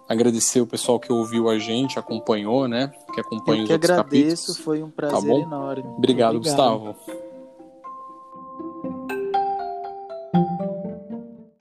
Agradecer 0.09 0.59
o 0.59 0.67
pessoal 0.67 0.99
que 0.99 1.13
ouviu 1.13 1.47
a 1.47 1.57
gente, 1.57 1.97
acompanhou, 1.97 2.67
né? 2.67 2.91
Que 3.13 3.21
acompanha 3.21 3.59
Eu 3.59 3.63
os 3.63 3.67
que 3.69 3.73
agradeço, 3.73 4.03
capítulos. 4.03 4.57
foi 4.57 4.83
um 4.83 4.89
prazer 4.89 5.21
tá 5.21 5.39
enorme. 5.39 5.83
Obrigado, 5.83 6.35
Obrigado, 6.35 6.39
Gustavo. 6.39 6.95